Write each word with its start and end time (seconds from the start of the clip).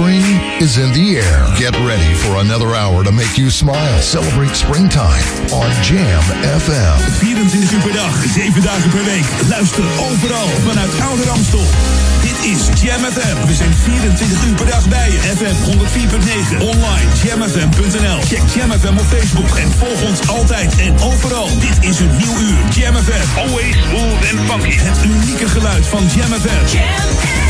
Spring 0.00 0.24
is 0.64 0.78
in 0.78 0.88
the 0.96 1.20
air. 1.20 1.44
Get 1.60 1.76
ready 1.84 2.14
for 2.16 2.40
another 2.40 2.72
hour 2.72 3.04
to 3.04 3.12
make 3.12 3.36
you 3.36 3.50
smile. 3.50 4.00
Celebrate 4.00 4.56
springtime 4.56 5.20
on 5.52 5.68
Jam 5.84 6.24
FM. 6.40 6.96
24 7.20 7.72
uur 7.72 7.82
per 7.84 7.92
dag, 7.92 8.14
7 8.24 8.62
dagen 8.62 8.90
per 8.90 9.04
week. 9.04 9.26
Luister 9.48 9.84
overal 10.08 10.48
vanuit 10.64 11.00
Oude 11.00 11.24
Ramstel. 11.24 11.66
Dit 12.22 12.38
is 12.52 12.60
Jam 12.82 13.04
FM. 13.12 13.46
We 13.46 13.54
zijn 13.54 13.74
24 13.74 14.44
uur 14.46 14.54
per 14.54 14.66
dag 14.66 14.88
bij 14.88 15.10
je. 15.10 15.18
FM 15.36 15.56
104.9. 15.70 16.62
Online 16.62 17.08
jamfm.nl. 17.24 18.20
Check 18.20 18.44
Jam 18.54 18.70
FM 18.72 18.96
op 18.96 19.06
Facebook 19.06 19.56
en 19.56 19.70
volg 19.78 20.02
ons 20.08 20.28
altijd 20.28 20.76
en 20.76 21.00
overal. 21.00 21.48
Dit 21.58 21.90
is 21.90 21.98
een 22.00 22.16
nieuw 22.16 22.36
uur. 22.48 22.58
Jam 22.76 22.94
FM. 22.94 23.38
Always 23.38 23.76
smooth 23.88 24.22
and 24.30 24.40
funky. 24.50 24.76
Het 24.78 24.98
unieke 25.04 25.48
geluid 25.48 25.86
van 25.86 26.02
Jam 26.16 26.32
FM. 26.40 27.49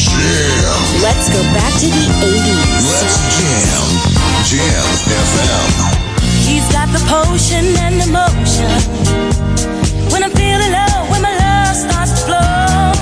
jam. 0.21 1.01
Let's 1.01 1.27
go 1.33 1.41
back 1.57 1.73
to 1.81 1.87
the 1.87 2.05
80s. 2.21 2.85
Let's 2.93 3.17
jam. 3.37 3.87
Jam 4.45 4.85
FM. 5.09 5.69
He's 6.45 6.67
got 6.71 6.87
the 6.93 7.01
potion 7.09 7.65
and 7.85 7.95
the 8.01 8.09
motion. 8.11 8.71
When 10.11 10.23
I'm 10.23 10.31
feeling 10.31 10.71
low, 10.71 11.09
when 11.11 11.21
my 11.21 11.33
love 11.45 11.75
starts 11.75 12.11
to 12.17 12.21
flow. 12.27 12.93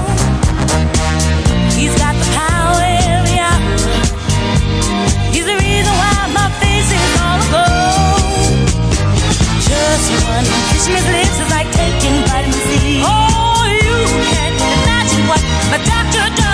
He's 1.76 1.96
got 1.98 2.14
the 2.16 2.30
power 2.38 2.80
every 3.10 3.38
hour. 3.40 3.62
He's 5.34 5.48
the 5.52 5.58
reason 5.58 5.94
why 6.02 6.16
my 6.40 6.48
face 6.62 6.90
is 6.92 7.12
all 7.24 7.40
aglow. 7.46 8.16
Just 9.68 10.06
one 10.28 10.46
kiss 10.70 10.86
from 10.86 10.96
his 11.00 11.08
lips 11.16 11.38
is 11.44 11.50
like 11.50 11.70
taking 11.72 12.16
vitamin 12.30 12.62
C. 12.68 13.02
Oh, 13.04 13.64
you 13.66 13.98
can't 14.32 14.60
imagine 14.60 15.24
what 15.32 15.42
my 15.72 15.80
doctor 15.84 16.26
does 16.36 16.49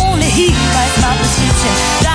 Only 0.00 0.26
he 0.26 0.48
writes 0.52 1.00
my 1.02 1.16
prescription. 1.16 2.05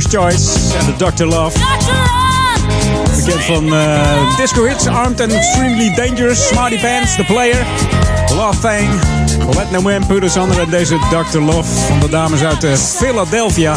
First 0.00 0.16
Choice 0.16 0.78
en 0.78 0.86
de 0.86 1.12
Dr. 1.12 1.24
Love. 1.24 1.58
Bekend 3.16 3.44
van 3.44 3.64
uh, 3.64 4.36
Disco 4.36 4.64
Hits, 4.64 4.86
Armed 4.86 5.20
and 5.20 5.32
Extremely 5.32 5.94
Dangerous, 5.94 6.48
Smarty 6.48 6.80
Pants, 6.80 7.16
The 7.16 7.24
Player, 7.24 7.66
Love 8.34 8.58
Thing, 8.60 8.88
Let 9.56 9.70
No 9.70 9.80
Man 9.80 10.06
Put 10.06 10.36
en 10.36 10.70
deze 10.70 10.98
Dr. 11.10 11.38
Love 11.38 11.74
van 11.86 12.00
de 12.00 12.08
dames 12.08 12.42
uit 12.42 12.64
uh, 12.64 12.74
Philadelphia. 12.74 13.76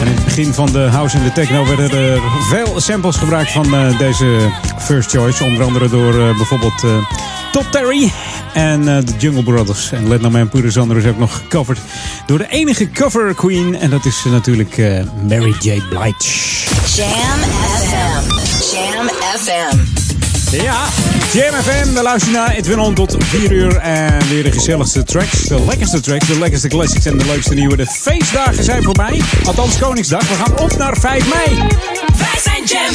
En 0.00 0.06
in 0.06 0.14
het 0.14 0.24
begin 0.24 0.54
van 0.54 0.72
de 0.72 0.88
house 0.90 1.16
en 1.16 1.24
de 1.24 1.32
techno 1.32 1.66
werden 1.66 1.90
er 1.90 2.20
veel 2.48 2.80
samples 2.80 3.16
gebruikt 3.16 3.52
van 3.52 3.74
uh, 3.74 3.98
deze 3.98 4.50
First 4.78 5.10
Choice. 5.10 5.44
Onder 5.44 5.64
andere 5.64 5.88
door 5.88 6.12
bijvoorbeeld 6.12 6.84
Top 7.52 7.66
Terry 7.70 8.12
en 8.52 8.84
de 8.84 9.12
Jungle 9.18 9.42
Brothers. 9.42 9.92
En 9.92 10.08
Let 10.08 10.20
No 10.20 10.30
Man 10.30 10.48
Put 10.48 10.64
Us 10.64 10.76
is 10.76 11.06
ook 11.06 11.18
nog 11.18 11.34
gecoverd 11.34 11.78
door 12.28 12.38
de 12.38 12.48
enige 12.48 12.90
cover 12.90 13.34
queen. 13.34 13.76
En 13.76 13.90
dat 13.90 14.04
is 14.04 14.22
uh, 14.26 14.32
natuurlijk 14.32 14.76
uh, 14.76 15.00
Mary 15.28 15.54
J. 15.60 15.82
Blige. 15.88 16.14
Jam 16.96 17.40
FM. 17.78 18.30
Jam 18.74 19.08
FM. 19.38 19.76
Ja, 20.56 20.84
Jam 21.32 21.62
FM. 21.62 21.94
We 21.94 22.02
luisteren 22.02 22.38
naar 22.38 22.50
Edwin 22.50 22.78
On 22.78 22.94
tot 22.94 23.16
4 23.24 23.52
uur. 23.52 23.76
En 23.76 24.28
weer 24.28 24.42
de 24.42 24.52
gezelligste 24.52 25.02
tracks. 25.02 25.42
De 25.42 25.64
lekkerste 25.64 26.00
tracks, 26.00 26.26
de 26.26 26.38
lekkerste 26.38 26.68
classics 26.68 27.06
en 27.06 27.18
de 27.18 27.24
leukste 27.24 27.54
nieuwe. 27.54 27.76
De 27.76 27.86
feestdagen 27.86 28.64
zijn 28.64 28.82
voorbij. 28.82 29.22
Althans, 29.44 29.78
Koningsdag. 29.78 30.28
We 30.28 30.34
gaan 30.34 30.58
op 30.58 30.76
naar 30.76 30.96
5 30.96 31.28
mei. 31.28 31.58
Wij 32.18 32.40
zijn 32.42 32.64
Jam 32.64 32.94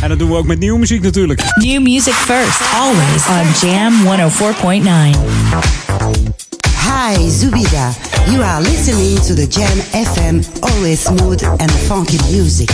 En 0.00 0.08
dat 0.08 0.18
doen 0.18 0.30
we 0.30 0.36
ook 0.36 0.46
met 0.46 0.58
nieuwe 0.58 0.78
muziek 0.78 1.02
natuurlijk. 1.02 1.42
New 1.54 1.82
music 1.82 2.14
first, 2.14 2.60
always 2.74 3.26
on 3.26 3.68
Jam 3.68 3.92
104.9. 5.12 5.83
Hi, 7.06 7.16
Zubida. 7.28 7.92
You 8.32 8.40
are 8.40 8.62
listening 8.62 9.18
to 9.26 9.34
the 9.34 9.46
Jam 9.46 9.76
FM, 9.92 10.40
always 10.62 11.00
smooth 11.00 11.44
and 11.60 11.70
funky 11.86 12.16
music. 12.32 12.70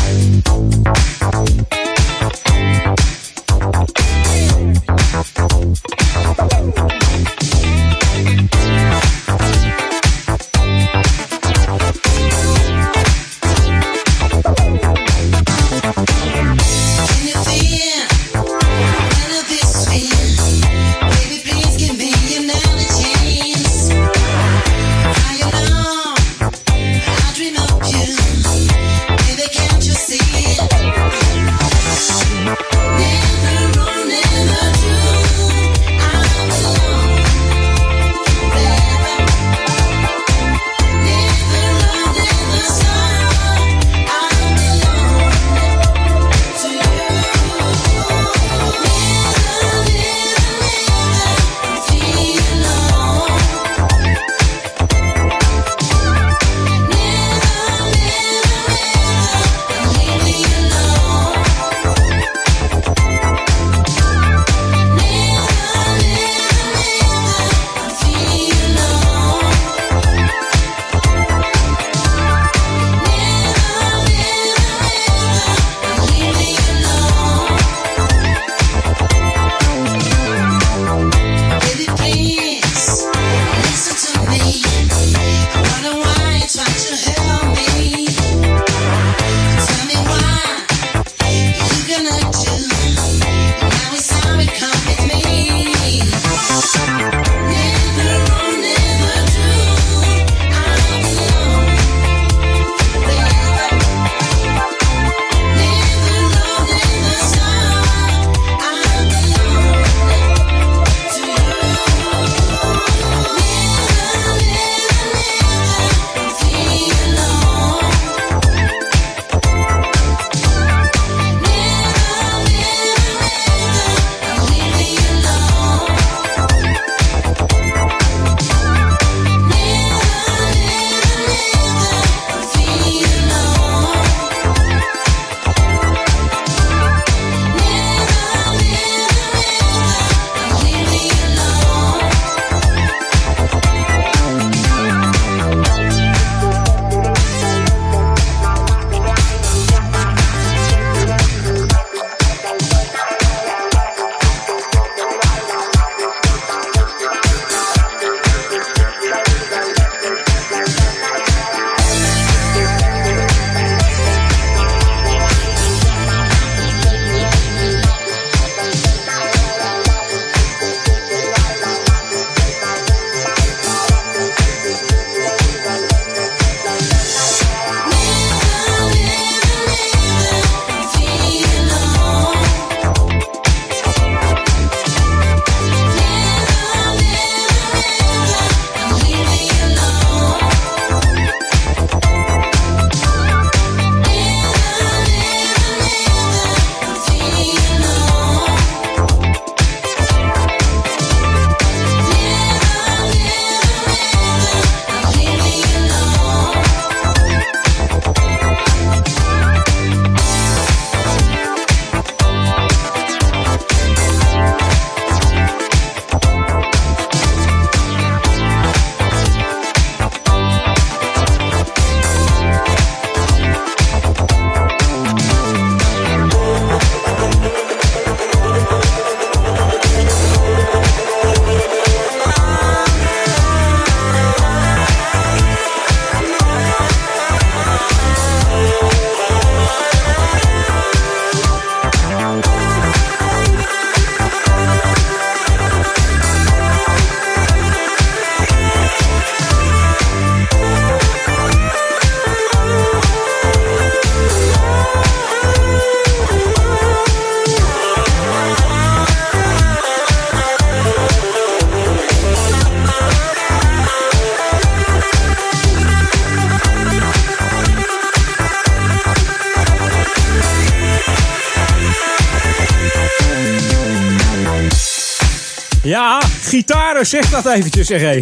Zeg 277.06 277.30
dat 277.30 277.46
eventjes, 277.46 277.86
zeg 277.86 278.00
hé. 278.00 278.18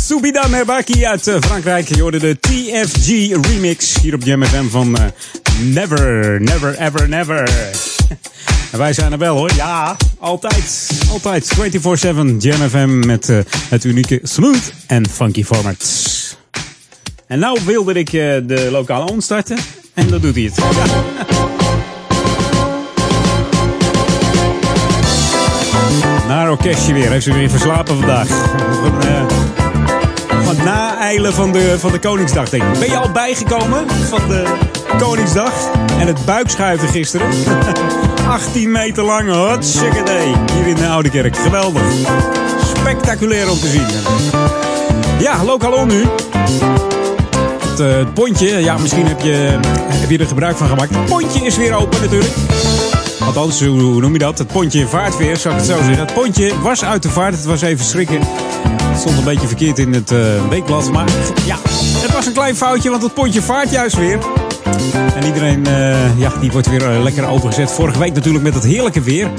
Subida 0.00 0.46
Merbaki 0.46 1.06
uit 1.06 1.26
eh, 1.26 1.36
Frankrijk. 1.40 1.88
Je 1.88 2.00
hoorde 2.00 2.18
de 2.18 2.36
TFG 2.40 3.08
remix 3.46 4.00
hier 4.00 4.14
op 4.14 4.22
Jam 4.22 4.44
van 4.70 4.96
eh, 4.96 5.04
Never, 5.60 6.40
Never, 6.40 6.78
Ever, 6.78 7.08
Never. 7.08 7.50
En 8.72 8.78
wij 8.78 8.92
zijn 8.92 9.12
er 9.12 9.18
wel 9.18 9.36
hoor. 9.36 9.50
Ja, 9.54 9.96
altijd. 10.18 10.90
Altijd. 11.10 11.52
24-7 11.54 12.36
Jam 12.38 13.06
met 13.06 13.28
eh, 13.28 13.38
het 13.68 13.84
unieke 13.84 14.20
smooth 14.22 14.72
en 14.86 15.08
funky 15.08 15.44
format. 15.44 16.36
En 17.26 17.38
nou 17.38 17.58
wilde 17.64 17.92
ik 17.92 18.10
de 18.10 18.68
lokale 18.70 19.10
on 19.10 19.20
starten. 19.20 19.58
En 19.94 20.08
dat 20.08 20.22
doet 20.22 20.34
hij 20.34 20.44
het. 20.44 21.57
Naar 26.28 26.50
orkestje 26.50 26.92
weer. 26.92 27.10
Heeft 27.10 27.24
ze 27.24 27.32
weer 27.32 27.50
verslapen 27.50 27.96
vandaag. 27.98 28.28
Van, 28.82 29.02
eh, 29.02 29.22
van 30.44 30.64
naeilen 30.64 31.32
van 31.32 31.52
de, 31.52 31.76
van 31.78 31.92
de 31.92 31.98
Koningsdag, 31.98 32.48
denk 32.48 32.62
ik. 32.62 32.78
Ben 32.78 32.90
je 32.90 32.96
al 32.96 33.10
bijgekomen 33.10 33.84
van 34.08 34.28
de 34.28 34.44
Koningsdag? 34.98 35.52
En 35.98 36.06
het 36.06 36.24
buikschuiven 36.24 36.88
gisteren. 36.88 37.26
18 38.28 38.70
meter 38.70 39.04
lang, 39.04 39.30
hotshakadee. 39.30 40.32
Hier 40.54 40.66
in 40.66 40.74
de 40.74 40.86
Oude 40.86 41.10
Kerk. 41.10 41.36
Geweldig. 41.36 41.82
Spectaculair 42.76 43.50
om 43.50 43.58
te 43.58 43.68
zien. 43.68 43.86
Ja, 45.18 45.44
lokaal 45.44 45.72
on 45.72 45.88
nu. 45.88 46.02
Eh, 47.78 47.96
het 47.96 48.14
pontje, 48.14 48.58
ja, 48.58 48.78
misschien 48.78 49.06
heb 49.06 49.20
je, 49.20 49.58
heb 49.88 50.10
je 50.10 50.18
er 50.18 50.26
gebruik 50.26 50.56
van 50.56 50.68
gemaakt. 50.68 50.94
Het 50.94 51.04
pontje 51.04 51.40
is 51.40 51.56
weer 51.56 51.74
open 51.74 52.00
natuurlijk. 52.00 52.32
Althans, 53.20 53.64
hoe 53.64 54.00
noem 54.00 54.12
je 54.12 54.18
dat? 54.18 54.38
Het 54.38 54.46
pontje 54.46 54.86
vaart 54.86 55.16
weer, 55.16 55.36
zou 55.36 55.54
ik 55.54 55.60
het 55.60 55.70
zo 55.70 55.76
zeggen. 55.76 55.98
Het 55.98 56.14
pontje 56.14 56.60
was 56.60 56.84
uit 56.84 57.02
de 57.02 57.08
vaart. 57.08 57.34
Het 57.34 57.44
was 57.44 57.60
even 57.60 57.84
schrikken. 57.84 58.20
Het 58.82 58.98
stond 58.98 59.18
een 59.18 59.24
beetje 59.24 59.46
verkeerd 59.46 59.78
in 59.78 59.92
het 59.92 60.10
eh, 60.10 60.48
weekblad. 60.48 60.90
Maar 60.90 61.08
ja, 61.46 61.56
het 61.98 62.12
was 62.12 62.26
een 62.26 62.32
klein 62.32 62.56
foutje, 62.56 62.90
want 62.90 63.02
het 63.02 63.14
pontje 63.14 63.42
vaart 63.42 63.70
juist 63.70 63.96
weer. 63.96 64.18
En 65.14 65.26
iedereen, 65.26 65.66
eh, 65.66 66.18
ja, 66.18 66.32
die 66.40 66.50
wordt 66.50 66.68
weer 66.68 66.90
eh, 66.90 67.02
lekker 67.02 67.26
overgezet. 67.26 67.72
Vorige 67.72 67.98
week 67.98 68.14
natuurlijk 68.14 68.44
met 68.44 68.54
het 68.54 68.64
heerlijke 68.64 69.00
weer. 69.00 69.30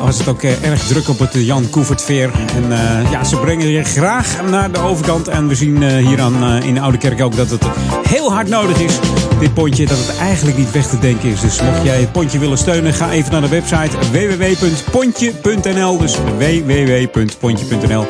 Was 0.00 0.18
het 0.18 0.28
ook 0.28 0.42
eh, 0.42 0.70
erg 0.70 0.86
druk 0.86 1.08
op 1.08 1.18
het 1.18 1.32
Jan 1.32 1.70
Koevertveer. 1.70 2.30
En 2.54 2.72
eh, 2.72 3.10
ja, 3.10 3.24
ze 3.24 3.36
brengen 3.36 3.68
je 3.68 3.84
graag 3.84 4.36
naar 4.50 4.72
de 4.72 4.78
overkant. 4.78 5.28
En 5.28 5.48
we 5.48 5.54
zien 5.54 5.82
eh, 5.82 6.06
hier 6.06 6.20
aan, 6.20 6.44
eh, 6.44 6.68
in 6.68 6.74
de 6.74 6.80
Oude 6.80 6.98
Kerk 6.98 7.22
ook 7.22 7.36
dat 7.36 7.50
het 7.50 7.64
heel 8.08 8.32
hard 8.32 8.48
nodig 8.48 8.80
is. 8.80 8.98
Dit 9.38 9.54
pontje, 9.54 9.86
dat 9.86 9.98
het 9.98 10.16
eigenlijk 10.18 10.56
niet 10.56 10.70
weg 10.70 10.86
te 10.86 10.98
denken 10.98 11.28
is. 11.28 11.40
Dus 11.40 11.62
mocht 11.62 11.82
jij 11.84 12.00
het 12.00 12.12
pontje 12.12 12.38
willen 12.38 12.58
steunen, 12.58 12.94
ga 12.94 13.10
even 13.10 13.32
naar 13.32 13.40
de 13.40 13.48
website 13.48 13.96
www.pontje.nl. 14.12 15.98
Dus 15.98 16.16
www.pontje.nl. 16.38 18.06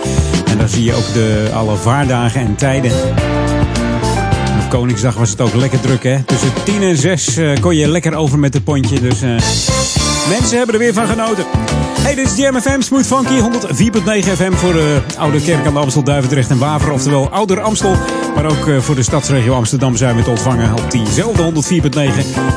En 0.46 0.58
daar 0.58 0.68
zie 0.68 0.84
je 0.84 0.94
ook 0.94 1.12
de, 1.12 1.50
alle 1.54 1.76
vaardagen 1.76 2.40
en 2.40 2.54
tijden. 2.56 2.90
En 2.90 4.62
Op 4.64 4.70
Koningsdag 4.70 5.14
was 5.14 5.30
het 5.30 5.40
ook 5.40 5.54
lekker 5.54 5.80
druk, 5.80 6.02
hè? 6.02 6.22
Tussen 6.22 6.52
10 6.64 6.82
en 6.82 6.96
6 6.96 7.36
eh, 7.36 7.60
kon 7.60 7.76
je 7.76 7.88
lekker 7.88 8.14
over 8.14 8.38
met 8.38 8.54
het 8.54 8.64
pontje. 8.64 9.00
Dus 9.00 9.22
mensen 10.28 10.56
hebben 10.56 10.74
er 10.74 10.80
weer 10.80 10.94
van 10.94 11.06
genoten. 11.06 11.44
Hey, 12.06 12.14
dit 12.14 12.26
is 12.26 12.36
Jam 12.36 12.60
FM, 12.60 12.80
Smooth 12.80 13.06
Funky, 13.06 13.40
104.9 13.40 14.32
FM 14.32 14.52
voor 14.52 14.72
de 14.72 15.00
Oude 15.18 15.42
Kerk 15.42 15.66
aan 15.66 15.72
de 15.72 15.78
Amstel, 15.78 16.02
Duivendrecht 16.02 16.50
en 16.50 16.58
Waver. 16.58 16.92
Oftewel 16.92 17.28
Ouder 17.30 17.60
Amstel. 17.60 17.96
Maar 18.34 18.44
ook 18.44 18.68
eh, 18.68 18.80
voor 18.80 18.94
de 18.94 19.02
stadsregio 19.02 19.54
Amsterdam 19.54 19.96
zijn 19.96 20.16
we 20.16 20.22
te 20.22 20.30
ontvangen 20.30 20.72
op 20.72 20.90
diezelfde 20.90 21.42
104.9. 21.42 21.98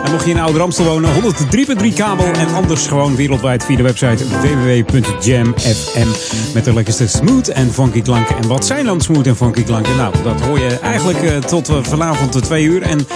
En 0.04 0.12
mocht 0.12 0.26
je 0.26 0.32
in 0.32 0.40
Ouder 0.40 0.62
Amstel 0.62 0.86
wonen, 0.86 1.10
103.3 1.14 1.94
kabel. 1.96 2.26
En 2.26 2.54
anders 2.54 2.88
gewoon 2.88 3.16
wereldwijd 3.16 3.64
via 3.64 3.78
de 3.78 3.84
website 3.84 4.24
www.jamfm. 4.28 6.08
Met 6.54 6.66
de 6.66 6.74
lekkerste 6.74 7.08
smooth 7.08 7.48
en 7.48 7.74
funky 7.74 8.02
klanken. 8.02 8.38
En 8.38 8.48
wat 8.48 8.66
zijn 8.66 8.86
dan 8.86 9.02
smooth 9.02 9.28
en 9.28 9.36
funky 9.36 9.64
klanken? 9.64 9.96
Nou, 9.96 10.14
dat 10.24 10.42
hoor 10.42 10.60
je 10.60 10.80
eigenlijk 10.80 11.24
eh, 11.24 11.38
tot 11.38 11.70
eh, 11.70 11.76
vanavond 11.82 12.34
de 12.34 12.42
twee 12.42 12.64
uur. 12.64 12.82
En, 12.82 13.08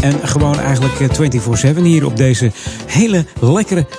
en 0.00 0.28
gewoon 0.28 0.60
eigenlijk 0.60 1.00
eh, 1.00 1.74
24-7 1.76 1.82
hier 1.82 2.06
op 2.06 2.16
deze 2.16 2.52
hele 2.86 3.24
lekkere 3.40 3.86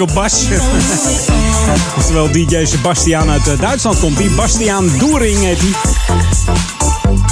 Op 0.00 0.10
bas. 0.14 0.44
Oftewel 1.96 2.30
DJ 2.32 2.64
Sebastian 2.64 3.30
uit 3.30 3.48
eh, 3.48 3.60
Duitsland 3.60 3.98
komt. 3.98 4.16
Die 4.16 4.30
Bastiaan 4.30 4.90
Doering 4.98 5.38
heet 5.38 5.58
hij. 5.58 5.70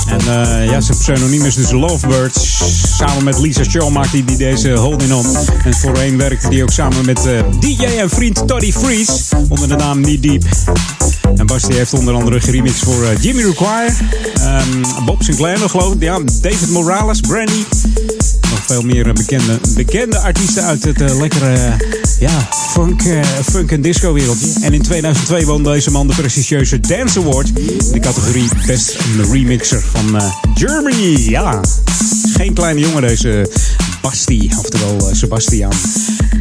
En 0.06 0.20
uh, 0.20 0.70
ja, 0.70 0.80
zijn 0.80 0.98
pseudoniem 0.98 1.44
is 1.44 1.54
dus 1.54 1.70
Lovebirds. 1.70 2.62
Samen 2.96 3.24
met 3.24 3.38
Lisa 3.38 3.64
Shaw 3.64 3.90
maakt 3.90 4.10
hij 4.10 4.24
die 4.24 4.36
deze 4.36 4.72
Holding 4.72 5.12
On. 5.12 5.26
En 5.64 5.74
voorheen 5.74 6.18
werkte 6.18 6.46
hij 6.46 6.62
ook 6.62 6.70
samen 6.70 7.04
met 7.04 7.26
uh, 7.26 7.40
DJ 7.60 7.84
en 7.84 8.10
vriend 8.10 8.48
Toddy 8.48 8.72
Freeze. 8.72 9.12
Onder 9.48 9.68
de 9.68 9.76
naam 9.76 10.02
Knee 10.02 10.20
Deep. 10.20 10.44
En 11.36 11.46
Basti 11.46 11.74
heeft 11.74 11.94
onder 11.94 12.14
andere 12.14 12.40
geremixed 12.40 12.84
voor 12.84 13.06
Jimmy 13.20 13.42
Require. 13.42 13.92
Um, 14.40 15.04
Bob 15.04 15.22
Sinclair 15.22 15.58
nog 15.58 15.70
geloof 15.70 15.94
ik. 15.94 16.02
Ja, 16.02 16.18
David 16.40 16.70
Morales, 16.70 17.20
Brandy. 17.20 17.64
Nog 18.50 18.60
veel 18.66 18.82
meer 18.82 19.12
bekende, 19.12 19.58
bekende 19.74 20.18
artiesten 20.18 20.64
uit 20.64 20.84
het 20.84 21.12
lekkere 21.14 21.76
ja, 22.24 22.48
funk, 22.70 23.02
funk 23.50 23.72
en 23.72 23.80
disco 23.80 24.12
wereldje. 24.12 24.52
En 24.60 24.72
in 24.72 24.82
2002 24.82 25.46
won 25.46 25.62
deze 25.62 25.90
man 25.90 26.06
de 26.06 26.14
prestigieuze 26.14 26.80
Dance 26.80 27.18
Award. 27.18 27.48
In 27.48 27.92
de 27.92 28.00
categorie 28.00 28.48
Best 28.66 28.96
Remixer 29.30 29.82
van 29.92 30.20
Germany. 30.54 31.28
Ja, 31.28 31.60
geen 32.32 32.54
kleine 32.54 32.80
jongen 32.80 33.02
deze 33.02 33.50
Basti. 34.00 34.50
Oftewel 34.58 35.08
Sebastian 35.12 35.72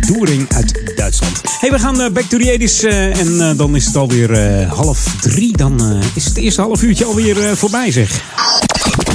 Doering 0.08 0.54
uit 0.54 0.94
Duitsland. 0.96 1.42
Hey, 1.60 1.72
we 1.72 1.80
gaan 1.80 2.14
back 2.14 2.24
to 2.24 2.38
the 2.38 2.58
80s. 2.60 2.88
en 3.20 3.58
dan 3.58 3.76
is 3.76 3.86
het 3.86 3.96
alweer 3.96 4.64
half 4.68 5.16
drie. 5.22 5.58
Dan 5.58 6.02
is 6.14 6.26
het 6.26 6.38
eerste 6.38 6.62
half 6.62 6.82
uurtje 6.82 7.06
alweer 7.06 7.58
voorbij 7.58 7.92
zeg. 7.92 8.24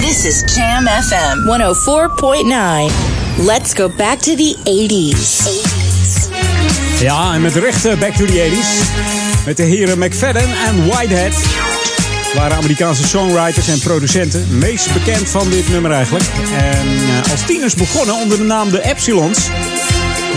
This 0.00 0.24
is 0.24 0.54
Jam 0.54 0.87
FM 0.87 1.38
104.9. 2.88 3.44
Let's 3.44 3.72
go 3.74 3.90
back 3.96 4.18
to 4.18 4.35
the 4.35 4.57
80s. 4.64 5.77
Ja, 7.00 7.34
en 7.34 7.40
met 7.40 7.54
recht 7.54 7.98
back 7.98 8.12
to 8.14 8.24
the 8.24 8.50
80s. 8.50 9.44
Met 9.44 9.56
de 9.56 9.62
heren 9.62 9.98
McFadden 9.98 10.56
en 10.66 10.87
Whitehead. 10.87 11.34
waren 12.34 12.56
Amerikaanse 12.56 13.06
songwriters 13.06 13.68
en 13.68 13.78
producenten. 13.78 14.46
Meest 14.58 14.92
bekend 14.92 15.28
van 15.28 15.50
dit 15.50 15.68
nummer 15.68 15.90
eigenlijk. 15.90 16.24
En 16.58 16.87
als 17.30 17.46
tieners 17.46 17.74
begonnen 17.74 18.14
onder 18.14 18.38
de 18.38 18.44
naam 18.44 18.70
de 18.70 18.82
Epsilons. 18.82 19.38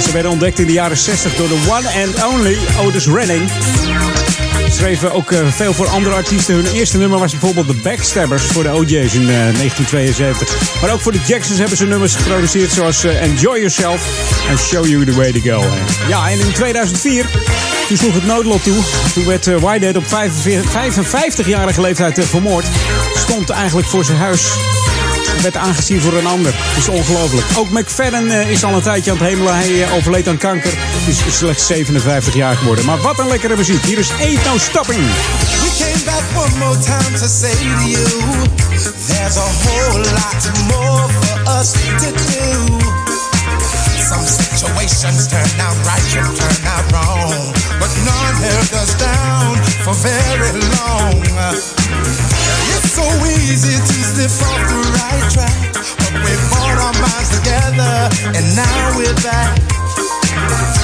Ze 0.03 0.11
werden 0.11 0.31
ontdekt 0.31 0.59
in 0.59 0.65
de 0.65 0.73
jaren 0.73 0.97
60 0.97 1.35
door 1.35 1.47
de 1.47 1.59
one 1.69 2.03
and 2.03 2.33
only 2.33 2.57
Otis 2.79 3.07
Redding. 3.07 3.49
Schreven 4.71 5.11
ook 5.11 5.33
veel 5.49 5.73
voor 5.73 5.87
andere 5.87 6.15
artiesten. 6.15 6.55
Hun 6.55 6.65
eerste 6.65 6.97
nummer 6.97 7.19
was 7.19 7.31
bijvoorbeeld 7.31 7.67
The 7.67 7.75
Backstabbers 7.83 8.43
voor 8.43 8.63
de 8.63 8.73
OJ's 8.73 9.13
in 9.13 9.25
1972. 9.25 10.81
Maar 10.81 10.91
ook 10.91 10.99
voor 10.99 11.11
de 11.11 11.19
Jacksons 11.25 11.59
hebben 11.59 11.77
ze 11.77 11.85
nummers 11.85 12.15
geproduceerd 12.15 12.71
zoals 12.71 13.03
Enjoy 13.03 13.57
Yourself 13.57 14.01
en 14.49 14.57
Show 14.57 14.85
You 14.85 15.05
The 15.05 15.13
Way 15.13 15.31
To 15.31 15.39
Go. 15.39 15.63
Ja, 16.07 16.29
en 16.29 16.39
in 16.39 16.51
2004, 16.53 17.25
toen 17.87 17.97
sloeg 17.97 18.13
het 18.13 18.25
noodlot 18.25 18.63
toe. 18.63 18.83
Toen 19.13 19.25
werd 19.25 19.45
Whitehead 19.45 19.95
op 19.95 20.05
55-jarige 20.05 21.81
leeftijd 21.81 22.25
vermoord. 22.25 22.65
Stond 23.15 23.49
eigenlijk 23.49 23.87
voor 23.87 24.05
zijn 24.05 24.17
huis 24.17 24.49
werd 25.41 25.57
aangezien 25.57 26.01
voor 26.01 26.13
een 26.13 26.25
ander. 26.25 26.51
Dat 26.51 26.77
is 26.77 26.87
ongelooflijk. 26.87 27.45
Ook 27.57 27.69
McFadden 27.69 28.25
uh, 28.25 28.49
is 28.49 28.63
al 28.63 28.73
een 28.73 28.81
tijdje 28.81 29.11
aan 29.11 29.17
het 29.17 29.27
hemelen. 29.27 29.55
Hij 29.55 29.69
uh, 29.69 29.93
overleed 29.93 30.27
aan 30.27 30.37
kanker. 30.37 30.73
Is 31.07 31.37
slechts 31.37 31.65
57 31.65 32.33
jaar 32.33 32.55
geworden. 32.55 32.85
Maar 32.85 32.97
wat 32.97 33.19
een 33.19 33.27
lekkere 33.27 33.55
muziek. 33.55 33.83
Hier 33.83 33.97
is 33.97 34.11
Ain't 34.19 34.45
No 34.45 34.57
Stopping. 34.57 35.03
We 35.03 35.69
came 35.83 36.03
back 36.05 36.45
one 36.45 36.57
more 36.57 36.77
time 36.79 37.17
to 37.17 37.27
say 37.27 37.51
to 37.51 37.89
you. 37.89 38.05
There's 39.07 39.37
a 39.37 39.49
whole 39.63 39.99
lot 39.99 40.41
more 40.67 41.07
for 41.09 41.59
us 41.59 41.71
to 41.71 42.11
do. 42.11 43.10
Some 44.01 44.25
situations 44.25 45.27
turn 45.29 45.45
out 45.61 45.77
right, 45.85 46.01
some 46.09 46.33
turn 46.33 46.57
out 46.65 46.85
wrong. 46.91 47.53
But 47.77 47.93
none 48.01 48.35
held 48.41 48.73
us 48.73 48.97
down 48.97 49.61
for 49.85 49.93
very 49.93 50.57
long. 50.81 51.21
It's 52.73 52.97
so 52.97 53.05
easy 53.29 53.77
to 53.77 53.93
slip 54.01 54.33
off 54.49 54.61
the 54.65 54.81
right 54.97 55.25
track. 55.29 55.53
But 56.01 56.13
we 56.17 56.33
brought 56.49 56.77
our 56.81 56.95
minds 56.97 57.29
together 57.29 58.09
and 58.33 58.45
now 58.57 58.97
we're 58.97 59.13
back. 59.21 59.53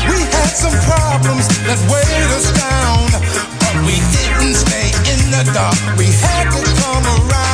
We 0.06 0.22
had 0.22 0.54
some 0.54 0.78
problems 0.86 1.50
that 1.66 1.82
weighed 1.90 2.32
us 2.38 2.54
down. 2.54 3.10
But 3.60 3.76
we 3.82 3.98
didn't 4.14 4.56
stay 4.62 4.94
in 5.10 5.20
the 5.34 5.44
dark. 5.58 5.76
We 5.98 6.06
had 6.22 6.54
to 6.54 6.62
come 6.86 7.04
around. 7.04 7.47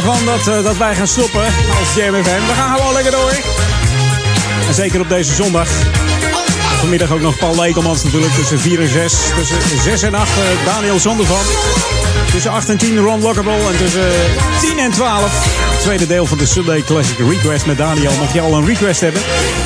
Van 0.00 0.24
dat, 0.24 0.46
eh, 0.46 0.64
dat 0.64 0.76
wij 0.76 0.94
gaan 0.94 1.06
stoppen 1.06 1.44
als 1.80 1.94
JMFM. 1.94 2.46
We 2.46 2.52
gaan 2.56 2.76
gewoon 2.76 2.92
lekker 2.92 3.12
door. 3.12 3.32
En 4.68 4.74
zeker 4.74 5.00
op 5.00 5.08
deze 5.08 5.34
zondag. 5.34 5.68
Vanmiddag 6.78 7.10
ook 7.10 7.20
nog 7.20 7.38
Paul 7.38 7.60
Lekelmans 7.60 8.02
natuurlijk 8.02 8.34
tussen 8.34 8.60
4 8.60 8.80
en 8.80 8.88
6. 8.88 9.14
Tussen 9.36 9.56
6 9.82 10.02
en 10.02 10.14
8 10.14 10.28
eh, 10.28 10.44
Daniel 10.64 10.98
Zondervan. 10.98 11.44
Tussen 12.30 12.50
8 12.50 12.68
en 12.68 12.76
10 12.76 12.98
Ron 12.98 13.20
Lockable. 13.20 13.66
En 13.72 13.76
tussen 13.78 14.10
10 14.60 14.78
en 14.78 14.90
12 14.90 15.22
het 15.70 15.80
tweede 15.80 16.06
deel 16.06 16.26
van 16.26 16.38
de 16.38 16.46
Sunday 16.46 16.82
Classic 16.82 17.18
Request 17.18 17.66
met 17.66 17.78
Daniel. 17.78 18.12
Mocht 18.18 18.32
je 18.32 18.40
al 18.40 18.54
een 18.54 18.66
request 18.66 19.00
hebben, 19.00 19.22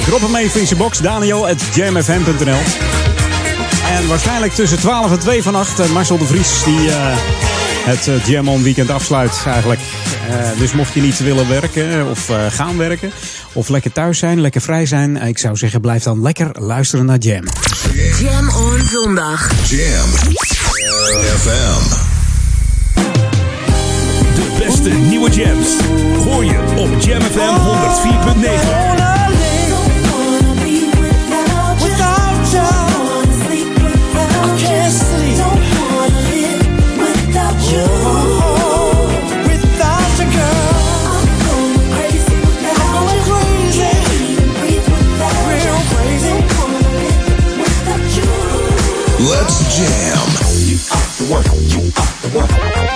drop 0.06 0.20
hem 0.20 0.36
even 0.36 0.60
in 0.60 0.66
zijn 0.66 0.78
box. 0.78 0.98
Daniel 0.98 1.48
at 1.48 1.62
En 3.90 4.08
waarschijnlijk 4.08 4.52
tussen 4.52 4.78
12 4.78 5.10
en 5.10 5.18
2 5.18 5.42
vannacht 5.42 5.80
eh, 5.80 5.88
Marcel 5.88 6.18
de 6.18 6.24
Vries 6.24 6.64
die 6.64 6.90
eh, 6.90 7.16
het 7.86 8.08
eh, 8.08 8.26
Jam 8.26 8.48
On 8.48 8.62
Weekend 8.62 8.90
afsluit 8.90 9.42
eigenlijk. 9.46 9.80
Eh, 10.36 10.58
dus 10.58 10.72
mocht 10.72 10.94
je 10.94 11.00
niet 11.00 11.18
willen 11.18 11.48
werken 11.48 12.10
of 12.10 12.28
eh, 12.30 12.36
gaan 12.48 12.76
werken 12.76 13.10
of 13.52 13.68
lekker 13.68 13.92
thuis 13.92 14.18
zijn, 14.18 14.40
lekker 14.40 14.60
vrij 14.60 14.86
zijn. 14.86 15.18
eh, 15.18 15.28
ik 15.28 15.38
zou 15.38 15.56
zeggen 15.56 15.80
blijf 15.80 16.02
dan 16.02 16.22
lekker 16.22 16.48
luisteren 16.60 17.04
naar 17.06 17.18
Jam. 17.18 17.44
Jam 18.20 18.48
on 18.48 18.80
zondag. 18.86 19.50
Jam 19.68 20.08
FM. 21.38 22.04
De 24.34 24.64
beste 24.64 24.88
nieuwe 24.88 25.30
jams 25.30 25.76
hoor 26.24 26.44
je 26.44 26.58
op 26.76 27.00
Jam 27.00 27.20
FM 27.20 27.54
104.9. 27.60 29.15
Let's 49.26 49.58
jam. 49.76 50.28
You 50.62 50.78
are 50.94 51.10
the 51.18 51.24
one. 51.28 51.42
You 51.66 51.82
are 51.96 52.14
the 52.22 52.28
one. 52.30 52.48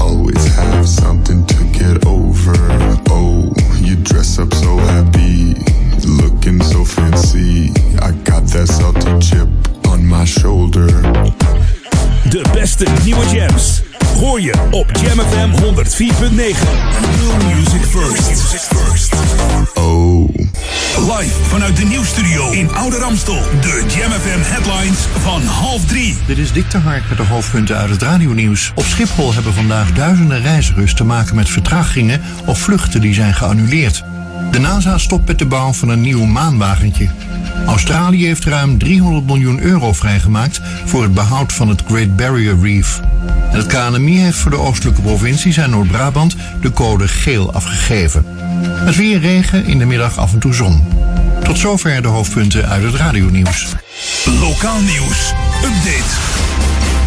always 0.00 0.44
have 0.56 0.88
something 0.88 1.46
to 1.46 1.64
get 1.78 2.06
over. 2.06 2.56
Oh, 3.08 3.52
you 3.78 3.96
dress 3.96 4.38
up 4.38 4.52
so 4.54 4.76
happy, 4.78 5.54
looking 6.06 6.60
so 6.62 6.84
fancy. 6.84 7.70
I 8.00 8.10
got 8.24 8.44
that 8.54 8.66
salty 8.66 9.12
chip 9.20 9.48
on 9.86 10.04
my 10.04 10.24
shoulder. 10.24 10.86
De 12.28 12.44
beste 12.52 12.86
nieuwe 13.04 13.26
jams 13.26 13.82
hoor 14.20 14.40
je 14.40 14.54
op 14.70 14.90
Jam 14.92 15.18
FM 15.18 15.50
104.9. 15.50 16.68
New 17.16 17.54
music 17.54 17.82
first. 17.82 18.74
Oh. 18.74 19.75
Live 20.96 21.42
vanuit 21.42 21.76
de 21.76 21.84
nieuwsstudio 21.84 22.50
in 22.50 22.74
Oude 22.74 22.96
Ramstel. 22.96 23.42
De 23.60 23.84
Jam 23.96 24.10
FM 24.10 24.40
headlines 24.40 24.98
van 24.98 25.42
half 25.42 25.84
drie. 25.84 26.16
Dit 26.26 26.38
is 26.38 26.52
Dick 26.52 26.70
de 26.70 26.78
Hark 26.78 27.02
met 27.08 27.16
de 27.16 27.24
hoofdpunten 27.24 27.76
uit 27.76 27.90
het 27.90 28.02
radionieuws. 28.02 28.72
Op 28.74 28.84
Schiphol 28.84 29.34
hebben 29.34 29.54
vandaag 29.54 29.92
duizenden 29.92 30.42
reizigers 30.42 30.94
te 30.94 31.04
maken 31.04 31.34
met 31.34 31.48
vertragingen 31.48 32.20
of 32.46 32.58
vluchten 32.58 33.00
die 33.00 33.14
zijn 33.14 33.34
geannuleerd. 33.34 34.04
De 34.50 34.58
NASA 34.58 34.98
stopt 34.98 35.26
met 35.26 35.38
de 35.38 35.46
bouw 35.46 35.72
van 35.72 35.88
een 35.88 36.00
nieuw 36.00 36.24
maanwagentje. 36.24 37.08
Australië 37.66 38.26
heeft 38.26 38.44
ruim 38.44 38.78
300 38.78 39.26
miljoen 39.26 39.60
euro 39.60 39.92
vrijgemaakt 39.92 40.60
voor 40.84 41.02
het 41.02 41.14
behoud 41.14 41.52
van 41.52 41.68
het 41.68 41.82
Great 41.86 42.16
Barrier 42.16 42.56
Reef. 42.62 43.00
En 43.52 43.58
het 43.58 43.66
KNMI 43.66 44.18
heeft 44.18 44.38
voor 44.38 44.50
de 44.50 44.58
oostelijke 44.58 45.00
provincies 45.00 45.56
en 45.56 45.70
Noord-Brabant 45.70 46.36
de 46.60 46.72
code 46.72 47.08
geel 47.08 47.52
afgegeven. 47.52 48.25
Het 48.76 48.96
weer 48.96 49.20
regen, 49.20 49.66
in 49.66 49.78
de 49.78 49.84
middag 49.84 50.18
af 50.18 50.32
en 50.32 50.38
toe 50.38 50.54
zon. 50.54 50.82
Tot 51.44 51.58
zover 51.58 52.02
de 52.02 52.08
hoofdpunten 52.08 52.68
uit 52.68 52.82
het 52.82 52.94
radionieuws. 52.94 53.74
Lokaal 54.40 54.80
nieuws. 54.80 55.32
Update. 55.64 56.14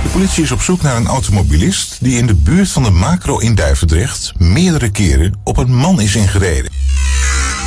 De 0.03 0.09
politie 0.11 0.43
is 0.43 0.51
op 0.51 0.61
zoek 0.61 0.81
naar 0.81 0.95
een 0.95 1.07
automobilist 1.07 1.97
die 2.01 2.17
in 2.17 2.27
de 2.27 2.33
buurt 2.33 2.69
van 2.69 2.83
de 2.83 2.89
macro 2.89 3.37
in 3.37 3.55
Duivendrecht 3.55 4.31
meerdere 4.37 4.89
keren 4.89 5.33
op 5.43 5.57
een 5.57 5.75
man 5.75 6.01
is 6.01 6.15
ingereden. 6.15 6.71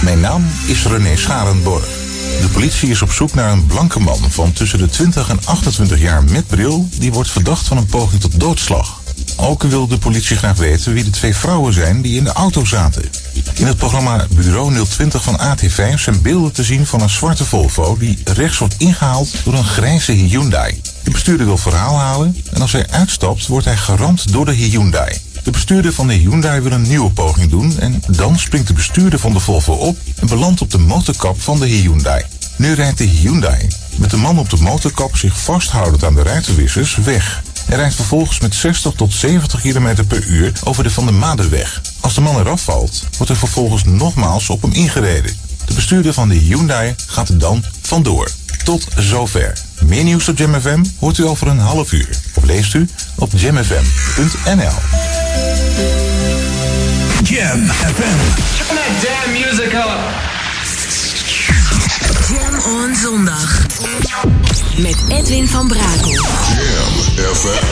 Mijn 0.03 0.21
naam 0.21 0.45
is 0.67 0.87
René 0.87 1.17
Scharenborg. 1.17 1.85
De 2.41 2.49
politie 2.53 2.91
is 2.91 3.03
op 3.03 3.13
zoek 3.13 3.35
naar 3.35 3.53
een 3.53 3.67
blanke 3.67 4.01
man 4.01 4.31
van 4.31 4.53
tussen 4.53 4.79
de 4.79 4.89
20 4.89 5.29
en 5.29 5.41
28 5.45 6.01
jaar 6.01 6.25
met 6.25 6.47
bril 6.47 6.89
die 6.99 7.13
wordt 7.13 7.31
verdacht 7.31 7.67
van 7.67 7.77
een 7.77 7.87
poging 7.87 8.21
tot 8.21 8.41
doodslag. 8.41 9.01
Ook 9.37 9.63
wil 9.63 9.87
de 9.87 9.99
politie 9.99 10.37
graag 10.37 10.57
weten 10.57 10.93
wie 10.93 11.05
de 11.05 11.11
twee 11.11 11.37
vrouwen 11.37 11.73
zijn 11.73 12.03
die 12.03 12.17
in 12.17 12.25
de 12.25 12.33
auto 12.33 12.65
zaten. 12.65 13.11
In 13.55 13.67
het 13.67 13.77
programma 13.77 14.27
Bureau 14.35 14.85
020 14.85 15.23
van 15.23 15.41
AT5 15.41 15.95
zijn 15.95 16.23
beelden 16.23 16.53
te 16.53 16.63
zien 16.63 16.87
van 16.87 17.01
een 17.01 17.11
zwarte 17.11 17.45
Volvo 17.45 17.97
die 17.99 18.19
rechts 18.25 18.59
wordt 18.59 18.75
ingehaald 18.79 19.35
door 19.45 19.55
een 19.55 19.65
grijze 19.65 20.13
Hyundai. 20.13 20.81
De 21.03 21.11
bestuurder 21.11 21.47
wil 21.47 21.59
verhaal 21.59 21.99
halen 21.99 22.37
en 22.53 22.61
als 22.61 22.73
hij 22.73 22.87
uitstapt 22.91 23.47
wordt 23.47 23.65
hij 23.65 23.77
geramd 23.77 24.33
door 24.33 24.45
de 24.45 24.53
Hyundai. 24.53 25.21
De 25.43 25.51
bestuurder 25.51 25.93
van 25.93 26.07
de 26.07 26.15
Hyundai 26.15 26.61
wil 26.61 26.73
een 26.73 26.83
nieuwe 26.83 27.11
poging 27.11 27.51
doen 27.51 27.79
en 27.79 28.03
dan 28.09 28.39
springt 28.39 28.67
de 28.67 28.75
bestuurder 28.75 29.19
van 29.19 29.33
de 29.33 29.41
Volvo 29.41 29.73
op 29.73 29.97
en 30.21 30.27
belandt 30.27 30.61
op 30.61 30.71
de 30.71 30.79
motorkap 30.79 31.41
van 31.41 31.59
de 31.59 31.67
Hyundai. 31.67 32.25
Nu 32.57 32.73
rijdt 32.73 32.99
de 32.99 33.05
Hyundai 33.05 33.69
met 33.97 34.11
de 34.11 34.17
man 34.17 34.39
op 34.39 34.51
de 34.51 34.57
motorkap 34.61 35.17
zich 35.17 35.41
vasthoudend 35.41 36.05
aan 36.05 36.15
de 36.15 36.23
ruitenwissers 36.23 36.97
weg. 36.97 37.43
Hij 37.67 37.77
rijdt 37.77 37.95
vervolgens 37.95 38.41
met 38.41 38.55
60 38.55 38.93
tot 38.97 39.13
70 39.13 39.61
km 39.61 40.05
per 40.07 40.25
uur 40.27 40.53
over 40.65 40.83
de 40.83 40.91
Van 40.91 41.05
der 41.05 41.15
Madenweg. 41.15 41.81
Als 42.01 42.15
de 42.15 42.21
man 42.21 42.39
eraf 42.39 42.63
valt, 42.63 43.07
wordt 43.17 43.33
er 43.33 43.39
vervolgens 43.39 43.85
nogmaals 43.85 44.51
op 44.51 44.63
hem 44.63 44.73
ingereden. 44.73 45.37
De 45.65 45.75
bestuurder 45.75 46.13
van 46.13 46.29
de 46.29 46.35
Hyundai 46.35 46.95
gaat 47.07 47.29
er 47.29 47.39
dan 47.39 47.65
vandoor. 47.83 48.31
Tot 48.65 48.87
zover. 48.97 49.53
Meer 49.81 50.05
nieuws 50.05 50.29
op 50.29 50.39
Jam 50.39 50.61
FM 50.61 50.85
hoort 50.99 51.19
u 51.19 51.27
over 51.27 51.49
een 51.49 51.59
half 51.59 51.93
uur. 51.93 52.09
Of 52.35 52.45
leest 52.45 52.75
u 52.75 52.89
op 53.17 53.31
jamfm.nl. 53.37 54.75
Jam 57.23 57.67
FM. 57.69 58.19
Turn 58.57 58.77
that 58.77 59.03
damn 59.03 59.33
music 59.33 59.73
up. 59.73 60.42
Jam 62.29 62.73
on 62.75 62.95
zondag. 62.95 63.67
Met 64.77 64.97
Edwin 65.09 65.49
van 65.49 65.69
Brakel. 65.69 66.11
Jam 66.11 67.35
FM. 67.35 67.65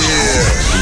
Jam 0.00 0.78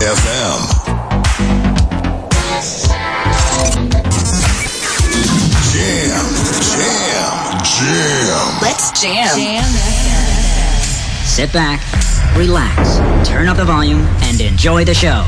FM. 0.00 0.60
Jam, 5.70 6.24
jam, 6.72 7.60
jam. 7.62 8.58
Let's 8.62 8.98
jam. 8.98 9.62
Sit 11.26 11.52
back, 11.52 11.80
relax, 12.34 12.96
turn 13.28 13.48
up 13.48 13.58
the 13.58 13.64
volume, 13.66 14.00
and 14.22 14.40
enjoy 14.40 14.86
the 14.86 14.94
show. 14.94 15.26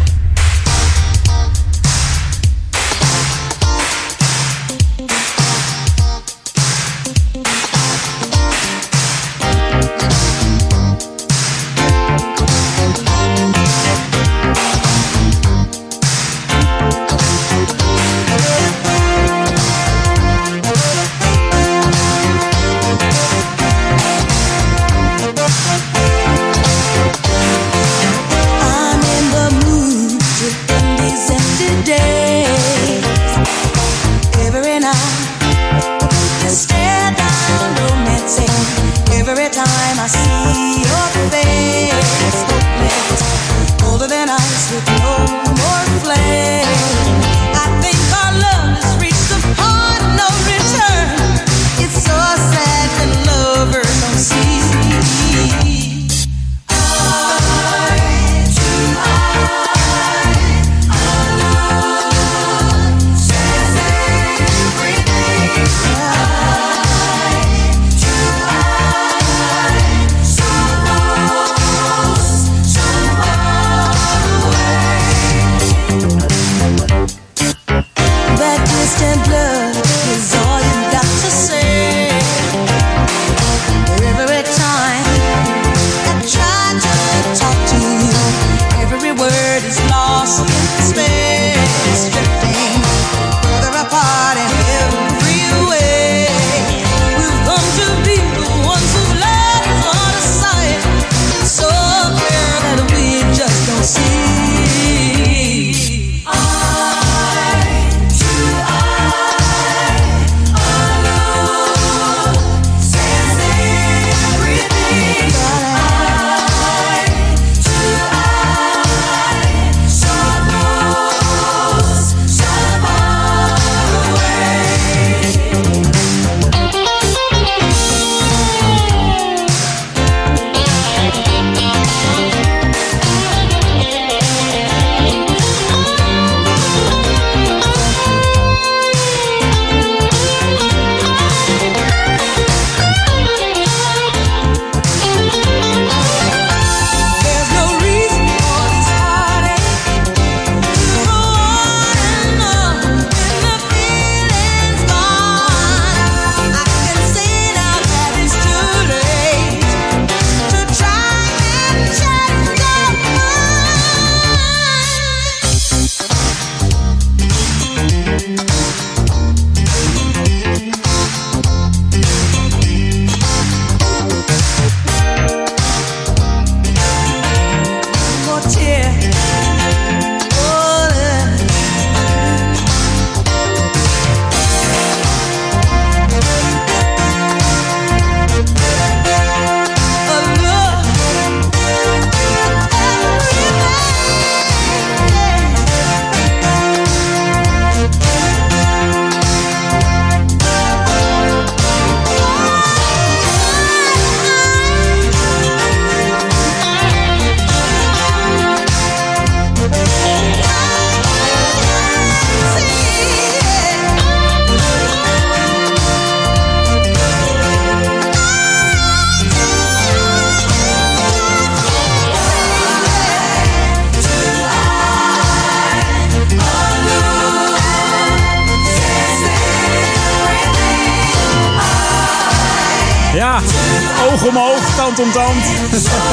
Oog 234.11 234.26
om 234.26 234.39
oog, 234.39 234.74
tand 234.76 235.01
om 235.01 235.12
tand. 235.12 235.45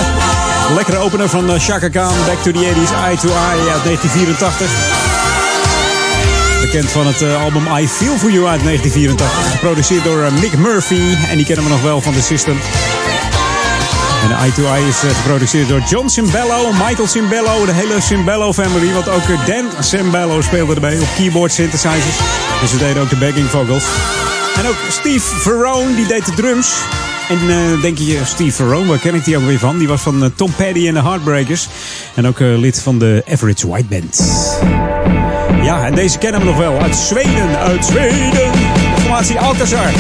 Lekkere 0.78 0.98
opener 0.98 1.30
van 1.30 1.50
uh, 1.50 1.60
Chaka 1.60 1.90
Khan, 1.90 2.14
Back 2.26 2.42
to 2.42 2.52
the 2.52 2.60
80s, 2.60 2.94
Eye 3.06 3.18
to 3.18 3.28
Eye 3.28 3.72
uit 3.72 3.84
1984. 3.84 4.70
Bekend 6.62 6.92
van 6.92 7.08
het 7.08 7.22
uh, 7.22 7.44
album 7.44 7.64
I 7.78 7.88
Feel 7.88 8.18
For 8.18 8.32
You 8.32 8.48
uit 8.48 8.64
1984. 8.64 9.52
Geproduceerd 9.52 10.04
door 10.04 10.18
uh, 10.18 10.32
Mick 10.32 10.58
Murphy. 10.58 11.16
En 11.30 11.36
die 11.36 11.46
kennen 11.46 11.64
we 11.64 11.72
nog 11.72 11.82
wel 11.82 12.02
van 12.02 12.14
The 12.14 12.22
System. 12.22 12.60
En 14.24 14.32
Eye 14.32 14.52
to 14.52 14.64
Eye 14.64 14.88
is 14.88 14.98
geproduceerd 14.98 15.68
door 15.68 15.82
John 15.88 16.08
Cimbello, 16.08 16.72
Michael 16.72 17.08
Cimbello, 17.08 17.66
de 17.66 17.74
hele 17.74 18.02
Cimbello 18.02 18.54
family. 18.54 18.94
Want 18.94 19.10
ook 19.10 19.28
Dan 19.46 19.84
Cimbello 19.84 20.42
speelde 20.42 20.74
erbij 20.74 21.00
op 21.00 21.08
keyboard 21.16 21.52
synthesizers. 21.52 22.18
Dus 22.62 22.70
ze 22.70 22.78
deden 22.78 23.02
ook 23.02 23.10
de 23.10 23.18
backing 23.18 23.50
vocals. 23.50 23.84
En 24.58 24.68
ook 24.68 24.78
Steve 24.90 25.40
Verone, 25.40 25.96
die 25.96 26.08
deed 26.08 26.26
de 26.26 26.34
drums. 26.34 26.68
En 27.30 27.40
uh, 27.48 27.82
denk 27.82 27.98
je, 27.98 28.20
Steve 28.26 28.52
Verone, 28.52 28.86
waar 28.86 28.98
ken 28.98 29.16
ik 29.16 29.26
die 29.26 29.38
ook 29.38 29.46
weer 29.46 29.60
van? 29.60 29.78
Die 29.78 29.88
was 29.88 30.02
van 30.02 30.24
uh, 30.24 30.30
Tom 30.36 30.52
Petty 30.56 30.88
en 30.88 30.94
de 30.94 31.02
Heartbreakers. 31.02 31.68
En 32.14 32.28
ook 32.28 32.40
uh, 32.40 32.58
lid 32.58 32.82
van 32.82 33.00
de 33.00 33.24
Average 33.32 33.68
White 33.68 33.88
Band. 33.90 34.24
Ja, 35.64 35.86
en 35.86 35.96
deze 35.96 36.18
kennen 36.18 36.40
we 36.40 36.46
nog 36.46 36.58
wel. 36.58 36.80
Uit 36.80 36.96
Zweden, 36.96 37.58
uit 37.58 37.86
Zweden. 37.86 38.32
De 38.32 39.02
formatie 39.02 39.40
Alcazar. 39.40 39.92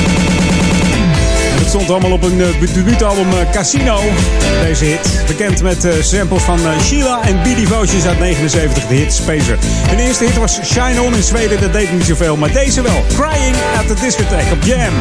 Stond 1.67 1.89
allemaal 1.89 2.11
op 2.11 2.23
een 2.23 2.41
debuutalbum 2.73 3.27
Casino. 3.51 3.99
Deze 4.63 4.85
hit. 4.85 5.23
Bekend 5.27 5.61
met 5.61 5.87
samples 6.01 6.43
van 6.43 6.59
Sheila 6.81 7.21
en 7.21 7.41
B 7.41 7.45
Devotions 7.45 8.05
uit 8.05 8.19
79. 8.19 8.87
De 8.87 8.95
hit 8.95 9.13
Spacer. 9.13 9.57
Hun 9.87 9.99
eerste 9.99 10.23
hit 10.23 10.37
was 10.37 10.59
Shine 10.63 11.01
On 11.01 11.15
in 11.15 11.23
Zweden. 11.23 11.61
Dat 11.61 11.73
deed 11.73 11.93
niet 11.93 12.05
zoveel. 12.05 12.35
Maar 12.35 12.51
deze 12.51 12.81
wel. 12.81 13.05
Crying 13.07 13.55
at 13.77 13.87
the 13.87 13.93
Discotheque 13.93 14.53
op 14.53 14.63
Jam. 14.63 14.93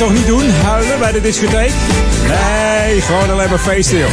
Toch 0.00 0.12
niet 0.12 0.26
doen? 0.26 0.50
Huilen 0.50 0.98
bij 0.98 1.12
de 1.12 1.20
discotheek? 1.20 1.72
Nee, 2.28 3.00
gewoon 3.00 3.30
alleen 3.30 3.48
maar 3.48 3.58
feesten, 3.58 3.98
joh. 3.98 4.10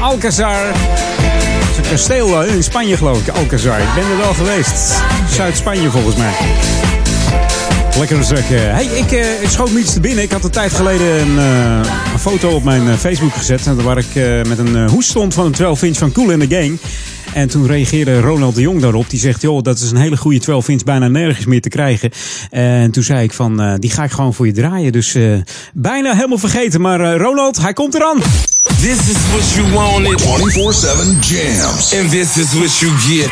Alcazar. 0.00 0.66
Dat 0.66 1.70
is 1.70 1.76
een 1.76 1.90
kasteel 1.90 2.44
in 2.44 2.62
Spanje, 2.62 2.96
geloof 2.96 3.20
ik. 3.20 3.28
Alcazar. 3.28 3.78
Ik 3.78 3.94
ben 3.94 4.04
er 4.10 4.16
wel 4.16 4.34
geweest. 4.34 5.02
Zuid-Spanje, 5.28 5.90
volgens 5.90 6.16
mij. 6.16 6.32
Lekker 7.98 8.24
zeg. 8.24 8.48
Hey, 8.48 8.84
ik, 8.84 9.12
uh, 9.12 9.42
ik 9.42 9.48
schoot 9.48 9.70
me 9.70 9.78
iets 9.78 9.92
te 9.92 10.00
binnen. 10.00 10.24
Ik 10.24 10.30
had 10.30 10.44
een 10.44 10.50
tijd 10.50 10.72
geleden 10.72 11.20
een, 11.20 11.36
uh, 11.36 11.80
een 12.12 12.18
foto 12.18 12.50
op 12.50 12.64
mijn 12.64 12.98
Facebook 12.98 13.34
gezet. 13.34 13.82
Waar 13.82 13.98
ik 13.98 14.14
met 14.46 14.58
een 14.58 14.88
hoes 14.88 15.08
stond 15.08 15.34
van 15.34 15.46
een 15.46 15.52
12 15.52 15.82
inch 15.82 15.96
van 15.96 16.12
Cool 16.12 16.30
in 16.30 16.48
the 16.48 16.56
Gang. 16.56 16.78
En 17.34 17.48
toen 17.48 17.66
reageerde 17.66 18.20
Ronald 18.20 18.54
de 18.54 18.60
Jong 18.60 18.80
daarop. 18.80 19.10
Die 19.10 19.20
zegt, 19.20 19.42
joh, 19.42 19.62
dat 19.62 19.78
is 19.78 19.90
een 19.90 19.96
hele 19.96 20.16
goede 20.16 20.38
12 20.38 20.68
inch 20.68 20.84
bijna 20.84 21.08
nergens 21.08 21.46
meer 21.46 21.60
te 21.60 21.68
krijgen. 21.68 22.10
En 22.50 22.90
toen 22.90 23.02
zei 23.02 23.22
ik 23.22 23.32
van, 23.32 23.62
uh, 23.62 23.74
die 23.78 23.90
ga 23.90 24.04
ik 24.04 24.10
gewoon 24.10 24.34
voor 24.34 24.46
je 24.46 24.52
draaien. 24.52 24.92
Dus 24.92 25.14
uh, 25.14 25.40
bijna 25.72 26.14
helemaal 26.14 26.38
vergeten. 26.38 26.80
Maar 26.80 27.00
uh, 27.00 27.16
Ronald, 27.16 27.60
hij 27.60 27.72
komt 27.72 27.94
eraan. 27.94 28.18
This 28.80 28.98
is 29.08 29.16
what 29.32 29.52
you 29.54 29.72
wanted. 29.72 30.22
24-7 30.22 30.26
jams. 31.20 31.94
And 31.98 32.10
this 32.10 32.36
is 32.36 32.52
what 32.52 32.78
you 32.78 32.92
get. 32.92 33.30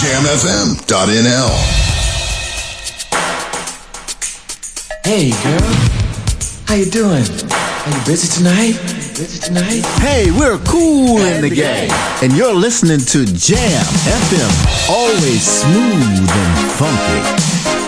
Jamfm.nl 0.00 1.50
Hey 5.02 5.30
girl, 5.42 5.68
how 6.66 6.76
you 6.76 6.88
doing? 6.88 7.71
Are 7.84 7.90
you 7.90 8.04
busy 8.06 8.28
tonight? 8.28 8.78
Busy 9.18 9.40
tonight? 9.40 9.82
Hey, 9.98 10.30
we're 10.30 10.58
cool 10.58 11.18
in 11.18 11.42
the 11.42 11.50
game, 11.50 11.90
and 12.22 12.32
you're 12.32 12.54
listening 12.54 13.00
to 13.00 13.24
Jam 13.26 13.84
FM, 14.06 14.88
always 14.88 15.42
smooth 15.42 16.30
and 16.30 16.70
funky. 16.78 17.81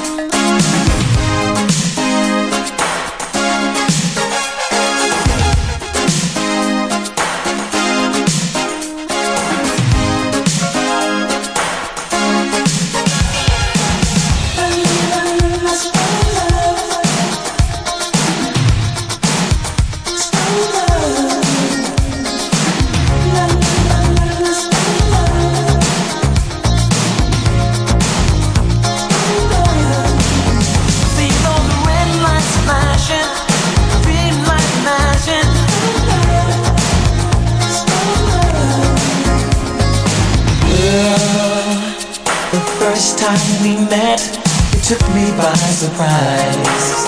Surprise. 45.95 47.07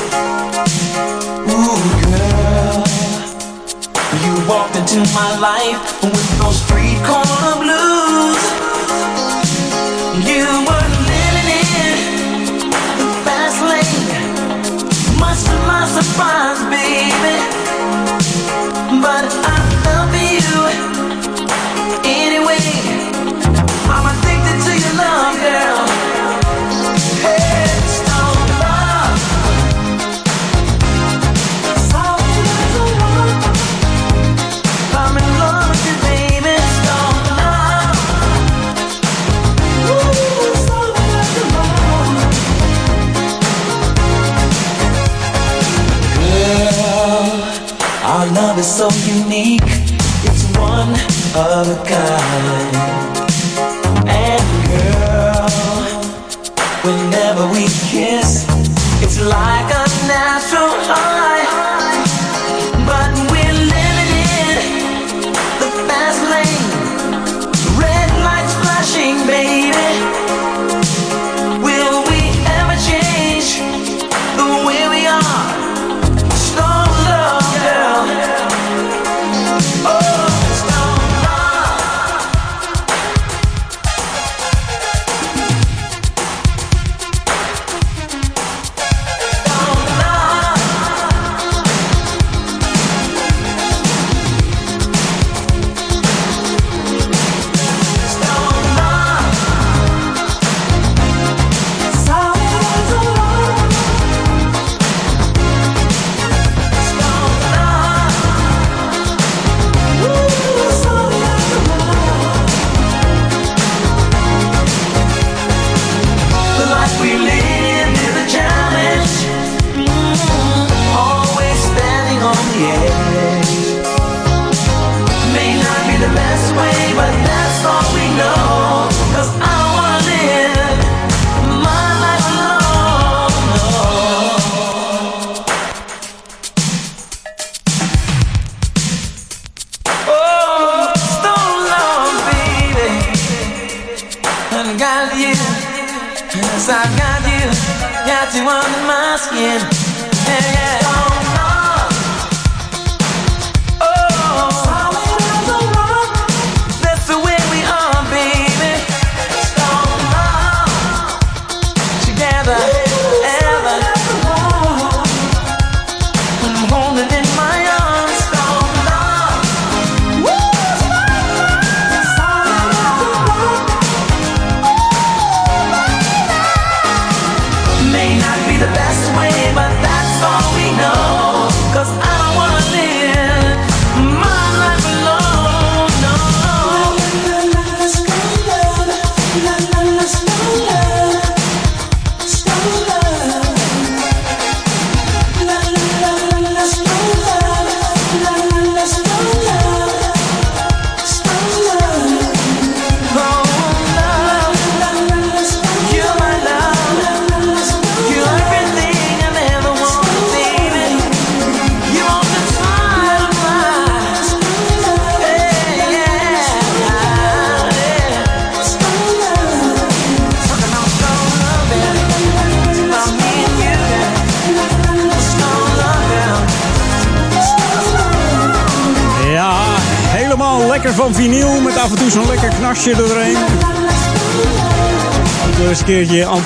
Ooh, 1.51 1.79
girl, 2.07 2.85
you 4.23 4.49
walked 4.49 4.77
into 4.77 5.01
my 5.13 5.37
life 5.41 6.03
with 6.03 6.39
those 6.39 6.63
street 6.63 6.76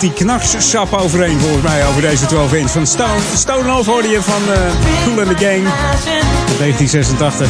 keertje 0.01 0.25
anti-knarssap 0.25 0.93
overheen 0.93 1.41
volgens 1.41 1.63
mij 1.63 1.87
over 1.87 2.01
deze 2.01 2.27
12 2.27 2.55
inch 2.55 2.71
van 2.71 2.87
Stone. 2.87 3.21
Stone 3.37 3.65
Love 3.65 3.91
hoorde 3.91 4.09
je 4.09 4.23
van 4.23 4.53
eh 4.53 4.61
Cool 5.05 5.19
and 5.19 5.39
the 5.39 5.45
Gang 5.45 5.67
uit 5.91 6.59
1986. 6.59 7.49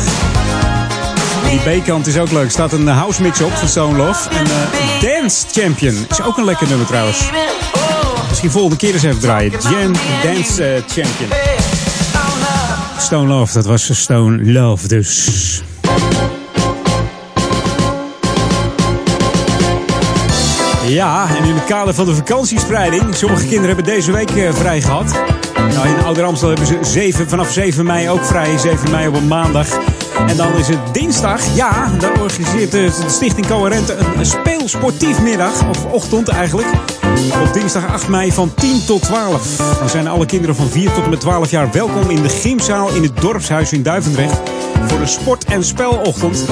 Die 1.50 1.80
B-kant 1.80 2.06
is 2.06 2.18
ook 2.18 2.30
leuk. 2.30 2.50
Staat 2.50 2.72
een 2.72 2.86
house 2.86 3.22
mix 3.22 3.40
op 3.40 3.52
van 3.52 3.68
Stone 3.68 3.96
Love. 3.96 4.28
En 4.30 4.44
eh, 4.44 5.00
Dance 5.00 5.46
Champion 5.50 6.06
is 6.08 6.22
ook 6.22 6.38
een 6.38 6.44
lekker 6.44 6.68
nummer 6.68 6.86
trouwens. 6.86 7.18
Misschien 8.28 8.50
volgende 8.50 8.76
keer 8.76 8.92
eens 8.92 9.02
even 9.02 9.20
draaien. 9.20 9.50
Jam 9.50 9.92
Dance 10.22 10.64
eh, 10.64 10.82
Champion. 10.86 11.30
Stone 12.98 13.28
Love, 13.28 13.52
dat 13.52 13.64
was 13.64 14.00
Stone 14.00 14.52
Love 14.52 14.88
dus. 14.88 15.62
Ja, 20.90 21.28
en 21.36 21.44
in 21.44 21.54
het 21.54 21.64
kader 21.64 21.94
van 21.94 22.06
de 22.06 22.14
vakantiespreiding. 22.14 23.14
Sommige 23.14 23.46
kinderen 23.46 23.66
hebben 23.66 23.84
deze 23.94 24.12
week 24.12 24.30
eh, 24.30 24.52
vrij 24.52 24.80
gehad. 24.80 25.12
Nou, 25.54 25.88
in 25.88 26.04
Ouder 26.04 26.24
Amstel 26.24 26.48
hebben 26.48 26.66
ze 26.66 26.78
7, 26.82 27.28
vanaf 27.28 27.52
7 27.52 27.86
mei 27.86 28.08
ook 28.08 28.24
vrij. 28.24 28.58
7 28.58 28.90
mei 28.90 29.08
op 29.08 29.14
een 29.14 29.26
maandag. 29.26 29.68
En 30.26 30.36
dan 30.36 30.56
is 30.56 30.68
het 30.68 30.78
dinsdag. 30.92 31.54
Ja, 31.54 31.90
dan 31.98 32.20
organiseert 32.20 32.70
de 32.70 32.90
Stichting 33.06 33.46
Coherente 33.46 33.94
een, 33.94 34.18
een 34.18 34.26
speelsportief 34.26 35.22
middag. 35.22 35.68
Of 35.68 35.84
ochtend 35.84 36.28
eigenlijk. 36.28 36.68
Op 37.42 37.52
dinsdag 37.52 37.86
8 37.86 38.08
mei 38.08 38.32
van 38.32 38.54
10 38.54 38.84
tot 38.86 39.02
12. 39.02 39.56
Dan 39.78 39.88
zijn 39.88 40.08
alle 40.08 40.26
kinderen 40.26 40.56
van 40.56 40.68
4 40.68 40.92
tot 40.92 41.04
en 41.04 41.10
met 41.10 41.20
12 41.20 41.50
jaar 41.50 41.72
welkom 41.72 42.10
in 42.10 42.22
de 42.22 42.28
gymzaal 42.28 42.94
in 42.94 43.02
het 43.02 43.20
dorpshuis 43.20 43.72
in 43.72 43.82
Duivendrecht. 43.82 44.40
Voor 44.86 44.98
de 44.98 45.06
sport- 45.06 45.44
en 45.44 45.64
spelochtend. 45.64 46.44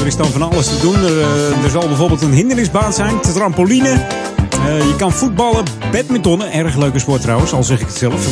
Er 0.00 0.06
is 0.06 0.16
dan 0.16 0.26
van 0.26 0.42
alles 0.42 0.66
te 0.66 0.80
doen. 0.80 0.94
Er, 0.94 1.20
eh, 1.20 1.64
er 1.64 1.70
zal 1.70 1.88
bijvoorbeeld 1.88 2.22
een 2.22 2.32
hindernisbaan 2.32 2.92
zijn, 2.92 3.20
trampoline. 3.20 3.88
Eh, 3.88 4.78
je 4.78 4.94
kan 4.96 5.12
voetballen, 5.12 5.64
badmintonnen, 5.92 6.52
erg 6.52 6.76
leuke 6.76 6.98
sport 6.98 7.20
trouwens, 7.20 7.52
al 7.52 7.64
zeg 7.64 7.80
ik 7.80 7.86
het 7.86 7.96
zelf. 7.96 8.26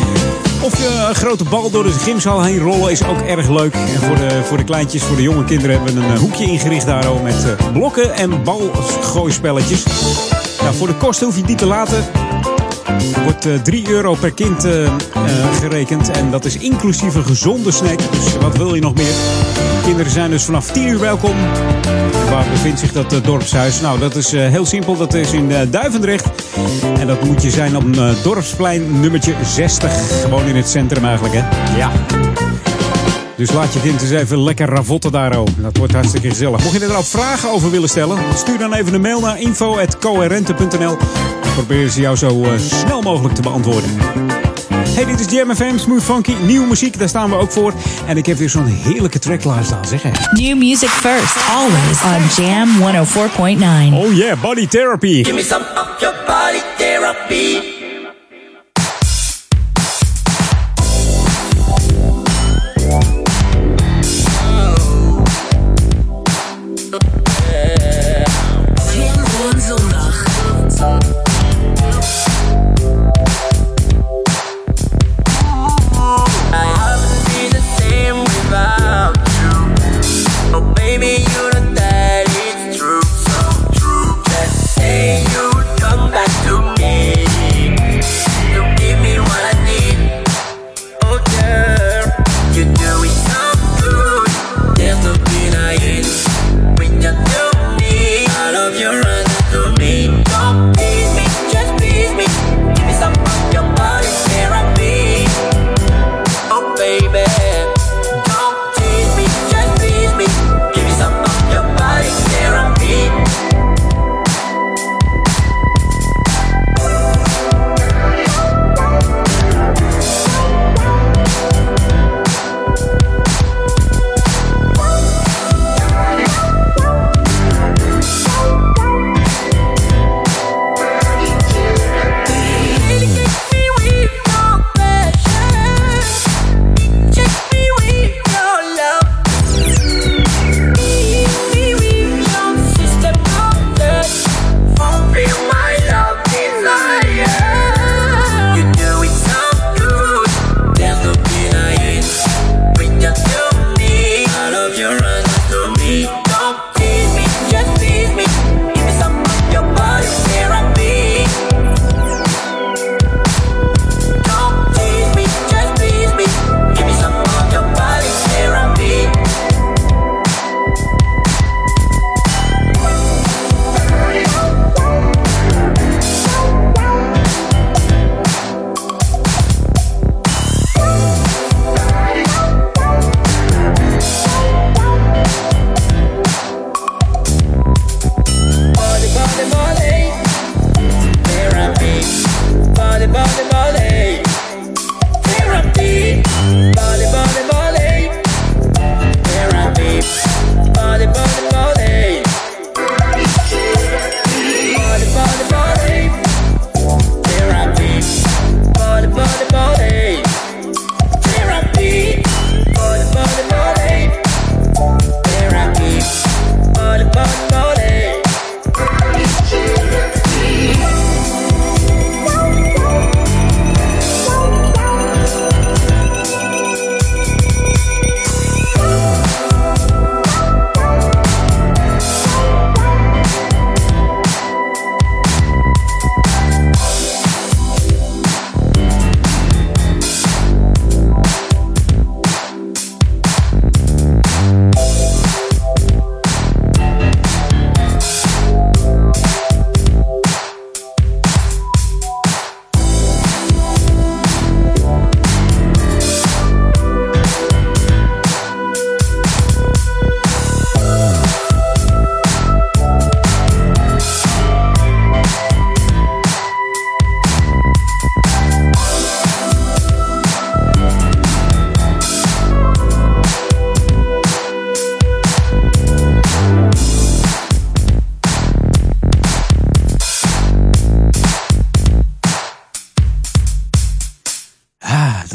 of 0.66 0.78
je 0.78 1.06
een 1.08 1.14
grote 1.14 1.44
bal 1.44 1.70
door 1.70 1.84
de 1.84 1.90
gymzaal 1.90 2.42
heen 2.42 2.58
rollen 2.58 2.90
is 2.90 3.04
ook 3.04 3.20
erg 3.20 3.48
leuk. 3.48 3.74
En 3.74 4.00
voor 4.00 4.16
de, 4.16 4.40
voor 4.44 4.56
de 4.56 4.64
kleintjes, 4.64 5.02
voor 5.02 5.16
de 5.16 5.22
jonge 5.22 5.44
kinderen 5.44 5.76
hebben 5.76 5.94
we 5.94 6.00
een 6.00 6.14
eh, 6.14 6.18
hoekje 6.18 6.44
ingericht 6.44 6.86
daar 6.86 7.06
ook 7.06 7.22
met 7.22 7.44
eh, 7.44 7.72
blokken 7.72 8.14
en 8.14 8.42
balgooispelletjes. 8.42 9.84
Nou, 10.62 10.74
voor 10.74 10.86
de 10.86 10.94
kosten 10.94 11.26
hoef 11.26 11.36
je 11.36 11.42
niet 11.46 11.58
te 11.58 11.66
laten. 11.66 12.04
Er 13.14 13.22
wordt 13.22 13.46
eh, 13.46 13.54
3 13.54 13.88
euro 13.88 14.14
per 14.14 14.32
kind 14.32 14.64
eh, 14.64 14.84
eh, 14.84 14.92
gerekend. 15.60 16.10
En 16.10 16.30
dat 16.30 16.44
is 16.44 16.56
inclusief 16.56 17.14
een 17.14 17.24
gezonde 17.24 17.70
snack. 17.70 17.98
Dus 17.98 18.36
wat 18.36 18.56
wil 18.56 18.74
je 18.74 18.80
nog 18.80 18.94
meer? 18.94 19.14
Kinderen 19.82 20.12
zijn 20.12 20.30
dus 20.30 20.44
vanaf 20.44 20.70
10 20.70 20.88
uur 20.88 20.98
welkom. 20.98 21.34
En 22.12 22.30
waar 22.30 22.44
bevindt 22.50 22.80
zich 22.80 22.92
dat 22.92 23.12
eh, 23.12 23.22
dorpshuis? 23.22 23.80
Nou, 23.80 23.98
dat 23.98 24.16
is 24.16 24.32
eh, 24.32 24.48
heel 24.48 24.66
simpel. 24.66 24.96
Dat 24.96 25.14
is 25.14 25.32
in 25.32 25.52
eh, 25.52 25.60
Duivendrecht. 25.70 26.28
En 26.98 27.06
dat 27.06 27.24
moet 27.24 27.42
je 27.42 27.50
zijn 27.50 27.76
op 27.76 27.84
dorpsplein 28.22 29.00
nummertje 29.00 29.34
60. 29.44 30.20
Gewoon 30.22 30.46
in 30.46 30.56
het 30.56 30.68
centrum 30.68 31.04
eigenlijk, 31.04 31.34
hè? 31.34 31.76
Ja. 31.76 31.90
Dus 33.36 33.52
laat 33.52 33.72
je 33.72 33.80
kind 33.80 34.00
eens 34.02 34.10
even 34.10 34.42
lekker 34.42 34.68
ravotten 34.68 35.12
daar. 35.12 35.38
oh. 35.38 35.46
Dat 35.56 35.76
wordt 35.76 35.92
hartstikke 35.92 36.28
gezellig. 36.28 36.62
Mocht 36.62 36.74
je 36.74 36.80
er 36.80 36.88
nou 36.88 37.04
vragen 37.04 37.50
over 37.50 37.70
willen 37.70 37.88
stellen, 37.88 38.18
stuur 38.34 38.58
dan 38.58 38.72
even 38.72 38.94
een 38.94 39.00
mail 39.00 39.20
naar 39.20 39.40
info.coherente.nl. 39.40 40.96
Dan 41.42 41.52
proberen 41.54 41.90
ze 41.90 42.00
jou 42.00 42.16
zo 42.16 42.44
snel 42.56 43.02
mogelijk 43.02 43.34
te 43.34 43.42
beantwoorden. 43.42 43.90
Hey, 45.02 45.16
dit 45.16 45.26
is 45.26 45.32
Jam 45.32 45.54
FM, 45.54 45.78
Smooth 45.78 46.02
Funky, 46.02 46.34
nieuwe 46.46 46.66
muziek, 46.66 46.98
daar 46.98 47.08
staan 47.08 47.30
we 47.30 47.36
ook 47.36 47.52
voor. 47.52 47.74
En 48.06 48.16
ik 48.16 48.26
heb 48.26 48.36
weer 48.36 48.50
zo'n 48.50 48.66
heerlijke 48.66 49.18
track 49.18 49.40
klaarstaan, 49.40 49.84
zeg 49.84 50.02
hè. 50.02 50.10
New 50.32 50.56
music 50.56 50.88
first, 50.88 51.36
always 51.50 52.02
on 52.02 52.44
Jam 52.44 52.68
104.9. 53.90 53.94
Oh 53.94 54.14
yeah, 54.14 54.40
body 54.40 54.66
therapy. 54.66 55.24
Give 55.24 55.34
me 55.34 55.42
some 55.42 55.64
of 55.74 56.00
your 56.00 56.14
body 56.26 56.62
therapy. 56.76 57.71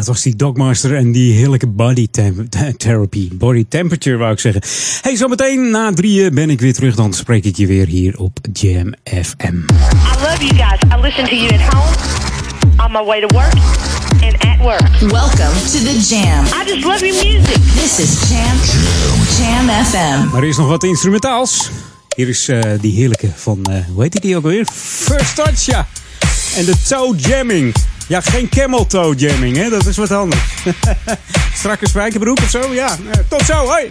Was 0.08 0.22
die 0.22 0.36
Dogmaster 0.36 0.96
en 0.96 1.12
die 1.12 1.34
heerlijke 1.34 1.68
body 1.68 2.08
therapy. 2.78 3.30
Body 3.34 3.66
temperature 3.70 4.18
wou 4.18 4.32
ik 4.32 4.40
zeggen. 4.40 4.62
Hey, 5.02 5.16
zometeen 5.16 5.70
na 5.70 5.94
drieën 5.94 6.34
ben 6.36 6.50
ik 6.50 6.60
weer 6.60 6.74
terug. 6.74 6.96
Dan 6.96 7.14
spreek 7.14 7.44
ik 7.44 7.58
je 7.58 7.68
weer 7.68 7.88
hier 7.88 8.18
op 8.20 8.40
Jam 8.54 8.94
FM. 9.04 9.56
I 9.56 10.16
love 10.22 10.46
you 10.46 10.56
guys. 10.56 10.80
I 10.82 11.02
listen 11.02 11.26
to 11.26 11.36
you 11.36 11.54
at 11.54 11.74
home, 11.74 11.96
on 12.86 12.92
my 12.92 13.04
way 13.06 13.22
to 13.28 13.36
work, 13.36 13.54
and 14.24 14.46
at 14.46 14.60
work. 14.60 15.12
Welcome 15.12 15.56
to 15.72 15.80
the 15.80 16.06
Jam. 16.10 16.46
I 16.46 16.72
just 16.72 16.86
love 16.86 17.06
your 17.06 17.24
music. 17.26 17.62
This 17.76 18.00
is 18.00 18.30
Jam. 18.30 18.58
Jam 19.38 19.86
FM. 19.86 20.32
Maar 20.32 20.42
er 20.42 20.50
is 20.50 20.58
nog 20.58 20.68
wat 20.68 20.84
instrumentaals. 20.84 21.70
Hier 22.16 22.28
is 22.28 22.48
eh, 22.48 22.62
die 22.82 22.94
heerlijke 22.94 23.30
van, 23.36 23.64
eh, 23.64 23.86
hoe 23.94 24.04
heet 24.04 24.22
die 24.22 24.38
ook 24.38 24.44
alweer? 24.44 24.66
First 24.74 25.36
Touch, 25.36 25.66
ja. 25.66 25.88
En 26.56 26.66
de 26.66 26.74
toe 26.88 27.16
jamming. 27.16 27.74
Ja, 28.08 28.22
geen 28.22 28.50
camel 28.50 28.86
jamming, 29.16 29.56
hè? 29.56 29.70
Dat 29.70 29.86
is 29.86 29.98
wat 29.98 30.12
anders. 30.12 30.42
Strakke 31.54 31.88
spijkerbroek 31.88 32.38
of 32.38 32.50
zo? 32.50 32.74
Ja, 32.74 32.98
eh, 33.12 33.20
tot 33.30 33.42
zo, 33.42 33.54
hoi! 33.54 33.88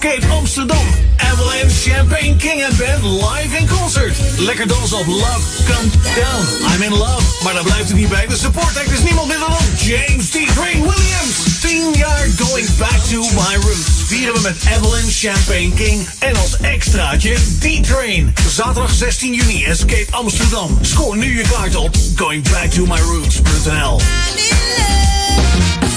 Escape 0.00 0.30
Amsterdam. 0.30 0.86
Avalanche 1.18 1.90
Champagne 1.90 2.36
King 2.38 2.62
and 2.62 2.78
Band 2.78 3.02
live 3.02 3.52
in 3.58 3.66
concert. 3.66 4.16
Lekker 4.38 4.66
dansen 4.66 4.98
op 4.98 5.06
Love 5.06 5.40
Come 5.66 5.90
Down. 6.14 6.72
I'm 6.72 6.82
in 6.82 6.92
love. 6.92 7.42
Maar 7.44 7.54
daar 7.54 7.62
blijft 7.62 7.88
het 7.88 7.96
niet 7.96 8.08
bij. 8.08 8.26
De 8.26 8.36
support 8.36 8.78
act 8.78 8.90
is 8.90 9.02
niemand 9.02 9.28
minder 9.28 9.48
dan 9.48 9.58
James 9.76 10.28
D. 10.28 10.32
Train 10.54 10.80
Williams. 10.80 11.60
10 11.60 11.92
jaar 11.96 12.26
going 12.38 12.76
back 12.76 12.98
to 13.10 13.20
my 13.20 13.54
roots. 13.54 14.04
Vieren 14.06 14.34
we 14.34 14.40
met 14.40 14.56
Avalanche 14.76 15.28
Champagne 15.28 15.72
King. 15.74 16.08
En 16.18 16.36
als 16.36 16.56
extraatje 16.60 17.34
D-Train. 17.58 18.34
Zaterdag 18.48 18.92
16 18.92 19.34
juni. 19.34 19.64
Escape 19.64 20.06
Amsterdam. 20.10 20.78
Scoor 20.80 21.16
nu 21.16 21.36
je 21.36 21.44
kaart 21.48 21.76
op 21.76 21.96
goingbacktomyroots.nl. 22.16 24.00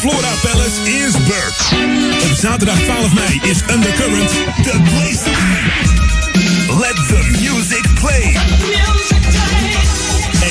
Flora 0.02 0.34
Palace 0.42 0.82
is 0.82 1.14
back. 1.28 1.54
Op 2.24 2.38
zaterdag 2.38 2.80
12 2.80 3.14
mei 3.14 3.40
is 3.44 3.62
Undercurrent 3.74 4.30
the 4.64 4.80
place 4.90 5.24
to 5.24 5.32
be. 5.32 5.62
Let 6.80 6.96
the 6.96 7.22
music 7.42 7.86
play. 8.00 8.36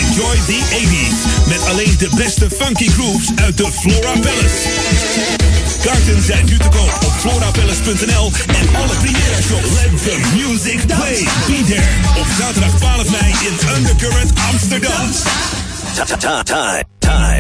Enjoy 0.00 0.36
the 0.46 0.60
80s 0.70 1.48
met 1.48 1.68
alleen 1.68 1.94
de 1.98 2.08
beste 2.16 2.50
funky 2.50 2.88
grooves 2.88 3.28
uit 3.34 3.56
de 3.56 3.72
Flora 3.72 4.12
Palace. 4.20 4.68
Kaarten 5.82 6.22
zijn 6.22 6.44
nu 6.44 6.56
te 6.56 6.68
koop 6.68 6.98
op 7.04 7.12
florapalace.nl 7.18 8.32
en 8.46 8.74
alle 8.74 8.94
Primera 9.00 9.40
shows. 9.42 9.70
Let 9.82 10.02
the 10.02 10.18
music 10.34 10.86
play. 10.86 11.28
Be 11.46 11.64
there 11.66 12.20
op 12.20 12.26
zaterdag 12.38 12.76
12 12.78 13.10
mei 13.10 13.32
in 13.32 13.76
Undercurrent 13.76 14.30
Amsterdam. 14.50 15.10
Time, 16.44 16.84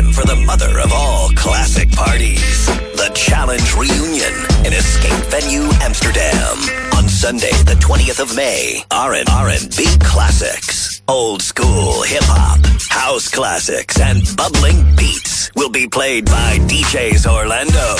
time 0.00 0.12
for 0.12 0.26
the 0.26 0.36
mother 0.36 0.78
of 0.80 0.92
all 0.92 1.28
classic 1.30 1.90
parties. 1.92 2.66
The 2.96 3.10
Challenge 3.14 3.74
Reunion 3.74 4.34
in 4.64 4.72
Escape 4.72 5.24
Venue 5.26 5.68
Amsterdam. 5.80 6.56
On 6.96 7.08
Sunday, 7.08 7.52
the 7.64 7.76
20th 7.80 8.20
of 8.20 8.34
May. 8.36 8.84
R&B 8.90 9.86
classics. 10.00 10.69
Old 11.10 11.42
school 11.42 12.02
hip-hop, 12.02 12.60
house 12.88 13.28
classics, 13.28 13.98
and 13.98 14.22
bubbling 14.36 14.94
beats 14.94 15.50
will 15.56 15.68
be 15.68 15.88
played 15.88 16.26
by 16.26 16.58
DJs 16.70 17.26
Orlando, 17.26 17.96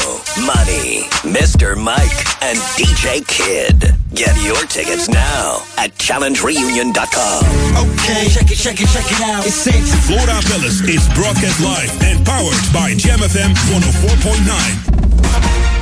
Money, 0.47 1.11
Mr. 1.27 1.77
Mike, 1.77 2.23
and 2.41 2.57
DJ 2.79 3.27
Kid. 3.27 3.97
Get 4.15 4.41
your 4.47 4.63
tickets 4.67 5.09
now 5.09 5.59
at 5.77 5.91
challengereunion.com. 5.99 7.45
Okay, 7.83 8.29
check 8.31 8.47
it, 8.47 8.57
check 8.57 8.81
it, 8.81 8.87
check 8.87 9.11
it 9.11 9.21
out. 9.27 9.45
It's 9.45 9.57
six. 9.57 9.91
Flora 10.07 10.39
Palace 10.47 10.81
is 10.87 11.03
broadcast 11.19 11.59
live 11.61 11.91
and 12.07 12.25
powered 12.25 12.63
by 12.73 12.95
Jam 12.95 13.19
FM 13.19 13.51
104.9. 13.75 15.80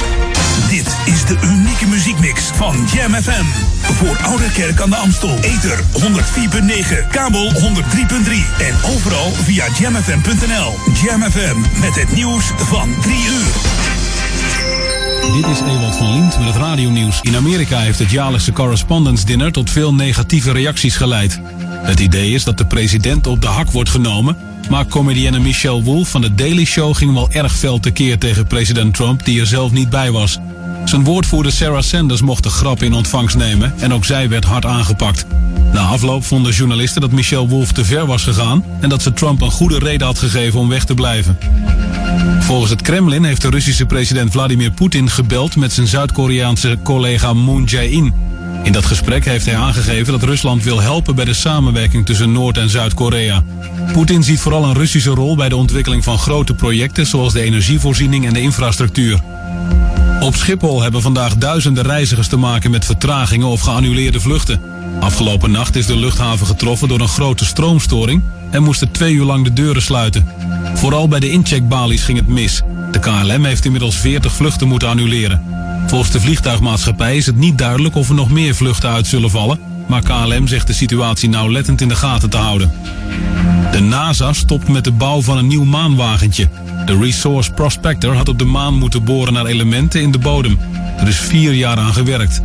De 1.28 1.38
unieke 1.46 1.86
muziekmix 1.86 2.42
van 2.54 2.76
Jam 2.94 3.14
FM. 3.14 3.44
Voor 3.80 4.18
Oude 4.22 4.50
Kerk 4.52 4.80
aan 4.80 4.90
de 4.90 4.96
Amstel. 4.96 5.38
Ether 5.40 5.78
104.9, 5.78 7.08
kabel 7.10 7.52
103.3 7.52 7.58
en 8.58 8.74
overal 8.94 9.30
via 9.30 9.64
jamfm.nl. 9.78 10.74
Jam 11.02 11.22
FM 11.22 11.80
met 11.80 11.94
het 11.94 12.14
nieuws 12.14 12.44
van 12.56 12.94
3 13.00 13.14
uur. 13.14 13.52
Dit 15.32 15.46
is 15.46 15.60
Ewald 15.60 15.96
van 15.96 16.12
Lient 16.12 16.38
met 16.38 16.46
het 16.46 16.56
radionieuws. 16.56 17.20
In 17.22 17.36
Amerika 17.36 17.78
heeft 17.78 17.98
het 17.98 18.10
jaarlijkse 18.10 18.52
Correspondence 18.52 19.26
Dinner 19.26 19.52
tot 19.52 19.70
veel 19.70 19.94
negatieve 19.94 20.52
reacties 20.52 20.96
geleid. 20.96 21.40
Het 21.82 22.00
idee 22.00 22.32
is 22.32 22.44
dat 22.44 22.58
de 22.58 22.66
president 22.66 23.26
op 23.26 23.40
de 23.40 23.46
hak 23.46 23.70
wordt 23.70 23.90
genomen, 23.90 24.36
maar 24.70 24.86
comedienne 24.86 25.38
Michelle 25.38 25.82
Wolf 25.82 26.08
van 26.08 26.22
The 26.22 26.34
Daily 26.34 26.64
Show 26.64 26.96
ging 26.96 27.14
wel 27.14 27.30
erg 27.30 27.56
fel 27.56 27.80
tekeer 27.80 28.18
tegen 28.18 28.46
president 28.46 28.94
Trump, 28.94 29.24
die 29.24 29.40
er 29.40 29.46
zelf 29.46 29.70
niet 29.70 29.90
bij 29.90 30.10
was. 30.10 30.38
Zijn 30.84 31.04
woordvoerder 31.04 31.52
Sarah 31.52 31.82
Sanders 31.82 32.22
mocht 32.22 32.42
de 32.42 32.48
grap 32.48 32.82
in 32.82 32.92
ontvangst 32.92 33.36
nemen 33.36 33.74
en 33.78 33.92
ook 33.92 34.04
zij 34.04 34.28
werd 34.28 34.44
hard 34.44 34.66
aangepakt. 34.66 35.26
Na 35.72 35.80
afloop 35.80 36.24
vonden 36.24 36.52
journalisten 36.52 37.00
dat 37.00 37.12
Michelle 37.12 37.48
Wolf 37.48 37.72
te 37.72 37.84
ver 37.84 38.06
was 38.06 38.22
gegaan 38.22 38.64
en 38.80 38.88
dat 38.88 39.02
ze 39.02 39.12
Trump 39.12 39.40
een 39.40 39.50
goede 39.50 39.78
reden 39.78 40.06
had 40.06 40.18
gegeven 40.18 40.60
om 40.60 40.68
weg 40.68 40.84
te 40.84 40.94
blijven. 40.94 41.38
Volgens 42.40 42.70
het 42.70 42.82
Kremlin 42.82 43.24
heeft 43.24 43.42
de 43.42 43.50
Russische 43.50 43.86
president 43.86 44.30
Vladimir 44.30 44.70
Poetin 44.70 45.10
gebeld 45.10 45.56
met 45.56 45.72
zijn 45.72 45.86
Zuid-Koreaanse 45.86 46.78
collega 46.82 47.32
Moon 47.32 47.64
Jae-in. 47.64 48.12
In 48.62 48.72
dat 48.72 48.84
gesprek 48.84 49.24
heeft 49.24 49.46
hij 49.46 49.56
aangegeven 49.56 50.12
dat 50.12 50.22
Rusland 50.22 50.64
wil 50.64 50.80
helpen 50.80 51.14
bij 51.14 51.24
de 51.24 51.34
samenwerking 51.34 52.06
tussen 52.06 52.32
Noord- 52.32 52.58
en 52.58 52.70
Zuid-Korea. 52.70 53.42
Poetin 53.92 54.22
ziet 54.22 54.40
vooral 54.40 54.64
een 54.64 54.74
Russische 54.74 55.10
rol 55.10 55.36
bij 55.36 55.48
de 55.48 55.56
ontwikkeling 55.56 56.04
van 56.04 56.18
grote 56.18 56.54
projecten 56.54 57.06
zoals 57.06 57.32
de 57.32 57.40
energievoorziening 57.40 58.26
en 58.26 58.32
de 58.32 58.40
infrastructuur. 58.40 59.20
Op 60.20 60.34
Schiphol 60.34 60.82
hebben 60.82 61.02
vandaag 61.02 61.36
duizenden 61.36 61.84
reizigers 61.84 62.28
te 62.28 62.36
maken 62.36 62.70
met 62.70 62.84
vertragingen 62.84 63.46
of 63.46 63.60
geannuleerde 63.60 64.20
vluchten. 64.20 64.60
Afgelopen 65.00 65.50
nacht 65.50 65.76
is 65.76 65.86
de 65.86 65.96
luchthaven 65.96 66.46
getroffen 66.46 66.88
door 66.88 67.00
een 67.00 67.08
grote 67.08 67.44
stroomstoring 67.44 68.22
en 68.50 68.62
moesten 68.62 68.90
twee 68.90 69.14
uur 69.14 69.24
lang 69.24 69.44
de 69.44 69.52
deuren 69.52 69.82
sluiten. 69.82 70.28
Vooral 70.74 71.08
bij 71.08 71.20
de 71.20 71.30
incheckbalies 71.30 72.02
ging 72.02 72.18
het 72.18 72.28
mis. 72.28 72.62
De 72.90 72.98
KLM 72.98 73.44
heeft 73.44 73.64
inmiddels 73.64 73.96
40 73.96 74.32
vluchten 74.32 74.68
moeten 74.68 74.88
annuleren. 74.88 75.42
Volgens 75.86 76.10
de 76.10 76.20
vliegtuigmaatschappij 76.20 77.16
is 77.16 77.26
het 77.26 77.36
niet 77.36 77.58
duidelijk 77.58 77.94
of 77.94 78.08
er 78.08 78.14
nog 78.14 78.30
meer 78.30 78.54
vluchten 78.54 78.90
uit 78.90 79.06
zullen 79.06 79.30
vallen, 79.30 79.58
maar 79.88 80.02
KLM 80.02 80.46
zegt 80.46 80.66
de 80.66 80.72
situatie 80.72 81.28
nauwlettend 81.28 81.80
in 81.80 81.88
de 81.88 81.94
gaten 81.94 82.30
te 82.30 82.36
houden. 82.36 82.72
De 83.72 83.80
NASA 83.80 84.32
stopt 84.32 84.68
met 84.68 84.84
de 84.84 84.92
bouw 84.92 85.22
van 85.22 85.38
een 85.38 85.46
nieuw 85.46 85.64
maanwagentje. 85.64 86.48
De 86.86 86.98
Resource 86.98 87.52
Prospector 87.52 88.14
had 88.14 88.28
op 88.28 88.38
de 88.38 88.44
maan 88.44 88.74
moeten 88.74 89.04
boren 89.04 89.32
naar 89.32 89.46
elementen 89.46 90.02
in 90.02 90.10
de 90.10 90.18
bodem. 90.18 90.58
Er 90.98 91.08
is 91.08 91.16
vier 91.16 91.52
jaar 91.52 91.76
aan 91.76 91.92
gewerkt. 91.92 92.42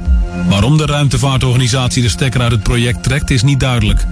Waarom 0.49 0.77
de 0.77 0.85
ruimtevaartorganisatie 0.85 2.01
de 2.01 2.09
stekker 2.09 2.41
uit 2.41 2.51
het 2.51 2.63
project 2.63 3.03
trekt 3.03 3.29
is 3.29 3.43
niet 3.43 3.59
duidelijk. 3.59 4.05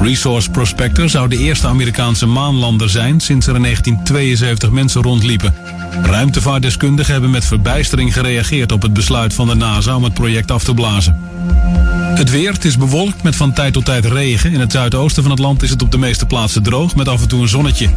Resource 0.00 0.50
Prospector 0.50 1.08
zou 1.08 1.28
de 1.28 1.38
eerste 1.38 1.66
Amerikaanse 1.66 2.26
maanlander 2.26 2.90
zijn 2.90 3.20
sinds 3.20 3.46
er 3.46 3.54
in 3.54 3.62
1972 3.62 4.70
mensen 4.70 5.02
rondliepen. 5.02 5.54
Ruimtevaartdeskundigen 6.02 7.12
hebben 7.12 7.30
met 7.30 7.44
verbijstering 7.44 8.12
gereageerd 8.12 8.72
op 8.72 8.82
het 8.82 8.92
besluit 8.92 9.34
van 9.34 9.46
de 9.46 9.54
NASA 9.54 9.96
om 9.96 10.04
het 10.04 10.14
project 10.14 10.50
af 10.50 10.64
te 10.64 10.74
blazen. 10.74 11.18
Het 12.16 12.30
weer, 12.30 12.52
het 12.52 12.64
is 12.64 12.76
bewolkt 12.76 13.22
met 13.22 13.36
van 13.36 13.52
tijd 13.52 13.72
tot 13.72 13.84
tijd 13.84 14.04
regen. 14.04 14.52
In 14.52 14.60
het 14.60 14.72
zuidoosten 14.72 15.22
van 15.22 15.32
het 15.32 15.40
land 15.40 15.62
is 15.62 15.70
het 15.70 15.82
op 15.82 15.90
de 15.90 15.98
meeste 15.98 16.26
plaatsen 16.26 16.62
droog 16.62 16.94
met 16.94 17.08
af 17.08 17.22
en 17.22 17.28
toe 17.28 17.40
een 17.40 17.48
zonnetje. 17.48 17.90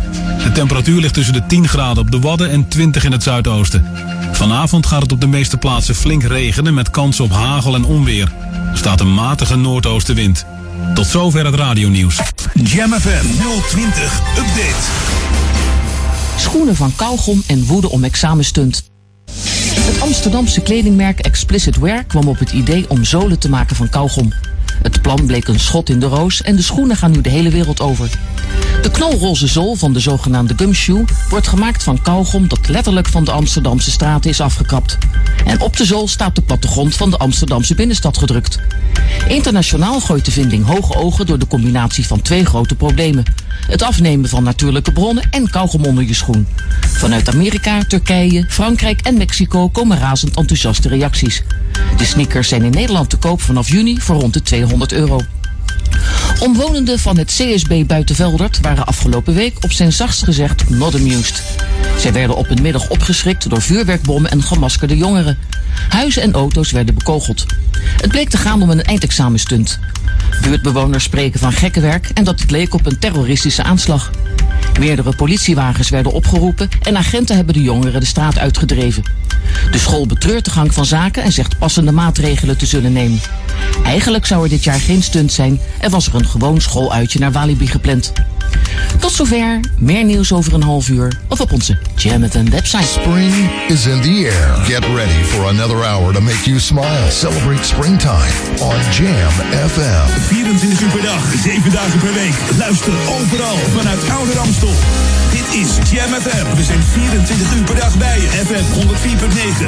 De 0.44 0.52
temperatuur 0.52 1.02
ligt 1.02 1.14
tussen 1.14 1.34
de 1.34 1.46
10 1.46 1.68
graden 1.68 2.04
op 2.04 2.12
de 2.12 2.20
Wadden 2.20 2.50
en 2.50 2.68
20 2.68 3.04
in 3.04 3.12
het 3.12 3.24
zuidoosten. 3.24 3.86
Vanavond 4.32 4.86
gaat 4.86 5.02
het 5.02 5.12
op 5.12 5.22
de 5.22 5.28
meeste 5.28 5.58
plaatsen 5.58 5.96
flink 5.96 6.24
regenen 6.24 6.74
met 6.74 6.90
kans 6.90 7.20
op 7.20 7.32
hagel 7.32 7.69
en 7.76 7.86
onweer. 7.86 8.34
Er 8.72 8.78
staat 8.78 9.00
een 9.00 9.14
matige 9.14 9.56
noordoostenwind. 9.56 10.46
Tot 10.94 11.06
zover 11.06 11.46
het 11.46 11.56
radionieuws. 11.56 12.20
Jam 12.64 12.92
FM 12.92 13.26
020 13.68 14.22
Update. 14.38 14.88
Schoenen 16.38 16.76
van 16.76 16.96
kauwgom 16.96 17.44
en 17.48 17.66
woede 17.66 17.90
om 17.90 18.04
examenstunt. 18.04 18.90
Het 19.90 20.02
Amsterdamse 20.02 20.62
kledingmerk 20.62 21.20
Explicit 21.20 21.78
Wear 21.78 22.04
kwam 22.04 22.28
op 22.28 22.40
het 22.40 22.52
idee 22.52 22.90
om 22.90 23.04
zolen 23.04 23.40
te 23.40 23.50
maken 23.50 23.76
van 23.76 23.90
kauwgom. 23.90 24.34
Het 24.82 25.02
plan 25.02 25.26
bleek 25.26 25.48
een 25.48 25.60
schot 25.60 25.90
in 25.90 26.00
de 26.00 26.06
roos 26.06 26.42
en 26.42 26.56
de 26.56 26.62
schoenen 26.62 26.96
gaan 26.96 27.12
nu 27.12 27.22
de 27.22 27.30
hele 27.30 27.50
wereld 27.50 27.82
over. 27.82 28.10
De 28.82 28.92
knalroze 28.92 29.48
zool 29.48 29.76
van 29.76 29.94
de 29.94 30.00
zogenaamde 30.00 30.54
gumshoe 30.58 31.06
wordt 31.30 31.48
gemaakt 31.48 31.84
van 31.84 32.02
kauwgom 32.02 32.48
dat 32.48 32.68
letterlijk 32.68 33.08
van 33.08 33.24
de 33.24 33.32
Amsterdamse 33.32 33.92
straten 33.92 34.30
is 34.30 34.42
afgekapt. 34.42 34.98
En 35.46 35.62
op 35.62 35.78
de 35.78 35.86
zool 35.86 36.08
staat 36.08 36.36
de 36.36 36.42
plattegrond 36.42 36.96
van 36.96 37.10
de 37.10 37.18
Amsterdamse 37.18 37.76
binnenstad 37.76 38.18
gedrukt. 38.18 38.60
Internationaal 39.28 40.00
gooit 40.00 40.26
de 40.26 40.32
vinding 40.32 40.66
hoge 40.66 40.96
ogen 40.96 41.26
door 41.26 41.40
de 41.40 41.48
combinatie 41.48 42.08
van 42.08 42.22
twee 42.22 42.46
grote 42.46 42.76
problemen. 42.76 43.24
Het 43.68 43.82
afnemen 43.82 44.30
van 44.30 44.44
natuurlijke 44.44 44.92
bronnen 44.92 45.28
en 45.32 45.50
kauwgom 45.50 45.86
onder 45.86 46.04
je 46.04 46.14
schoen. 46.14 46.48
Vanuit 46.80 47.30
Amerika, 47.30 47.84
Turkije, 47.84 48.46
Frankrijk 48.48 49.02
en 49.02 49.18
Mexico 49.18 49.70
komen 49.70 50.00
razend 50.00 50.36
enthousiaste 50.36 50.88
reacties. 50.88 51.44
De 51.98 52.06
sneakers 52.06 52.48
zijn 52.48 52.64
in 52.64 52.72
Nederland 52.72 53.10
te 53.10 53.18
koop 53.18 53.42
vanaf 53.42 53.70
juni 53.70 54.00
voor 54.00 54.20
rond 54.20 54.34
de 54.34 54.42
200 54.42 54.92
euro. 54.92 55.20
Omwonenden 56.40 57.00
van 57.00 57.18
het 57.18 57.28
CSB 57.28 57.84
Buitenveldert 57.88 58.60
waren 58.62 58.86
afgelopen 58.86 59.34
week 59.34 59.58
op 59.62 59.72
zijn 59.72 59.94
zachtst 59.94 60.24
gezegd 60.24 60.70
not 60.70 60.96
amused. 60.96 61.44
Zij 61.98 62.14
werden 62.14 62.36
op 62.36 62.50
een 62.50 62.62
middag 62.62 62.90
opgeschrikt 62.90 63.50
door 63.50 63.62
vuurwerkbommen 63.62 64.32
en 64.32 64.44
gemaskerde 64.44 64.98
jongeren. 64.98 65.38
Huizen 65.90 66.22
en 66.22 66.34
auto's 66.34 66.72
werden 66.72 66.96
bekogeld. 66.96 67.46
Het 68.02 68.12
bleek 68.12 68.30
te 68.30 68.38
gaan 68.38 68.62
om 68.62 68.70
een 68.70 68.84
eindexamenstunt. 68.84 69.80
Buurtbewoners 70.42 71.04
spreken 71.04 71.40
van 71.40 71.52
gekkenwerk 71.52 72.10
en 72.14 72.24
dat 72.24 72.40
het 72.40 72.52
leek 72.52 72.74
op 72.74 72.86
een 72.86 73.00
terroristische 73.00 73.64
aanslag. 73.64 74.12
Meerdere 74.80 75.16
politiewagens 75.16 75.90
werden 75.90 76.12
opgeroepen 76.12 76.70
en 76.82 76.98
agenten 76.98 77.36
hebben 77.36 77.54
de 77.54 77.62
jongeren 77.62 78.00
de 78.00 78.06
straat 78.06 78.38
uitgedreven. 78.38 79.04
De 79.72 79.78
school 79.78 80.06
betreurt 80.06 80.46
de 80.46 80.52
gang 80.52 80.74
van 80.74 80.86
zaken 80.86 81.24
en 81.24 81.32
zegt 81.32 81.58
passende 81.58 81.92
maatregelen 81.92 82.58
te 82.58 82.66
zullen 82.66 82.94
nemen. 82.94 83.20
Eigenlijk 83.84 84.26
zou 84.26 84.44
er 84.44 84.50
dit 84.50 84.64
jaar 84.64 84.80
geen 84.80 85.04
stunt 85.04 85.32
zijn 85.32 85.59
en 85.80 85.92
was 85.92 86.08
er 86.08 86.16
een 86.16 86.28
gewoon 86.28 86.62
schooluitje 86.62 87.20
naar 87.20 87.32
Walibi 87.32 87.68
gepland. 87.68 88.12
Tot 89.00 89.12
zover, 89.12 89.60
meer 89.78 90.04
nieuws 90.04 90.32
over 90.32 90.54
een 90.54 90.64
half 90.64 90.90
uur 90.90 91.20
of 91.28 91.40
op 91.40 91.52
onze 91.52 91.78
Jam 91.96 92.22
website. 92.50 92.84
Spring 92.84 93.34
is 93.68 93.86
in 93.86 94.02
the 94.02 94.32
air. 94.32 94.66
Get 94.66 94.84
ready 94.96 95.24
for 95.24 95.48
another 95.48 95.86
hour 95.86 96.14
to 96.14 96.22
make 96.22 96.44
you 96.44 96.60
smile. 96.60 97.12
Celebrate 97.12 97.64
springtime 97.64 98.34
on 98.60 98.76
Jam 98.92 99.32
FM. 99.70 100.08
24 100.28 100.82
uur 100.82 100.90
per 100.90 101.02
dag, 101.02 101.24
7 101.44 101.72
dagen 101.72 102.00
per 102.00 102.14
week. 102.14 102.36
Luister 102.58 102.94
overal 103.20 103.58
vanuit 103.78 104.10
Oude 104.10 104.34
Ramstel. 104.34 104.74
Dit 105.32 105.62
is 105.62 105.92
Jam 105.92 106.14
FM. 106.22 106.56
We 106.56 106.64
zijn 106.64 106.84
24 106.84 107.56
uur 107.56 107.64
per 107.64 107.76
dag 107.76 107.98
bij 107.98 108.20
je. 108.22 108.28
FM 108.28 108.66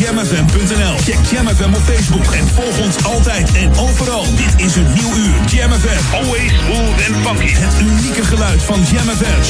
Jamfm.nl. 0.00 0.96
Check 1.04 1.18
Jam 1.30 1.48
FM 1.48 1.74
op 1.74 1.82
Facebook 1.82 2.32
en 2.32 2.48
volg 2.48 2.78
ons 2.78 3.04
altijd 3.04 3.52
en 3.52 3.78
overal. 3.78 4.24
Dit 4.36 4.66
is 4.66 4.76
een 4.76 4.92
nieuw 4.94 5.14
uur. 5.16 5.34
Jam 5.46 5.72
FM. 5.72 6.14
Always 6.14 6.52
smooth 6.52 7.06
and 7.08 7.26
funky. 7.26 7.54
Het 7.54 7.80
unieke 7.80 8.24
geluid 8.24 8.62
van 8.62 8.80
Jam 8.92 9.08
FM. 9.16 9.42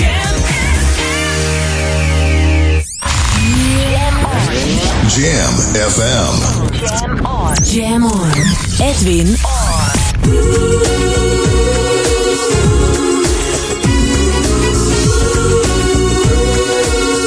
Jam 5.21 5.55
FM. 5.91 6.35
Jam 6.83 7.25
on. 7.25 7.55
Jam 7.65 8.05
on. 8.05 8.31
Edwin 8.79 9.29
on. 9.29 9.97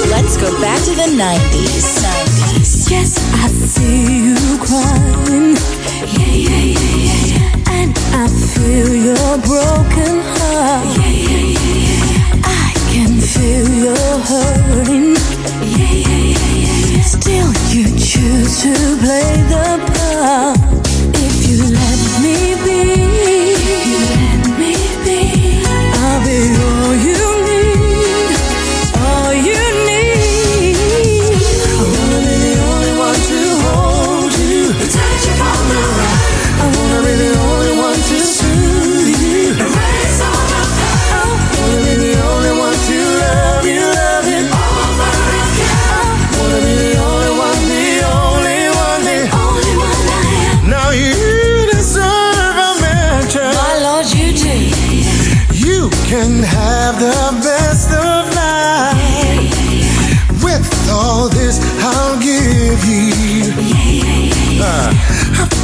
Let's 0.10 0.38
go 0.38 0.60
back 0.62 0.80
to 0.80 0.94
the 0.96 1.08
90s. 1.18 1.99
90s. 2.90 2.92
Yes, 2.92 3.18
I 3.34 3.48
see 3.48 4.30
you 4.30 4.58
crying. 4.60 5.56
Yeah, 6.18 6.34
yeah, 6.34 6.64
yeah, 6.74 6.96
yeah, 6.98 7.22
yeah. 7.32 7.74
And 7.78 7.94
I 8.14 8.28
feel 8.28 8.90
your 8.96 9.38
broken 9.46 10.16
heart. 10.36 10.86
Yeah, 10.98 11.10
yeah, 11.10 11.46
yeah, 11.54 11.86
yeah. 11.86 12.42
I 12.44 12.74
can 12.92 13.14
feel 13.20 13.68
your 13.86 14.14
hurting. 14.30 15.16
Yeah, 15.78 15.94
yeah, 15.94 16.18
yeah, 16.18 16.56
yeah, 16.66 16.96
yeah. 16.96 17.04
Still, 17.04 17.52
you 17.70 17.86
choose 17.98 18.54
to 18.64 18.74
play 19.04 19.32
the 19.54 19.68
part. 19.94 20.60
If 21.16 21.36
you 21.50 21.58
let 21.70 22.00
me 22.24 22.38
be, 22.66 22.80
if 23.66 23.86
you 23.92 24.00
let 24.18 24.42
me 24.60 24.74
be, 25.06 25.20
I'll 25.94 26.20
be 26.26 26.40
all 26.64 26.79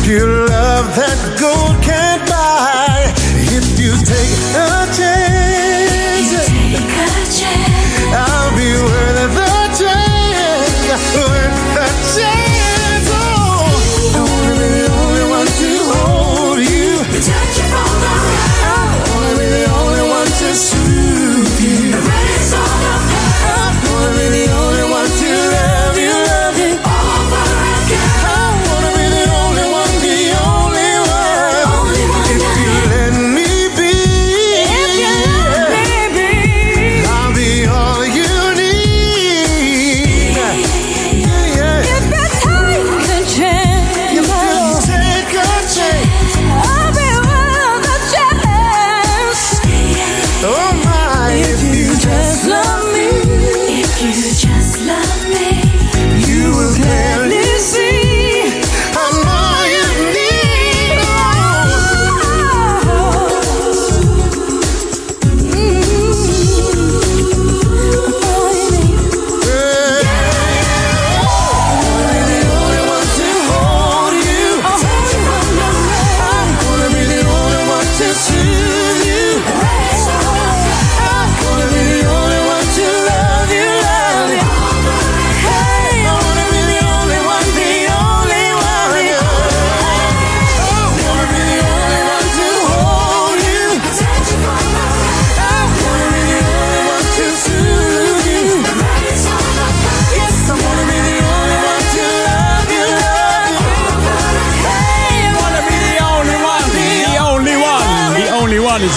pure 0.06 0.46
love 0.46 0.96
that 0.96 1.20
gold 1.40 1.75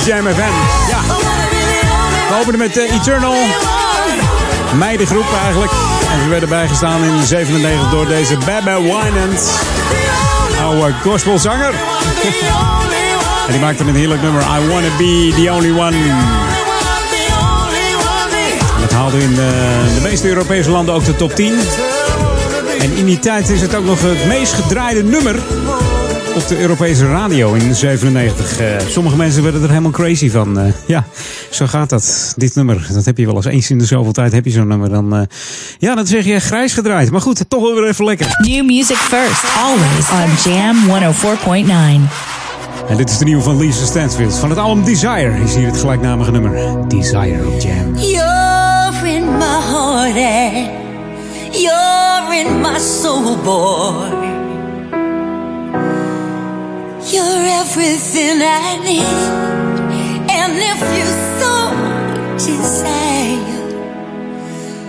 Jam. 0.08 0.26
Ja. 0.26 1.00
We 2.28 2.38
openen 2.40 2.58
met 2.58 2.76
eh, 2.76 2.92
Eternal. 2.94 3.36
Meidengroep 4.78 5.26
eigenlijk. 5.44 5.72
En 6.12 6.22
ze 6.22 6.28
werden 6.28 6.48
bijgestaan 6.48 7.04
in 7.04 7.26
97 7.26 7.90
door 7.90 8.06
deze 8.06 8.36
Baba 8.46 8.80
Winans. 8.80 9.50
Oude 10.62 10.94
gospelzanger. 11.02 11.74
en 13.46 13.52
die 13.52 13.60
maakte 13.60 13.84
een 13.84 13.94
heerlijk 13.94 14.22
nummer. 14.22 14.42
I 14.42 14.68
wanna 14.68 14.96
be 14.98 15.32
the 15.42 15.52
only 15.52 15.70
one. 15.70 15.96
En 18.74 18.80
dat 18.80 18.92
haalde 18.92 19.18
in 19.18 19.34
de, 19.34 19.82
de 19.94 20.00
meeste 20.00 20.28
Europese 20.28 20.70
landen 20.70 20.94
ook 20.94 21.04
de 21.04 21.16
top 21.16 21.34
10. 21.34 21.58
En 22.80 22.96
in 22.96 23.04
die 23.04 23.18
tijd 23.18 23.48
is 23.48 23.60
het 23.60 23.74
ook 23.74 23.84
nog 23.84 24.00
het 24.00 24.26
meest 24.26 24.52
gedraaide 24.52 25.02
nummer 25.02 25.38
op 26.42 26.48
de 26.48 26.60
Europese 26.60 27.06
radio 27.06 27.52
in 27.52 27.74
97. 27.74 28.58
Eh, 28.58 28.66
sommige 28.88 29.16
mensen 29.16 29.42
werden 29.42 29.62
er 29.62 29.68
helemaal 29.68 29.90
crazy 29.90 30.30
van. 30.30 30.58
Eh, 30.58 30.72
ja, 30.86 31.06
zo 31.50 31.66
gaat 31.66 31.90
dat. 31.90 32.34
Dit 32.36 32.54
nummer, 32.54 32.86
dat 32.92 33.04
heb 33.04 33.18
je 33.18 33.26
wel 33.26 33.36
eens 33.36 33.44
eens 33.44 33.70
in 33.70 33.78
de 33.78 33.84
zoveel 33.84 34.12
tijd 34.12 34.32
heb 34.32 34.44
je 34.44 34.50
zo'n 34.50 34.66
nummer. 34.66 34.88
Dan, 34.88 35.16
eh, 35.16 35.22
ja, 35.78 35.94
dan 35.94 36.06
zeg 36.06 36.24
je 36.24 36.40
grijs 36.40 36.72
gedraaid. 36.72 37.10
Maar 37.10 37.20
goed, 37.20 37.44
toch 37.48 37.62
wel 37.62 37.74
weer 37.74 37.88
even 37.88 38.04
lekker. 38.04 38.26
New 38.40 38.64
music 38.64 38.96
first, 38.96 39.44
always 39.56 40.10
on 40.10 40.52
Jam 40.52 40.76
104.9. 40.88 42.08
En 42.88 42.96
dit 42.96 43.10
is 43.10 43.18
de 43.18 43.24
nieuwe 43.24 43.42
van 43.42 43.58
Lisa 43.58 43.86
Stansfield. 43.86 44.34
Van 44.34 44.50
het 44.50 44.58
album 44.58 44.84
Desire 44.84 45.42
is 45.44 45.54
hier 45.54 45.66
het 45.66 45.76
gelijknamige 45.76 46.30
nummer. 46.30 46.88
Desire 46.88 47.46
op 47.46 47.60
Jam. 47.60 47.94
You're 47.96 49.08
in 49.08 49.36
my 49.36 49.60
heart 49.70 50.16
in 52.40 52.60
my 52.60 52.78
soul, 52.78 53.36
boy. 53.36 54.27
You're 57.06 57.46
everything 57.62 58.42
I 58.42 58.76
need. 58.84 59.02
And 60.28 60.58
if 60.58 60.80
you 60.98 61.06
so 61.38 61.54
desire, 62.36 63.62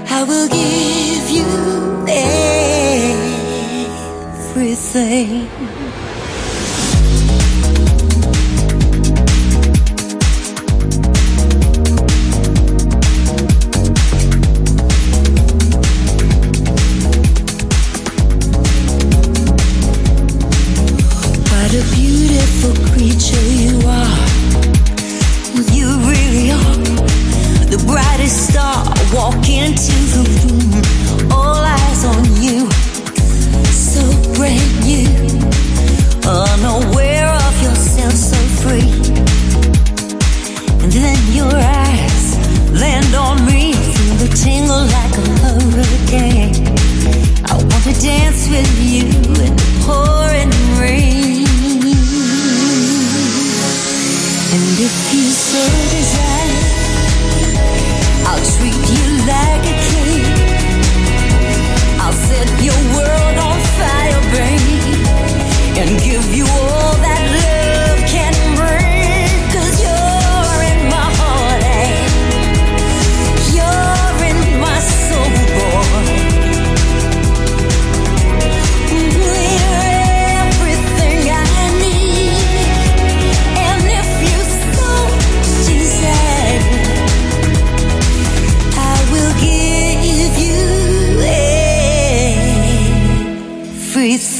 I 0.10 0.24
will 0.24 0.47
give 0.49 1.30
you 1.30 1.45
everything. 4.55 5.69
Star. 28.30 28.86
Walk 29.12 29.50
into 29.50 29.96
the 30.14 30.24
room, 30.38 31.32
all 31.32 31.58
eyes 31.58 32.06
on 32.06 32.24
you. 32.38 32.70
So 33.74 34.02
brand 34.38 34.72
new, 34.86 35.10
unaware 36.24 37.28
of 37.28 37.56
yourself, 37.62 38.14
so 38.14 38.38
free. 38.62 38.90
And 40.84 40.92
then 40.92 41.20
your 41.34 41.54
eyes 41.54 42.38
land 42.72 43.14
on 43.16 43.46
me, 43.46 43.74
feel 43.74 44.16
the 44.16 44.30
tingle 44.36 44.86
like 44.98 45.14
a 45.18 45.26
hurricane. 45.42 46.54
I 47.50 47.56
want 47.56 47.84
to 47.86 47.94
dance 48.00 48.48
with 48.48 48.72
you 48.80 49.06
in 49.06 49.34
the 49.34 49.66
pouring 49.86 50.54
rain. 50.80 51.48
And 54.52 54.80
if 54.80 55.14
you 55.14 55.26
so 55.32 55.64
desire, 55.90 56.49
and 65.80 65.98
give 66.02 66.36
you 66.36 66.46
all 66.46 66.94
that 66.98 67.09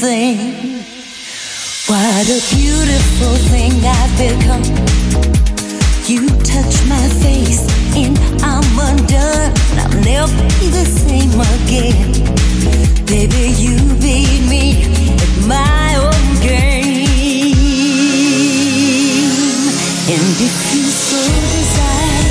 What 0.02 0.08
a 2.24 2.40
beautiful 2.56 3.36
thing 3.52 3.84
I've 3.84 4.16
become. 4.16 4.64
You 6.06 6.26
touch 6.40 6.74
my 6.88 7.06
face 7.20 7.68
and 7.94 8.18
I'm 8.42 8.78
undone. 8.78 9.52
I'll 9.76 10.00
never 10.02 10.42
be 10.58 10.70
the 10.70 10.86
same 10.86 11.38
again. 11.38 12.12
Baby, 13.04 13.52
you 13.60 13.76
beat 14.00 14.40
me 14.48 14.84
at 15.20 15.36
my 15.46 15.96
own 15.96 16.40
game. 16.40 17.04
And 20.08 20.40
if 20.40 20.56
you 20.72 20.84
so 20.88 21.20
desire, 21.52 22.24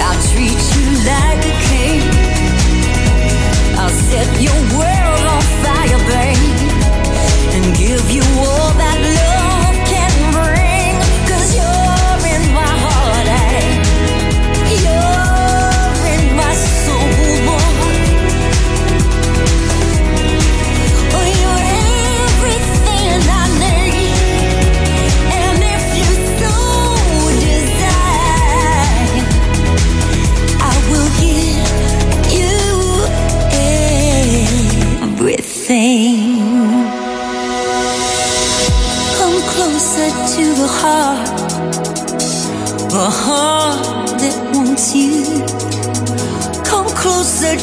I'll 0.00 0.20
treat 0.32 0.60
you 0.76 0.86
like 1.04 1.44
a 1.44 1.54
king. 1.68 2.08
I'll 3.76 3.90
set 3.90 4.28
your 4.40 4.78
world 4.78 4.95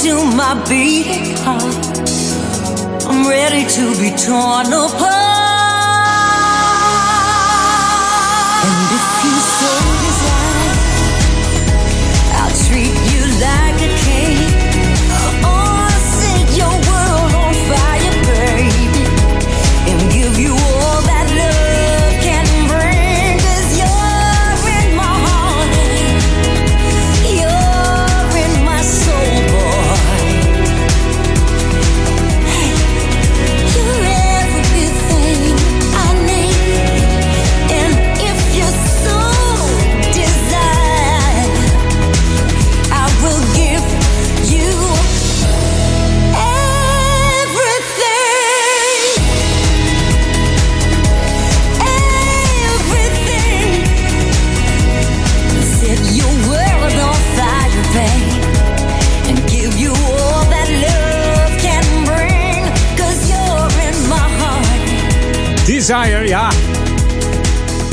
to 0.03 0.15
my 0.35 0.53
beating 0.67 1.33
heart. 1.37 1.63
I'm 3.07 3.25
ready 3.25 3.65
to 3.69 3.97
be 3.97 4.09
torn 4.17 4.67
apart. 4.67 5.22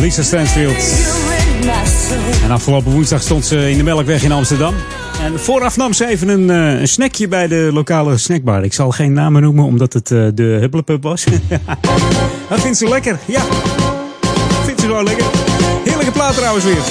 Lisa 0.00 0.22
Stansfield. 0.22 0.74
En 2.44 2.50
afgelopen 2.50 2.92
woensdag 2.92 3.22
stond 3.22 3.44
ze 3.44 3.70
in 3.70 3.76
de 3.76 3.82
Melkweg 3.82 4.22
in 4.22 4.32
Amsterdam. 4.32 4.74
En 5.22 5.40
vooraf 5.40 5.76
nam 5.76 5.92
ze 5.92 6.06
even 6.06 6.28
een, 6.28 6.50
eh, 6.50 6.80
een 6.80 6.88
snackje 6.88 7.28
bij 7.28 7.48
de 7.48 7.70
lokale 7.72 8.18
snackbar. 8.18 8.64
Ik 8.64 8.72
zal 8.72 8.90
geen 8.90 9.12
namen 9.12 9.42
noemen, 9.42 9.64
omdat 9.64 9.92
het 9.92 10.10
eh, 10.10 10.26
de 10.34 10.42
Hupplepup 10.42 11.02
was. 11.02 11.24
Dat 12.48 12.60
vindt 12.60 12.78
ze 12.78 12.88
lekker, 12.88 13.18
ja. 13.26 13.42
Vindt 14.64 14.80
ze 14.80 14.86
wel 14.86 15.02
lekker. 15.02 15.26
Heerlijke 15.84 16.12
plaat 16.12 16.34
trouwens 16.36 16.64
weer. 16.64 16.82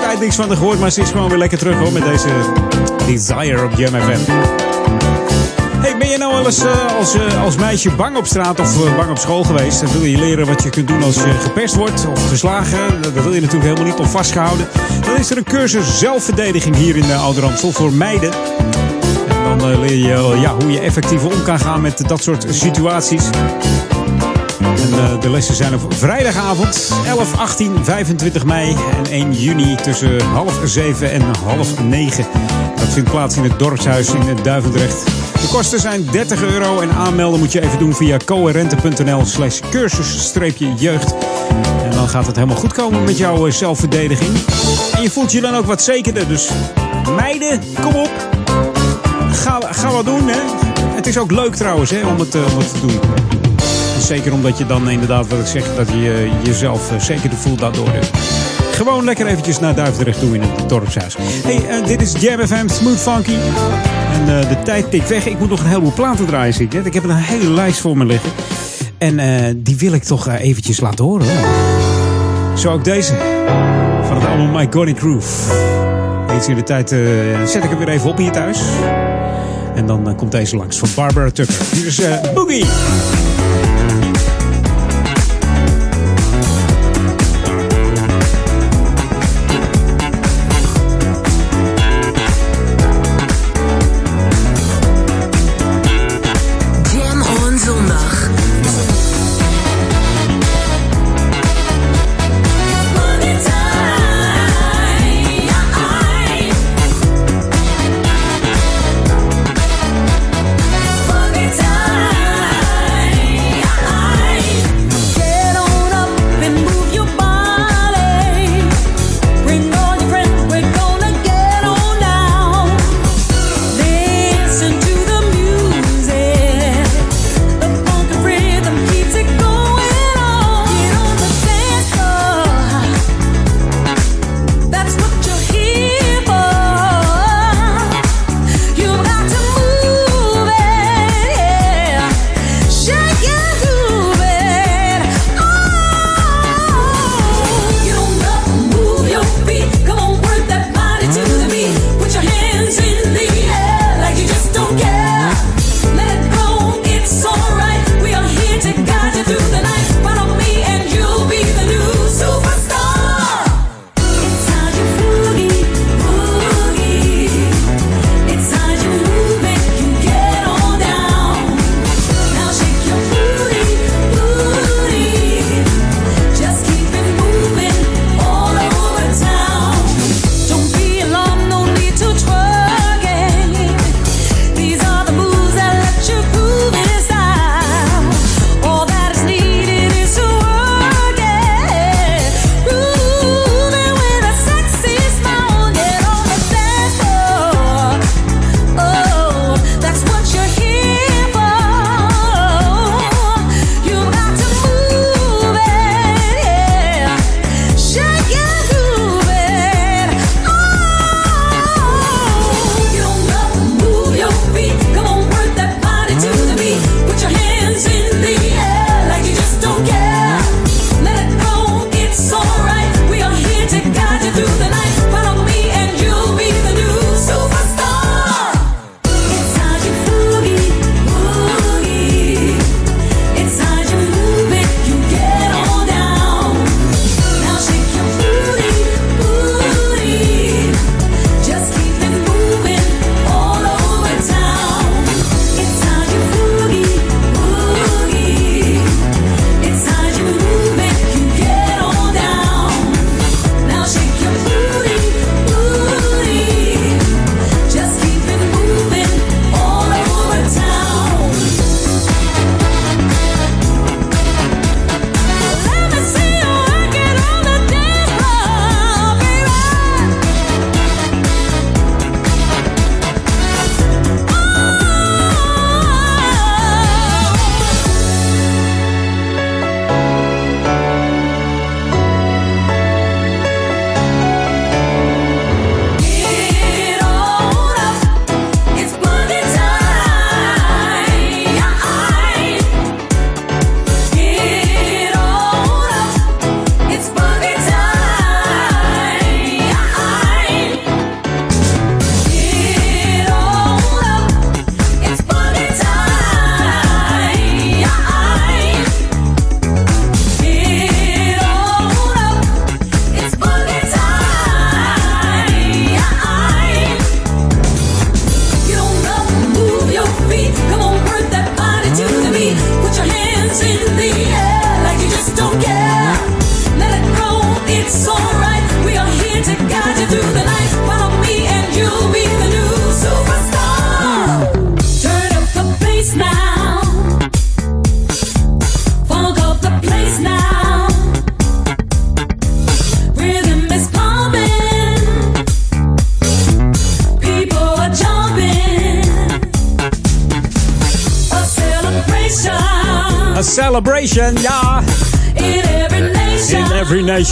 Tijd 0.00 0.20
niks 0.20 0.36
van 0.36 0.48
de 0.48 0.56
gehoord, 0.56 0.80
maar 0.80 0.90
ze 0.90 1.00
is 1.00 1.10
gewoon 1.10 1.28
weer 1.28 1.38
lekker 1.38 1.58
terug 1.58 1.78
hoor. 1.78 1.92
Met 1.92 2.04
deze 2.04 2.28
Desire 3.06 3.64
op 3.64 3.72
Jam 3.76 3.94
FM. 4.00 4.73
Ben 5.92 6.08
je 6.08 6.18
nou 6.18 6.32
wel 6.32 6.46
eens 6.46 6.64
eh, 6.64 6.96
als, 6.98 7.14
eh, 7.14 7.42
als 7.42 7.56
meisje 7.56 7.90
bang 7.90 8.16
op 8.16 8.26
straat 8.26 8.60
of 8.60 8.86
eh, 8.86 8.96
bang 8.96 9.10
op 9.10 9.18
school 9.18 9.44
geweest? 9.44 9.80
Dan 9.80 9.92
wil 9.92 10.04
je 10.04 10.18
leren 10.18 10.46
wat 10.46 10.62
je 10.62 10.70
kunt 10.70 10.88
doen 10.88 11.02
als 11.02 11.14
je 11.14 11.36
gepest 11.40 11.74
wordt 11.74 12.06
of 12.10 12.28
geslagen. 12.28 13.02
Dat 13.02 13.12
wil 13.12 13.32
je 13.32 13.40
natuurlijk 13.40 13.62
helemaal 13.62 13.92
niet 13.92 13.98
of 13.98 14.10
vastgehouden. 14.10 14.68
Dan 15.04 15.16
is 15.16 15.30
er 15.30 15.36
een 15.36 15.44
cursus 15.44 15.98
zelfverdediging 15.98 16.76
hier 16.76 16.96
in 16.96 17.02
de 17.02 17.72
voor 17.72 17.92
meiden. 17.92 18.32
En 19.50 19.58
dan 19.58 19.80
leer 19.80 19.96
je 19.96 20.38
ja, 20.40 20.54
hoe 20.54 20.72
je 20.72 20.80
effectief 20.80 21.24
om 21.24 21.42
kan 21.42 21.58
gaan 21.58 21.80
met 21.80 22.08
dat 22.08 22.22
soort 22.22 22.46
situaties. 22.50 23.24
En 24.60 25.20
de 25.20 25.30
lessen 25.30 25.54
zijn 25.54 25.74
op 25.74 25.94
vrijdagavond 25.94 26.92
11, 27.06 27.38
18, 27.38 27.84
25 27.84 28.44
mei 28.44 28.76
en 28.96 29.10
1 29.10 29.32
juni 29.32 29.74
tussen 29.74 30.20
half 30.20 30.60
7 30.64 31.10
en 31.10 31.22
half 31.44 31.82
9. 31.82 32.24
Dat 32.84 32.92
vindt 32.92 33.10
plaats 33.10 33.36
in 33.36 33.42
het 33.42 33.58
dorpshuis 33.58 34.08
in 34.08 34.20
het 34.20 34.44
Duivendrecht. 34.44 35.04
De 35.40 35.48
kosten 35.50 35.80
zijn 35.80 36.06
30 36.10 36.42
euro 36.42 36.80
en 36.80 36.92
aanmelden 36.92 37.38
moet 37.38 37.52
je 37.52 37.60
even 37.60 37.78
doen 37.78 37.94
via 37.94 38.16
coherente.nl 38.24 39.24
slash 39.24 39.60
cursus-jeugd. 39.70 41.14
En 41.84 41.90
dan 41.90 42.08
gaat 42.08 42.26
het 42.26 42.36
helemaal 42.36 42.56
goed 42.56 42.72
komen 42.72 43.04
met 43.04 43.18
jouw 43.18 43.46
eh, 43.46 43.52
zelfverdediging. 43.52 44.30
En 44.94 45.02
je 45.02 45.10
voelt 45.10 45.32
je 45.32 45.40
dan 45.40 45.54
ook 45.54 45.66
wat 45.66 45.82
zekerder. 45.82 46.28
Dus 46.28 46.50
meiden, 47.16 47.60
kom 47.80 47.94
op. 47.94 48.28
Ga, 49.32 49.60
ga 49.70 49.90
wat 49.90 50.04
doen, 50.04 50.28
hè. 50.28 50.40
Het 50.94 51.06
is 51.06 51.18
ook 51.18 51.30
leuk 51.30 51.54
trouwens, 51.54 51.90
hè, 51.90 52.06
om 52.06 52.18
het, 52.18 52.34
eh, 52.34 52.52
om 52.52 52.58
het 52.58 52.72
te 52.72 52.80
doen. 52.80 53.00
Zeker 54.00 54.32
omdat 54.32 54.58
je 54.58 54.66
dan 54.66 54.90
inderdaad, 54.90 55.28
wat 55.28 55.38
ik 55.38 55.46
zeg, 55.46 55.74
dat 55.76 55.88
je 55.88 56.12
eh, 56.12 56.46
jezelf 56.46 56.92
zekerder 56.98 57.38
voelt 57.38 57.58
daardoor. 57.58 57.88
Gewoon 58.74 59.04
lekker 59.04 59.26
eventjes 59.26 59.60
naar 59.60 59.74
Duivendrecht 59.74 60.18
toe 60.18 60.34
in 60.34 60.42
het 60.42 60.68
dorpshuis. 60.68 61.16
Hey, 61.18 61.80
uh, 61.80 61.86
dit 61.86 62.02
is 62.02 62.12
Jam 62.20 62.46
FM, 62.46 62.68
Smooth 62.68 63.00
Funky. 63.00 63.34
En 64.12 64.20
uh, 64.20 64.48
de 64.48 64.56
tijd 64.64 64.90
tikt 64.90 65.08
weg. 65.08 65.26
Ik 65.26 65.38
moet 65.38 65.48
nog 65.48 65.60
een 65.60 65.66
heleboel 65.66 65.92
platen 65.92 66.26
draaien, 66.26 66.54
zie 66.54 66.66
ik 66.66 66.72
net. 66.72 66.86
Ik 66.86 66.94
heb 66.94 67.04
een 67.04 67.14
hele 67.14 67.50
lijst 67.50 67.80
voor 67.80 67.96
me 67.96 68.04
liggen. 68.04 68.30
En 68.98 69.18
uh, 69.18 69.54
die 69.56 69.76
wil 69.76 69.92
ik 69.92 70.02
toch 70.02 70.28
eventjes 70.28 70.80
laten 70.80 71.04
horen. 71.04 71.26
Hoor. 71.26 72.58
Zo 72.58 72.72
ook 72.72 72.84
deze. 72.84 73.12
Van 74.02 74.16
het 74.16 74.26
album 74.26 74.50
My 74.50 74.66
Gonic 74.70 74.98
Groove. 74.98 75.28
Eens 76.30 76.48
in 76.48 76.54
de 76.54 76.62
tijd 76.62 76.88
zet 77.44 77.64
ik 77.64 77.70
hem 77.70 77.78
weer 77.78 77.88
even 77.88 78.10
op 78.10 78.16
hier 78.16 78.32
thuis. 78.32 78.58
En 79.74 79.86
dan 79.86 80.16
komt 80.16 80.32
deze 80.32 80.56
langs 80.56 80.78
van 80.78 80.88
Barbara 80.94 81.30
Tucker. 81.30 81.54
Hier 81.72 81.86
is 81.86 82.00
Boogie. 82.34 82.64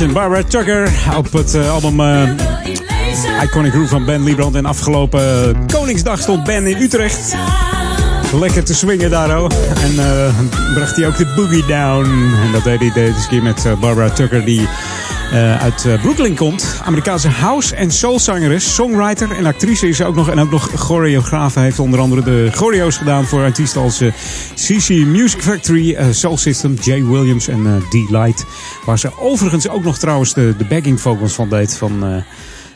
Barbara 0.00 0.42
Tucker 0.42 0.90
op 1.16 1.32
het 1.32 1.54
eh, 1.54 1.70
album 1.72 2.00
eh, 2.00 2.30
Iconic 3.42 3.72
Groove 3.72 3.88
van 3.88 4.04
Ben 4.04 4.22
Liebrand. 4.24 4.54
En 4.54 4.64
afgelopen 4.66 5.56
Koningsdag 5.72 6.20
stond 6.20 6.44
Ben 6.44 6.66
in 6.66 6.82
Utrecht. 6.82 7.34
Lekker 8.40 8.64
te 8.64 8.74
swingen 8.74 9.10
daar 9.10 9.36
ook. 9.36 9.52
En 9.82 9.98
eh, 9.98 10.34
bracht 10.74 10.96
hij 10.96 11.06
ook 11.06 11.16
de 11.16 11.32
boogie 11.36 11.66
down. 11.66 12.04
En 12.44 12.52
dat 12.52 12.64
deed 12.64 12.78
hij 12.80 12.90
deze 12.92 13.28
keer 13.28 13.42
met 13.42 13.64
eh, 13.66 13.72
Barbara 13.80 14.10
Tucker, 14.10 14.44
die 14.44 14.68
eh, 15.32 15.62
uit 15.62 15.84
eh, 15.84 16.00
Brooklyn 16.00 16.34
komt. 16.34 16.80
Amerikaanse 16.84 17.28
house- 17.28 17.74
en 17.74 17.90
soulzangeres, 17.90 18.74
songwriter 18.74 19.30
en 19.36 19.46
actrice 19.46 19.88
is 19.88 20.02
ook 20.02 20.14
nog. 20.14 20.28
En 20.30 20.38
ook 20.40 20.50
nog 20.50 20.70
choreograaf. 20.74 21.54
Heeft 21.54 21.78
onder 21.78 22.00
andere 22.00 22.22
de 22.22 22.48
choreo's 22.54 22.96
gedaan 22.96 23.24
voor 23.24 23.42
artiesten 23.42 23.80
als 23.80 24.00
eh, 24.00 24.12
CC 24.54 24.88
Music 25.06 25.42
Factory, 25.42 25.94
eh, 25.94 26.06
Soul 26.10 26.36
System, 26.38 26.74
Jay 26.80 27.04
Williams 27.04 27.48
en 27.48 27.66
eh 27.66 27.72
D-Light. 28.06 28.44
Waar 28.84 28.98
ze 28.98 29.18
overigens 29.18 29.68
ook 29.68 29.84
nog 29.84 29.98
trouwens 29.98 30.34
de, 30.34 30.54
de 30.58 30.64
backing 30.64 31.00
vocals 31.00 31.32
van 31.32 31.48
deed 31.48 31.76
van... 31.76 32.04
eh, 32.04 32.16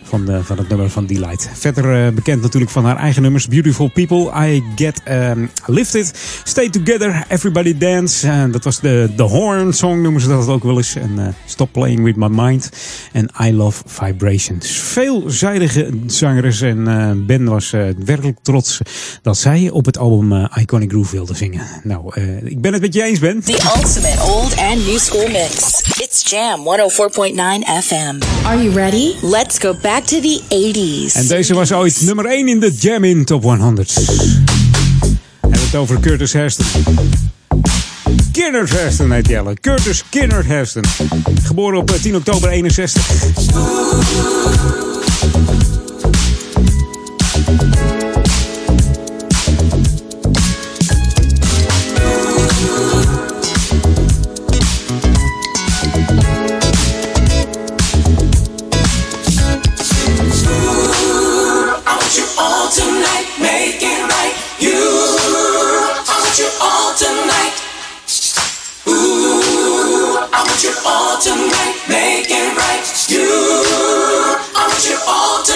van, 0.09 0.25
de, 0.25 0.45
van 0.45 0.59
het 0.59 0.69
nummer 0.69 0.91
van 0.91 1.07
Delight. 1.07 1.51
Verder 1.55 2.07
eh, 2.07 2.13
bekend 2.13 2.43
natuurlijk 2.43 2.73
van 2.73 2.85
haar 2.85 2.97
eigen 2.97 3.23
nummers. 3.23 3.49
Beautiful 3.49 3.89
People, 3.89 4.47
I 4.49 4.63
Get 4.75 5.03
um, 5.09 5.51
Lifted, 5.67 6.13
Stay 6.45 6.69
Together, 6.71 7.25
Everybody 7.29 7.79
Dance. 7.79 8.29
Eh, 8.29 8.45
dat 8.51 8.65
was 8.65 8.81
de, 8.81 9.11
de 9.17 9.23
Horn 9.23 9.73
song 9.73 10.01
noemen 10.03 10.21
ze 10.21 10.29
dat 10.29 10.49
ook 10.49 10.63
wel 10.63 10.77
eens. 10.77 10.95
En 10.95 11.13
eh, 11.19 11.27
Stop 11.47 11.73
Playing 11.73 12.03
With 12.03 12.17
My 12.17 12.29
Mind. 12.31 12.71
En 13.13 13.31
I 13.45 13.55
Love 13.55 13.83
Vibrations. 13.87 14.67
Veelzijdige 14.71 15.91
zangeres. 16.07 16.61
En 16.61 16.89
eh, 16.89 17.11
Ben 17.27 17.45
was 17.45 17.73
eh, 17.73 17.83
werkelijk 18.05 18.39
trots 18.43 18.81
dat 19.23 19.39
zij 19.39 19.71
op 19.71 19.85
het 19.85 19.99
album 19.99 20.33
eh, 20.33 20.63
Iconic 20.63 20.91
Groove 20.91 21.15
wilde 21.17 21.35
zingen. 21.35 21.67
Nou, 21.83 22.03
eh, 22.15 22.45
ik 22.45 22.61
ben 22.61 22.73
het 22.73 22.83
met 22.83 22.95
je 22.95 23.03
eens, 23.03 23.19
Ben. 23.19 23.41
The 23.41 23.73
ultimate 23.77 24.23
old 24.23 24.57
and 24.57 24.87
new 24.87 24.99
school 24.99 25.29
mix. 25.29 25.85
It's 25.99 26.23
Jam 26.23 26.65
104.9 26.65 27.65
FM. 27.65 28.23
Are 28.45 28.63
you 28.63 28.71
ready? 28.71 29.17
Let's 29.23 29.59
go 29.59 29.73
back 29.73 30.05
to 30.05 30.21
the 30.21 30.41
80s. 30.49 31.15
En 31.15 31.27
deze 31.27 31.55
was 31.55 31.73
ooit 31.73 32.01
nummer 32.01 32.25
1 32.25 32.49
in 32.49 32.61
de 32.61 32.71
Jam 32.71 33.05
In 33.05 33.25
Top 33.25 33.43
100. 33.43 33.95
We 33.95 34.05
hebben 35.41 35.61
het 35.61 35.75
over 35.75 36.01
Curtis 36.01 36.33
Hairston. 36.33 36.67
Kinnert 38.33 38.71
Hairston 38.71 39.13
heet 39.13 39.29
Jelle. 39.29 39.55
Curtis 39.61 40.05
Kinnert 40.09 40.47
Hairston. 40.47 40.85
Geboren 41.43 41.79
op 41.79 41.91
eh, 41.91 42.01
10 42.01 42.17
oktober 42.17 42.51
61. 42.51 43.15
All 71.17 71.23
tonight, 71.23 71.75
make 71.89 72.29
it 72.29 72.57
right. 72.57 72.85
You, 73.09 73.25
I 74.55 74.69
want 74.69 74.85
you 74.89 74.99
all 75.09 75.43
tonight. 75.43 75.56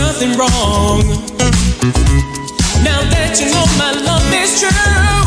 nothing 0.00 0.32
wrong. 0.38 1.00
Now 2.82 3.00
that 3.12 3.36
you 3.38 3.46
know 3.52 3.66
my 3.76 3.92
love 4.08 4.32
is 4.32 4.60
true. 4.60 5.19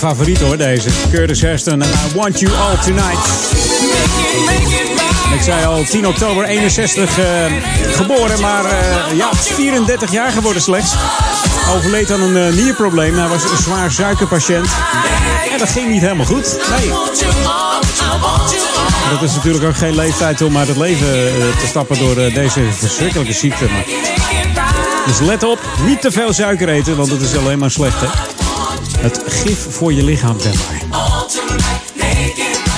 Favorieten 0.00 0.46
hoor, 0.46 0.56
deze. 0.56 0.88
Curtis 1.10 1.40
Heston 1.40 1.82
en 1.82 1.88
I 1.88 2.14
Want 2.14 2.40
You 2.40 2.52
All 2.54 2.76
Tonight. 2.76 3.28
Ik 5.34 5.42
zei 5.42 5.64
al, 5.64 5.84
10 5.84 6.06
oktober 6.06 6.44
61 6.44 7.18
uh, 7.18 7.24
geboren, 7.94 8.40
maar 8.40 8.64
uh, 8.64 9.16
ja, 9.16 9.34
34 9.34 10.12
jaar 10.12 10.32
geworden 10.32 10.62
slechts. 10.62 10.94
Overleed 11.74 12.10
aan 12.10 12.20
een 12.20 12.36
uh, 12.36 12.54
nierprobleem. 12.54 13.18
Hij 13.18 13.28
was 13.28 13.42
een 13.42 13.56
zwaar 13.56 13.92
suikerpatiënt. 13.92 14.68
En 15.52 15.58
dat 15.58 15.68
ging 15.68 15.88
niet 15.90 16.00
helemaal 16.00 16.26
goed. 16.26 16.58
Nee. 16.78 16.88
Dat 19.10 19.22
is 19.22 19.34
natuurlijk 19.34 19.64
ook 19.64 19.76
geen 19.76 19.94
leeftijd 19.94 20.42
om 20.42 20.56
uit 20.56 20.68
het 20.68 20.76
leven 20.76 21.06
te 21.58 21.66
stappen 21.66 21.98
door 21.98 22.14
deze 22.14 22.60
verschrikkelijke 22.72 23.32
ziekte. 23.32 23.64
Maar... 23.64 23.84
Dus 25.06 25.20
let 25.20 25.42
op, 25.42 25.58
niet 25.86 26.00
te 26.00 26.10
veel 26.10 26.32
suiker 26.32 26.68
eten, 26.68 26.96
want 26.96 27.10
het 27.10 27.22
is 27.22 27.36
alleen 27.36 27.58
maar 27.58 27.70
slecht. 27.70 28.00
Hè? 28.00 28.29
Het 29.00 29.22
gif 29.26 29.58
voor 29.70 29.92
je 29.92 30.04
lichaam, 30.04 30.40
zeg 30.40 30.54
maar. 30.54 30.82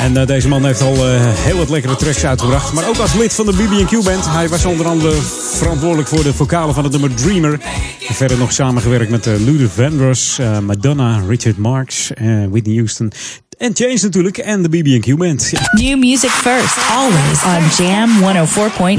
En 0.00 0.12
uh, 0.12 0.26
deze 0.26 0.48
man 0.48 0.64
heeft 0.64 0.80
al 0.80 0.94
uh, 0.94 1.20
heel 1.24 1.56
wat 1.56 1.68
lekkere 1.70 1.96
tracks 1.96 2.24
uitgebracht. 2.24 2.72
Maar 2.72 2.88
ook 2.88 2.96
als 2.96 3.14
lid 3.14 3.32
van 3.34 3.46
de 3.46 3.52
BB&Q 3.52 4.04
Band. 4.04 4.28
Hij 4.28 4.48
was 4.48 4.64
onder 4.64 4.86
andere 4.86 5.12
verantwoordelijk 5.54 6.08
voor 6.08 6.22
de 6.22 6.34
vocalen 6.34 6.74
van 6.74 6.84
het 6.84 6.92
nummer 6.92 7.14
Dreamer. 7.14 7.60
En 8.08 8.14
verder 8.14 8.38
nog 8.38 8.52
samengewerkt 8.52 9.10
met 9.10 9.26
uh, 9.26 9.34
Luther 9.38 9.68
Vandross, 9.68 10.38
Madonna, 10.62 11.22
Richard 11.28 11.58
Marx, 11.58 12.10
Whitney 12.50 12.76
Houston. 12.76 13.12
En 13.58 13.72
James 13.72 14.02
natuurlijk 14.02 14.38
en 14.38 14.62
de 14.62 14.68
BB&Q 14.68 15.16
Band. 15.16 15.48
Ja. 15.50 15.60
New 15.72 15.98
music 15.98 16.30
first, 16.30 16.76
always 16.90 17.44
on 17.44 17.84
Jam 17.84 18.10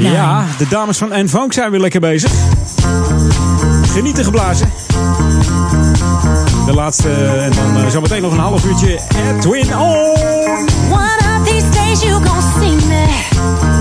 104.9. 0.00 0.02
Ja, 0.02 0.46
de 0.58 0.68
dames 0.68 0.98
van 0.98 1.08
N-Funk 1.24 1.52
zijn 1.52 1.70
weer 1.70 1.80
lekker 1.80 2.00
bezig. 2.00 2.32
Genieten 3.94 4.24
geblazen. 4.24 4.72
De 6.66 6.72
laatste 6.72 7.10
en 7.12 7.52
dan 7.52 7.90
zometeen 7.90 8.22
nog 8.22 8.32
een 8.32 8.38
half 8.38 8.64
uurtje 8.64 9.00
Edwin 9.16 9.76
On. 9.76 9.96
One 10.90 11.44
these 11.44 11.68
days 11.70 12.02
you 12.02 12.24
gon' 12.24 12.42
see 12.60 12.88
me. 12.88 13.73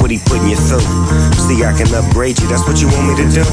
What 0.00 0.10
he 0.10 0.18
putting 0.18 0.48
you 0.48 0.56
through? 0.56 0.80
See, 1.36 1.62
I 1.62 1.76
can 1.76 1.92
upgrade 1.92 2.40
you, 2.40 2.48
that's 2.48 2.64
what 2.66 2.80
you 2.80 2.88
want 2.88 3.12
me 3.12 3.14
to 3.20 3.28
do. 3.30 3.44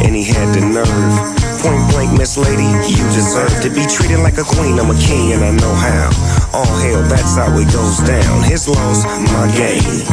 And 0.00 0.16
he 0.16 0.24
had 0.24 0.54
the 0.56 0.64
nerve. 0.64 1.44
Point 1.60 1.84
blank, 1.92 2.12
Miss 2.18 2.36
Lady, 2.36 2.64
you 2.64 3.04
deserve 3.12 3.52
to 3.62 3.70
be 3.70 3.84
treated 3.88 4.20
like 4.20 4.36
a 4.36 4.44
queen. 4.44 4.80
I'm 4.80 4.90
a 4.90 4.98
king 5.00 5.32
and 5.32 5.44
I 5.44 5.52
know 5.52 5.72
how. 5.72 6.12
All 6.52 6.74
hell, 6.80 7.02
that's 7.08 7.36
how 7.36 7.48
it 7.56 7.72
goes 7.72 7.98
down. 8.04 8.42
His 8.44 8.68
loss, 8.68 9.04
my 9.32 9.48
gain. 9.56 10.04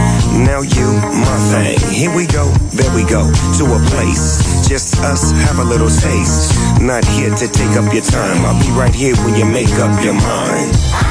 Now 0.48 0.62
you, 0.62 0.88
my 0.96 1.38
thing. 1.52 1.80
Here 1.92 2.14
we 2.16 2.28
go, 2.28 2.48
there 2.72 2.94
we 2.96 3.04
go, 3.04 3.28
to 3.60 3.64
a 3.68 3.80
place. 3.92 4.68
Just 4.68 5.00
us, 5.00 5.32
have 5.48 5.60
a 5.60 5.64
little 5.64 5.90
taste. 5.90 6.56
Not 6.80 7.04
here 7.06 7.36
to 7.36 7.48
take 7.48 7.76
up 7.76 7.94
your 7.94 8.04
time. 8.04 8.46
I'll 8.46 8.60
be 8.60 8.72
right 8.72 8.96
here 8.96 9.16
when 9.24 9.36
you 9.36 9.46
make 9.46 9.72
up 9.80 9.92
your 10.04 10.16
mind. 10.16 11.11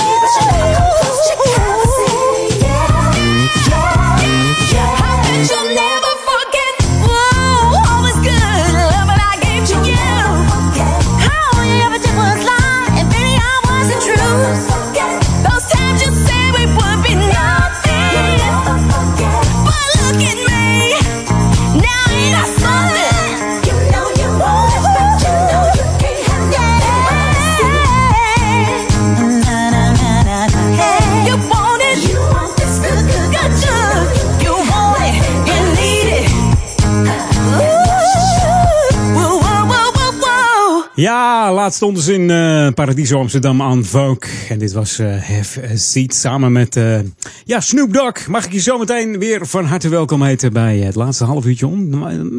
Ja, 41.51 41.57
laatst 41.57 41.75
stonden 41.75 42.03
ze 42.03 42.13
in 42.13 42.29
eh 42.29 42.67
Paradiso 42.73 43.19
Amsterdam 43.19 43.61
aan 43.61 43.85
Vogue. 43.85 44.31
En 44.49 44.59
dit 44.59 44.73
was 44.73 44.99
eh 44.99 45.07
Have 45.07 45.61
a 45.71 45.75
Seat 45.75 46.13
samen 46.13 46.51
met 46.51 46.75
eh, 46.75 46.99
ja, 47.45 47.59
Snoop 47.59 47.93
Dogg. 47.93 48.27
Mag 48.27 48.45
ik 48.45 48.51
je 48.51 48.59
zometeen 48.59 49.19
weer 49.19 49.47
van 49.47 49.65
harte 49.65 49.89
welkom 49.89 50.23
heten 50.23 50.53
bij 50.53 50.77
het 50.77 50.95
laatste 50.95 51.23
half 51.23 51.45
uurtje 51.45 51.67
om? 51.67 51.89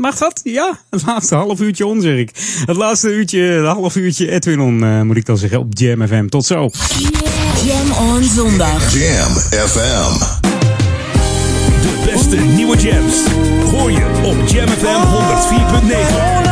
Mag 0.01 0.19
dat? 0.19 0.41
Ja, 0.45 0.79
het 0.91 1.07
laatste 1.07 1.35
half 1.35 1.61
uurtje 1.61 1.87
on 1.87 2.01
zeg 2.01 2.17
ik. 2.17 2.31
Het 2.65 2.77
laatste 2.77 3.09
uurtje, 3.09 3.41
het 3.41 3.67
half 3.67 3.97
uurtje 3.97 4.31
Edwin 4.31 4.61
on, 4.61 4.85
eh, 4.85 5.03
moet 5.03 5.17
ik 5.17 5.27
dan 5.27 5.39
zeggen, 5.39 5.59
op 5.59 5.79
Jam 5.79 6.07
FM. 6.07 6.27
Tot 6.27 6.45
zo. 6.45 6.71
Jam 7.65 8.09
on 8.09 8.23
zondag. 8.23 8.95
Jam 8.95 9.33
FM. 9.69 10.19
De 11.83 12.11
beste 12.13 12.37
nieuwe 12.37 12.77
jams 12.77 13.25
hoor 13.71 13.91
je 13.91 14.07
op 14.25 14.49
Jam 14.49 14.69
FM 14.69 15.07
104.9. 15.07 16.52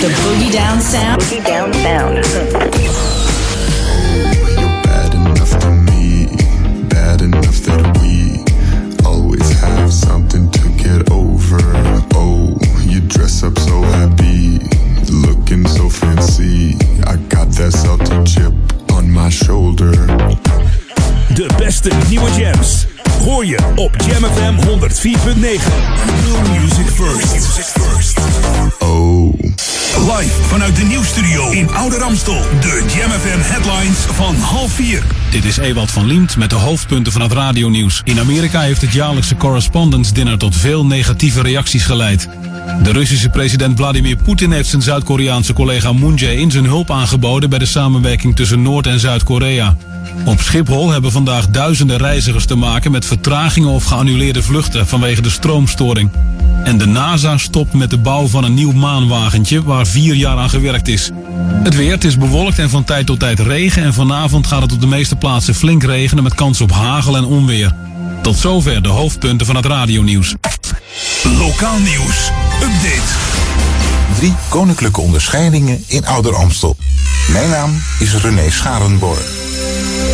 the 0.00 0.08
boogie 0.08 0.50
down 0.50 0.80
sound. 0.80 1.20
Boogie 1.20 1.44
down 1.44 1.72
sound. 1.74 2.24
bad 4.82 5.14
enough 5.14 5.58
to 5.60 5.70
me, 5.70 6.26
bad 6.88 7.20
enough 7.20 7.58
that 7.66 7.82
we 8.00 8.42
always 9.04 9.50
have 9.60 9.92
something 9.92 10.50
to 10.52 10.68
get 10.82 11.10
over. 11.10 11.60
Oh, 12.14 12.56
you 12.82 13.00
dress 13.00 13.42
up 13.42 13.58
so 13.58 13.82
happy, 13.82 14.58
looking 15.12 15.66
so 15.68 15.90
fancy. 15.90 16.76
I 17.06 17.16
got 17.28 17.48
that 17.58 17.72
salty 17.72 18.24
chip 18.24 18.54
on 18.92 19.10
my 19.10 19.28
shoulder. 19.28 19.92
De 21.34 21.46
beste 21.56 21.90
nieuwe 22.08 22.30
jams 22.30 22.86
hoor 23.24 23.46
je 23.46 23.58
op 23.74 23.96
Jam 24.06 24.24
FM 24.24 24.54
104.9. 24.68 25.40
New 26.24 26.60
music 26.60 26.86
first. 26.86 27.79
Live 30.18 30.42
vanuit 30.42 30.76
de 30.76 30.82
nieuwstudio 30.82 31.50
in 31.50 31.70
Oude 31.70 31.98
Ramstel. 31.98 32.42
De 32.60 32.84
Jam 32.96 33.10
headlines 33.40 33.98
van 33.98 34.34
half 34.36 34.72
vier. 34.72 35.02
Dit 35.30 35.44
is 35.44 35.56
Ewald 35.56 35.90
van 35.90 36.06
Liemt 36.06 36.36
met 36.36 36.50
de 36.50 36.56
hoofdpunten 36.56 37.12
van 37.12 37.20
het 37.20 37.32
radionieuws. 37.32 38.00
In 38.04 38.18
Amerika 38.18 38.60
heeft 38.60 38.80
het 38.80 38.92
jaarlijkse 38.92 39.36
Correspondence 39.36 40.12
Dinner 40.12 40.38
tot 40.38 40.56
veel 40.56 40.86
negatieve 40.86 41.42
reacties 41.42 41.84
geleid. 41.84 42.28
De 42.82 42.92
Russische 42.92 43.28
president 43.28 43.76
Vladimir 43.76 44.16
Poetin 44.16 44.52
heeft 44.52 44.68
zijn 44.68 44.82
Zuid-Koreaanse 44.82 45.52
collega 45.52 45.92
Moon 45.92 46.14
Jae-in 46.14 46.50
zijn 46.50 46.64
hulp 46.64 46.90
aangeboden 46.90 47.50
bij 47.50 47.58
de 47.58 47.66
samenwerking 47.66 48.36
tussen 48.36 48.62
Noord- 48.62 48.86
en 48.86 49.00
Zuid-Korea. 49.00 49.76
Op 50.24 50.40
Schiphol 50.40 50.90
hebben 50.90 51.12
vandaag 51.12 51.48
duizenden 51.48 51.96
reizigers 51.96 52.44
te 52.44 52.56
maken 52.56 52.90
met 52.90 53.04
vertragingen 53.04 53.68
of 53.68 53.84
geannuleerde 53.84 54.42
vluchten 54.42 54.86
vanwege 54.86 55.22
de 55.22 55.30
stroomstoring. 55.30 56.10
En 56.64 56.78
de 56.78 56.86
NASA 56.86 57.38
stopt 57.38 57.72
met 57.72 57.90
de 57.90 57.98
bouw 57.98 58.26
van 58.26 58.44
een 58.44 58.54
nieuw 58.54 58.72
maanwagentje 58.72 59.62
waar 59.62 59.86
vier 59.86 60.14
jaar 60.14 60.36
aan 60.36 60.50
gewerkt 60.50 60.88
is. 60.88 61.10
Het 61.62 61.76
weer, 61.76 61.92
het 61.92 62.04
is 62.04 62.18
bewolkt 62.18 62.58
en 62.58 62.70
van 62.70 62.84
tijd 62.84 63.06
tot 63.06 63.18
tijd 63.18 63.40
regen 63.40 63.82
en 63.82 63.94
vanavond 63.94 64.46
gaat 64.46 64.62
het 64.62 64.72
op 64.72 64.80
de 64.80 64.86
meeste 64.86 65.16
plaatsen 65.16 65.54
flink 65.54 65.82
regenen 65.82 66.24
met 66.24 66.34
kans 66.34 66.60
op 66.60 66.70
hagel 66.70 67.16
en 67.16 67.24
onweer. 67.24 67.74
Tot 68.22 68.36
zover 68.36 68.82
de 68.82 68.88
hoofdpunten 68.88 69.46
van 69.46 69.56
het 69.56 69.66
radionieuws. 69.66 70.34
Lokaal 71.22 71.78
nieuws. 71.78 72.30
Update. 72.62 73.12
Drie 74.16 74.34
koninklijke 74.48 75.00
onderscheidingen 75.00 75.84
in 75.86 76.06
Ouder 76.06 76.34
Amstel. 76.34 76.76
Mijn 77.32 77.48
naam 77.48 77.82
is 77.98 78.14
René 78.14 78.50
Scharenborg. 78.50 79.26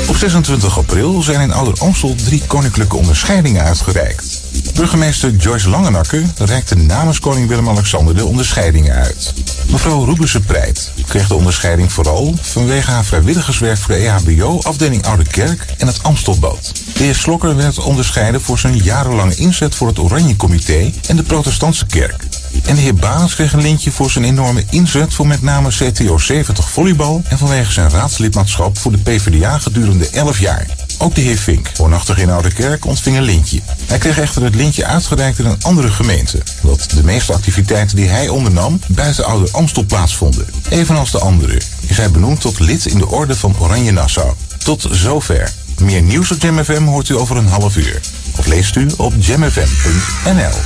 Op 0.09 0.16
26 0.16 0.78
april 0.78 1.23
zijn 1.23 1.40
in 1.40 1.53
Ouder 1.53 1.74
Amstel 1.78 2.15
drie 2.24 2.43
koninklijke 2.47 2.97
onderscheidingen 2.97 3.62
uitgereikt. 3.62 4.40
Burgemeester 4.74 5.31
Joyce 5.31 5.69
Langenakker 5.69 6.23
reikte 6.39 6.77
namens 6.77 7.19
koning 7.19 7.48
Willem-Alexander 7.48 8.16
de 8.16 8.24
onderscheidingen 8.24 8.94
uit. 8.94 9.35
Mevrouw 9.70 10.05
Rubense 10.05 10.40
Preit 10.40 10.93
kreeg 11.09 11.28
de 11.28 11.35
onderscheiding 11.35 11.93
vooral 11.93 12.35
vanwege 12.41 12.91
haar 12.91 13.05
vrijwilligerswerk 13.05 13.78
voor 13.78 13.95
de 13.95 14.01
EHBO, 14.01 14.61
afdeling 14.62 15.05
Oude 15.05 15.24
Kerk 15.24 15.65
en 15.78 15.87
het 15.87 16.03
Amstelbad. 16.03 16.73
De 16.95 17.03
heer 17.03 17.15
Slokker 17.15 17.57
werd 17.57 17.78
onderscheiden 17.78 18.41
voor 18.41 18.59
zijn 18.59 18.77
jarenlange 18.77 19.35
inzet 19.35 19.74
voor 19.74 19.89
het 19.89 19.99
Oranje 19.99 20.37
Comité 20.37 20.93
en 21.09 21.16
de 21.16 21.23
Protestantse 21.23 21.87
Kerk. 21.87 22.24
En 22.65 22.74
de 22.74 22.81
heer 22.81 22.95
Baas 22.95 23.35
kreeg 23.35 23.53
een 23.53 23.62
lintje 23.62 23.91
voor 23.91 24.11
zijn 24.11 24.24
enorme 24.24 24.65
inzet 24.70 25.15
voor 25.15 25.27
met 25.27 25.43
name 25.43 25.69
CTO 25.69 26.19
70 26.19 26.70
volleybal 26.70 27.23
en 27.28 27.39
vanwege 27.39 27.73
zijn 27.73 27.91
raadslidmaatschap 27.91 28.78
voor 28.78 28.93
de 28.93 28.99
PvdA 28.99 29.59
gedurende 29.59 30.09
11 30.09 30.39
jaar. 30.39 30.66
Ook 30.98 31.14
de 31.14 31.20
heer 31.20 31.39
Vink, 31.39 31.70
woonachtig 31.77 32.18
in 32.18 32.31
Oude 32.31 32.52
Kerk, 32.52 32.85
ontving 32.85 33.16
een 33.16 33.23
lintje. 33.23 33.60
Hij 33.86 33.98
kreeg 33.98 34.18
echter 34.18 34.43
het 34.43 34.55
lintje 34.55 34.85
uitgereikt 34.85 35.39
in 35.39 35.44
een 35.47 35.62
andere 35.62 35.90
gemeente, 35.90 36.43
omdat 36.62 36.90
de 36.94 37.05
meeste 37.05 37.32
activiteiten 37.32 37.97
die 37.97 38.09
hij 38.09 38.28
ondernam 38.28 38.81
buiten 38.86 39.24
Oude 39.24 39.52
Amstel 39.52 39.85
plaatsvonden. 39.85 40.47
Evenals 40.68 41.10
de 41.10 41.18
andere 41.18 41.60
is 41.86 41.97
hij 41.97 42.10
benoemd 42.10 42.40
tot 42.40 42.60
lid 42.60 42.86
in 42.86 42.98
de 42.98 43.06
orde 43.06 43.36
van 43.36 43.56
Oranje 43.59 43.93
Nassau. 43.93 44.32
Tot 44.59 44.89
zover. 44.90 45.52
Meer 45.81 46.02
nieuws 46.02 46.31
op 46.31 46.43
Jam 46.43 46.64
FM 46.64 46.82
hoort 46.82 47.09
u 47.09 47.16
over 47.16 47.36
een 47.36 47.48
half 47.48 47.77
uur. 47.77 48.01
Of 48.36 48.47
leest 48.47 48.77
u 48.77 48.90
op 48.97 49.12
jamfm.nl. 49.18 50.56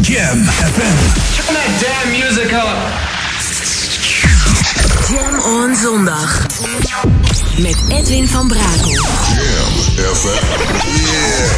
Jam 0.00 0.44
FM. 0.44 0.96
Turn 1.34 1.54
that 1.54 1.80
damn 1.80 2.10
music 2.10 2.52
up. 2.52 3.14
Jam 5.08 5.40
on 5.40 5.76
zondag. 5.76 6.46
Met 7.58 7.76
Edwin 7.88 8.28
van 8.28 8.48
Brakel. 8.48 8.90
Yeah. 10.90 11.56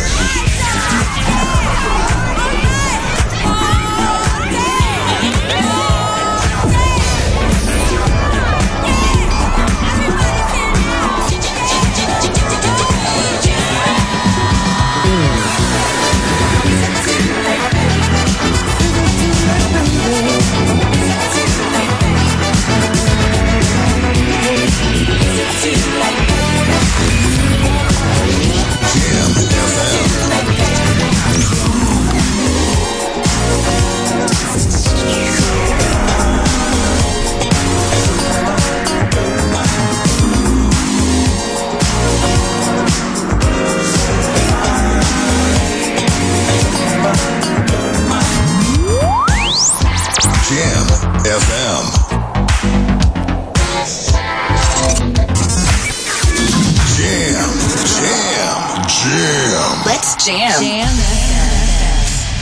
Jam. 60.28 60.62
Jam. 60.62 60.88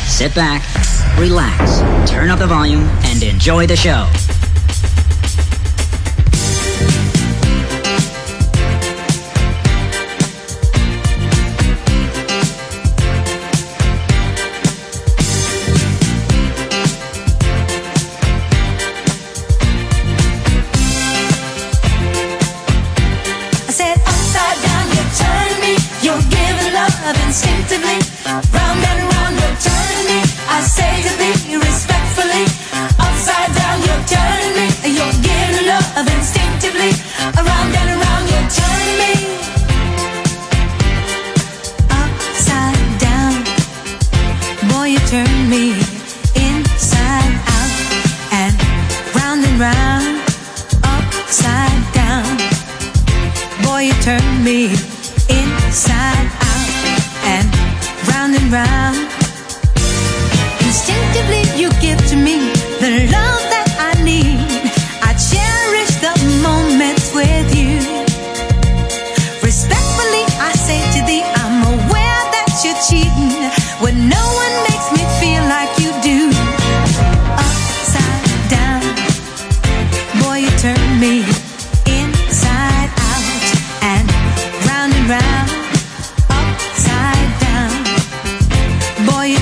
Sit 0.08 0.34
back, 0.34 0.62
relax, 1.18 1.80
turn 2.10 2.30
up 2.30 2.38
the 2.38 2.46
volume, 2.46 2.82
and 3.04 3.22
enjoy 3.22 3.66
the 3.66 3.76
show. 3.76 4.08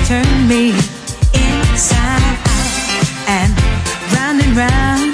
Turn 0.05 0.47
me 0.47 0.69
inside 1.33 2.37
out 2.53 2.73
and 3.27 3.51
round 4.13 4.37
and 4.39 4.55
round. 4.55 5.09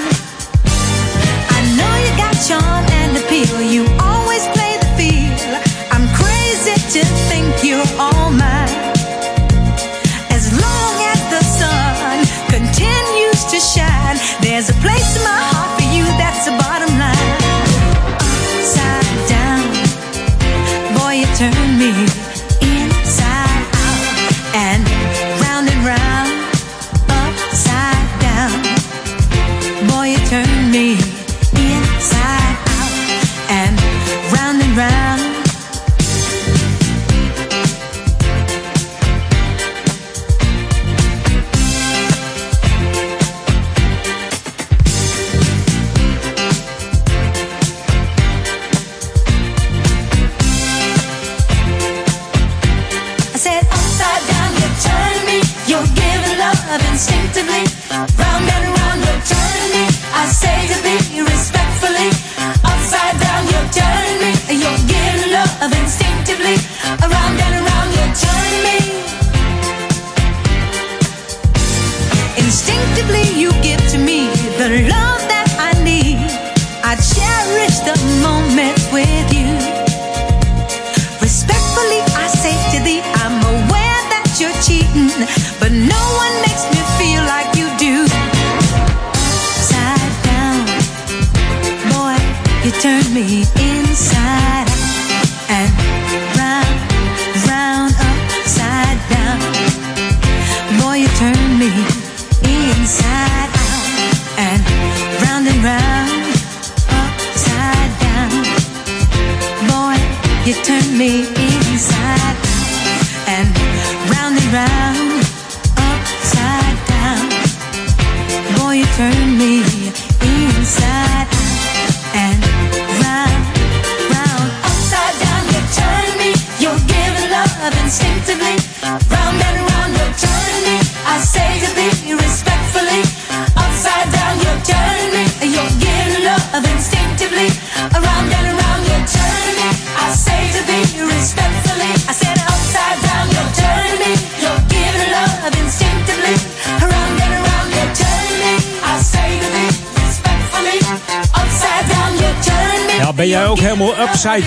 I 1.48 1.60
know 1.78 1.92
you 2.04 2.12
got 2.20 2.34
charm 2.46 2.84
and 3.00 3.16
appeal. 3.16 3.62
You 3.62 3.86
always 3.98 4.44
play 4.48 4.76
the 4.84 4.90
field. 5.00 5.64
I'm 5.92 6.06
crazy 6.12 6.76
to 6.94 7.02
think 7.30 7.64
you're 7.64 7.88
all 7.98 8.30
mine. 8.32 8.92
As 10.28 10.52
long 10.60 10.94
as 11.12 11.20
the 11.34 11.42
sun 11.60 12.16
continues 12.52 13.44
to 13.46 13.58
shine, 13.60 14.18
there's 14.42 14.68
a 14.68 14.74
place 14.84 15.16
in 15.16 15.22
my 15.24 15.40
heart 15.40 15.51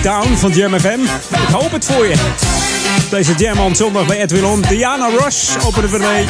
down 0.02 0.34
van 0.34 0.50
Jam 0.50 0.78
FM? 0.80 1.00
Ik 1.30 1.52
hoop 1.52 1.72
het 1.72 1.84
voor 1.84 2.06
je. 2.06 2.14
Deze 3.10 3.34
Jam 3.34 3.58
on 3.58 3.76
zondag 3.76 4.06
bij 4.06 4.22
Edwin 4.22 4.44
On. 4.44 4.60
Diana 4.68 5.08
Ross 5.18 5.56
opende 5.64 5.88
we 5.88 5.98
mee. 5.98 6.26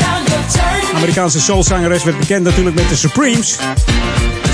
Amerikaanse 0.95 1.41
soulzangeres 1.41 2.05
werd 2.05 2.19
bekend 2.19 2.45
natuurlijk 2.45 2.77
met 2.77 2.89
de 2.89 2.97
Supremes. 2.97 3.59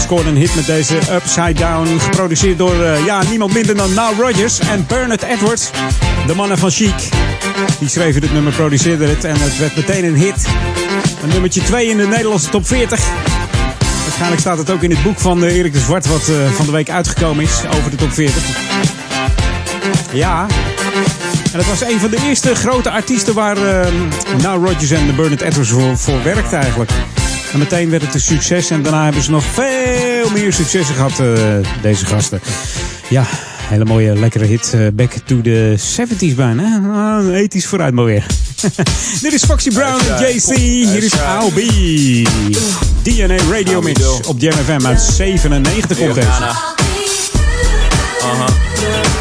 Scoorde 0.00 0.28
een 0.28 0.36
hit 0.36 0.54
met 0.54 0.66
deze 0.66 0.96
Upside 0.96 1.52
Down. 1.52 1.98
Geproduceerd 1.98 2.58
door 2.58 2.82
eh, 2.82 3.04
ja, 3.04 3.22
niemand 3.22 3.54
minder 3.54 3.76
dan 3.76 3.88
Nile 3.88 4.14
Rodgers 4.18 4.58
en 4.58 4.84
Bernard 4.86 5.22
Edwards. 5.22 5.70
De 6.26 6.34
mannen 6.34 6.58
van 6.58 6.70
Chic. 6.70 7.08
Die 7.78 7.88
schreven 7.88 8.20
dit 8.20 8.32
nummer, 8.32 8.52
produceerden 8.52 9.08
het 9.08 9.24
en 9.24 9.40
het 9.40 9.58
werd 9.58 9.76
meteen 9.76 10.04
een 10.04 10.16
hit. 10.16 10.46
Een 11.22 11.28
nummertje 11.28 11.62
2 11.62 11.86
in 11.86 11.96
de 11.96 12.06
Nederlandse 12.06 12.48
top 12.48 12.66
40. 12.66 13.00
Waarschijnlijk 14.02 14.40
staat 14.40 14.58
het 14.58 14.70
ook 14.70 14.82
in 14.82 14.90
het 14.90 15.02
boek 15.02 15.20
van 15.20 15.44
eh, 15.44 15.56
Erik 15.56 15.72
de 15.72 15.78
Zwart, 15.78 16.06
wat 16.06 16.28
eh, 16.28 16.50
van 16.52 16.66
de 16.66 16.72
week 16.72 16.90
uitgekomen 16.90 17.44
is 17.44 17.62
over 17.78 17.90
de 17.90 17.96
top 17.96 18.12
40. 18.12 18.91
Ja. 20.12 20.46
En 21.52 21.58
dat 21.58 21.66
was 21.66 21.80
een 21.80 22.00
van 22.00 22.10
de 22.10 22.18
eerste 22.28 22.54
grote 22.54 22.90
artiesten 22.90 23.34
waar 23.34 23.56
uh, 23.56 23.86
Now 24.42 24.66
Rodgers 24.66 24.90
en 24.90 25.06
de 25.06 25.12
Bernard 25.12 25.40
Edwards 25.40 25.70
voor, 25.70 25.98
voor 25.98 26.22
werkten 26.22 26.58
eigenlijk. 26.58 26.90
En 27.52 27.58
meteen 27.58 27.90
werd 27.90 28.02
het 28.02 28.14
een 28.14 28.20
succes 28.20 28.70
en 28.70 28.82
daarna 28.82 29.04
hebben 29.04 29.22
ze 29.22 29.30
nog 29.30 29.44
veel 29.44 30.30
meer 30.32 30.52
successen 30.52 30.94
gehad, 30.94 31.20
uh, 31.20 31.38
deze 31.82 32.06
gasten. 32.06 32.40
Ja, 33.08 33.24
hele 33.68 33.84
mooie, 33.84 34.18
lekkere 34.18 34.44
hit. 34.44 34.72
Uh, 34.74 34.86
back 34.92 35.12
to 35.24 35.40
the 35.40 35.74
70s 35.78 36.34
bijna. 36.34 36.80
Uh, 37.22 37.42
80s 37.42 37.68
vooruit 37.68 37.94
maar 37.94 38.04
weer. 38.04 38.26
Dit 39.22 39.32
is 39.32 39.44
Foxy 39.44 39.70
Brown 39.70 40.00
en 40.08 40.34
JC. 40.34 40.56
Hier 40.56 41.02
is 41.02 41.20
AOB. 41.20 41.60
DNA 43.02 43.36
Radio 43.50 43.80
Mix 43.80 44.20
op 44.26 44.40
Jam 44.40 44.52
FM 44.52 44.86
uit 44.86 45.00
97 45.00 45.98
komt 45.98 46.14
deze. 46.14 46.26
Uh-huh. 46.26 46.56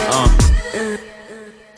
Uh. 0.10 0.51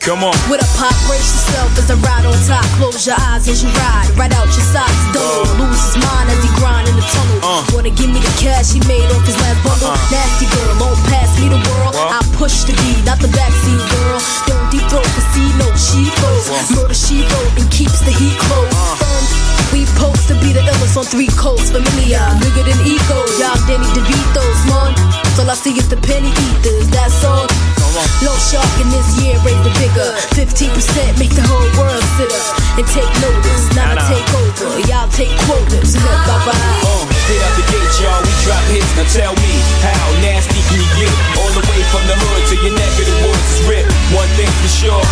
Come 0.04 0.20
on. 0.20 0.36
With 0.52 0.60
a 0.60 0.68
pop, 0.76 0.92
brace 1.08 1.32
yourself 1.32 1.80
as 1.80 1.88
I 1.88 1.96
ride 2.04 2.28
on 2.28 2.36
top. 2.44 2.60
Close 2.76 3.08
your 3.08 3.16
eyes 3.32 3.48
as 3.48 3.64
you 3.64 3.72
ride. 3.72 4.04
Right 4.20 4.28
out 4.36 4.52
your 4.52 4.68
socks. 4.68 4.92
Don't 5.16 5.24
uh. 5.24 5.64
lose 5.64 5.80
his 5.80 5.96
mind 5.96 6.28
as 6.28 6.44
he 6.44 6.52
grind 6.60 6.92
in 6.92 6.96
the 7.00 7.06
tunnel. 7.08 7.40
Uh. 7.40 7.64
Wanna 7.72 7.88
give 7.88 8.12
me 8.12 8.20
the 8.20 8.34
cash 8.36 8.76
he 8.76 8.84
made 8.84 9.08
off 9.16 9.24
his 9.24 9.32
last 9.40 9.64
bundle? 9.64 9.88
Uh-uh. 9.88 10.12
Nasty 10.12 10.44
girl, 10.52 10.76
won't 10.76 11.00
pass 11.08 11.32
me 11.40 11.48
the 11.48 11.56
world. 11.56 11.96
What? 11.96 12.04
I 12.12 12.20
push 12.36 12.68
the 12.68 12.76
beat, 12.84 13.00
not 13.08 13.16
the 13.16 13.32
backseat 13.32 13.80
girl. 13.80 14.20
Don't 14.44 14.68
deep 14.68 14.84
throat, 14.92 15.08
cause 15.08 15.24
see 15.32 15.48
no 15.56 15.72
she 15.72 16.12
goes. 16.20 16.52
What? 16.52 16.84
Murder 16.84 16.98
she 17.00 17.24
wrote 17.24 17.64
and 17.64 17.64
keeps 17.72 18.04
the 18.04 18.12
heat 18.12 18.36
close. 18.44 18.76
Uh. 18.76 19.00
Firm, 19.00 19.24
we 19.72 19.88
post 19.96 20.28
to 20.28 20.36
be 20.36 20.52
the 20.52 20.60
illest 20.68 21.00
on 21.00 21.08
three 21.08 21.32
coasts. 21.32 21.72
Familiar, 21.72 22.20
bigger 22.44 22.60
than 22.60 22.76
ego. 22.84 23.24
Y'all 23.40 23.56
Danny 23.64 23.88
DeVito's, 23.96 24.60
man. 24.68 24.92
All 25.40 25.48
I 25.48 25.56
see 25.56 25.72
is 25.72 25.88
the 25.88 25.96
penny 25.96 26.28
eaters, 26.28 26.92
that's 26.92 27.24
all 27.24 27.48
tomorrow. 27.94 28.26
Low 28.26 28.36
shark 28.38 28.66
in 28.82 28.88
this 28.90 29.06
year, 29.22 29.38
raise 29.46 29.58
the 29.62 29.72
bigger. 29.78 30.10
15% 30.34 31.18
make 31.18 31.30
the 31.34 31.46
whole 31.46 31.68
world 31.78 32.02
sit 32.18 32.30
up 32.34 32.46
and 32.78 32.86
take 32.90 33.10
notice. 33.22 33.64
Now 33.74 33.94
nah, 33.94 34.02
nah. 34.02 34.02
I 34.02 34.10
take 34.10 34.30
over, 34.34 34.66
y'all 34.90 35.08
take 35.14 35.34
quotas. 35.46 35.94
bye 36.02 36.42
bye. 36.42 36.54
Uh, 36.54 37.06
hit 37.30 37.40
out 37.42 37.54
the 37.54 37.64
gate, 37.70 37.94
y'all. 38.02 38.20
We 38.22 38.32
drop 38.42 38.64
hits. 38.74 38.90
Now 38.98 39.06
tell 39.14 39.34
me 39.38 39.52
how 39.82 40.06
nasty 40.22 40.58
can 40.70 40.82
you 40.82 40.90
get? 40.98 41.14
All 41.38 41.50
the 41.54 41.64
way 41.70 41.80
from 41.94 42.02
the 42.10 42.16
hood 42.18 42.42
to 42.50 42.54
your 42.58 42.74
neck 42.74 42.92
of 42.98 43.06
the 43.06 43.16
woods 43.22 43.46
is 43.54 43.60
ripped. 43.70 43.90
One 44.14 44.30
thing 44.34 44.50
for 44.62 44.70
sure. 44.70 45.04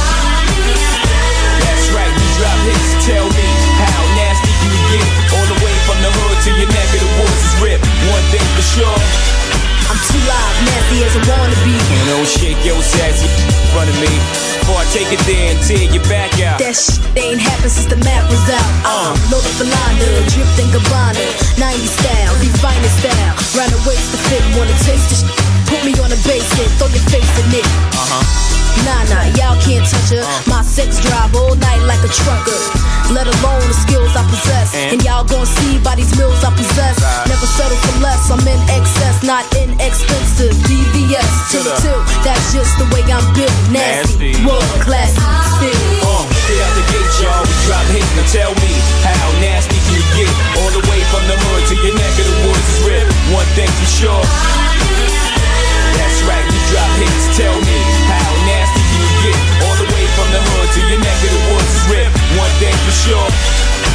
That's 1.63 1.87
right, 1.95 2.11
we 2.11 2.27
drop 2.39 2.59
hits. 2.67 2.91
Tell 3.07 3.27
me 3.31 3.47
how 3.79 4.01
nasty 4.19 4.51
can 4.59 4.71
you 4.75 4.83
get? 4.91 5.07
All 5.39 5.47
the 5.47 5.59
way 5.63 5.75
from 5.87 5.99
the 6.03 6.11
hood 6.11 6.37
to 6.47 6.51
your 6.59 6.71
neck 6.71 6.89
of 6.99 7.01
the 7.03 7.13
woods 7.23 7.43
is 7.47 7.55
ripped. 7.63 7.87
One 8.11 8.25
thing 8.35 8.47
for 8.59 8.67
sure. 8.67 9.52
I'm 9.91 9.99
too 10.07 10.23
live, 10.27 10.57
nasty 10.69 10.99
as 11.03 11.15
I 11.17 11.23
wanna 11.27 11.59
be. 11.67 11.75
And 11.75 12.03
don't 12.11 12.29
shake 12.29 12.61
your 12.63 12.79
sassy 12.83 13.27
in 13.27 13.67
front 13.75 13.89
of 13.91 13.97
me. 13.99 14.13
Before 14.63 14.79
I 14.79 14.87
take 14.95 15.11
it 15.11 15.23
there 15.27 15.51
and 15.51 15.59
tear 15.67 15.87
your 15.91 16.05
back 16.07 16.31
out. 16.43 16.63
That 16.63 16.79
shit 16.79 17.03
ain't 17.19 17.43
happened 17.43 17.73
since 17.75 17.91
the 17.91 17.99
map 18.07 18.23
was 18.31 18.45
out. 18.47 18.71
Uh, 18.87 19.11
Lola 19.35 19.51
Falana, 19.59 20.09
dripped 20.31 20.59
in 20.63 20.69
Gabbana. 20.71 21.27
90 21.59 21.83
style, 21.99 22.33
refiner 22.39 22.93
style. 23.03 23.33
Round 23.59 23.73
the 23.75 23.81
to 23.83 24.19
fit, 24.31 24.43
wanna 24.55 24.77
taste 24.87 25.11
this 25.11 25.27
shit. 25.27 25.53
Put 25.67 25.83
me 25.83 25.93
on 25.99 26.13
a 26.13 26.21
bass 26.23 26.47
throw 26.79 26.87
your 26.87 27.05
face 27.11 27.33
in 27.43 27.59
it. 27.59 27.67
Uh 27.99 28.07
huh. 28.07 28.61
Nah, 28.85 29.03
nah, 29.12 29.24
y'all 29.36 29.59
can't 29.61 29.85
touch 29.85 30.11
her. 30.16 30.24
My 30.49 30.62
sex 30.65 31.01
drive 31.05 31.35
all 31.36 31.55
night 31.57 31.82
like 31.85 32.03
a 32.03 32.11
trucker. 32.11 32.61
Let 33.12 33.28
alone 33.28 33.61
the 33.69 33.77
skills 33.77 34.12
I 34.16 34.24
possess. 34.24 34.73
And? 34.74 35.05
Y'all 35.05 35.24
gon' 35.24 35.44
see 35.44 35.77
by 35.85 35.94
these 35.94 36.12
mills 36.16 36.40
I 36.40 36.51
possess. 36.57 36.97
Never 37.28 37.47
settle 37.47 37.77
for 37.77 37.94
less. 38.01 38.31
I'm 38.32 38.40
in 38.49 38.61
excess, 38.73 39.20
not 39.23 39.44
inexpensive. 39.53 40.57
DVS 40.65 41.31
To 41.53 41.59
the 41.61 41.74
tilt. 41.85 42.05
That's 42.24 42.57
just 42.57 42.73
the 42.81 42.89
way 42.94 43.05
I'm 43.12 43.24
built. 43.36 43.53
Nasty, 43.69 44.32
world 44.49 44.65
class, 44.81 45.12
still. 45.12 45.77
Uh, 46.03 46.24
straight 46.49 46.62
out 46.65 46.73
the 46.73 46.85
gate, 46.89 47.12
y'all, 47.20 47.44
we 47.44 47.55
drop 47.69 47.85
hits. 47.93 48.11
Now 48.16 48.27
tell 48.32 48.53
me, 48.65 48.73
how 49.05 49.28
nasty 49.44 49.77
can 49.77 50.01
you 50.01 50.05
get? 50.16 50.32
All 50.57 50.70
the 50.73 50.82
way 50.89 51.01
from 51.12 51.24
the 51.28 51.36
hood 51.36 51.62
to 51.69 51.74
your 51.85 51.94
neck 52.01 52.15
of 52.16 52.27
the 52.27 52.36
woods 52.49 52.66
is 52.73 52.81
ripped. 52.89 53.12
One 53.35 53.49
thing 53.53 53.69
for 53.69 53.89
sure. 53.93 54.24
That's 56.01 56.19
right, 56.24 56.44
we 56.49 56.59
drop 56.73 56.93
hits. 56.97 57.36
Tell 57.36 57.57
me, 57.61 57.78
from 60.16 60.28
the 60.32 60.40
hood 60.40 60.68
to 60.76 60.80
your 60.89 61.01
neck 61.01 61.18
of 61.24 61.30
the 61.32 61.43
woods 61.52 61.72
is 61.72 61.84
ripped. 61.89 62.16
One 62.36 62.52
thing 62.60 62.76
for 62.84 62.94
sure. 63.05 63.28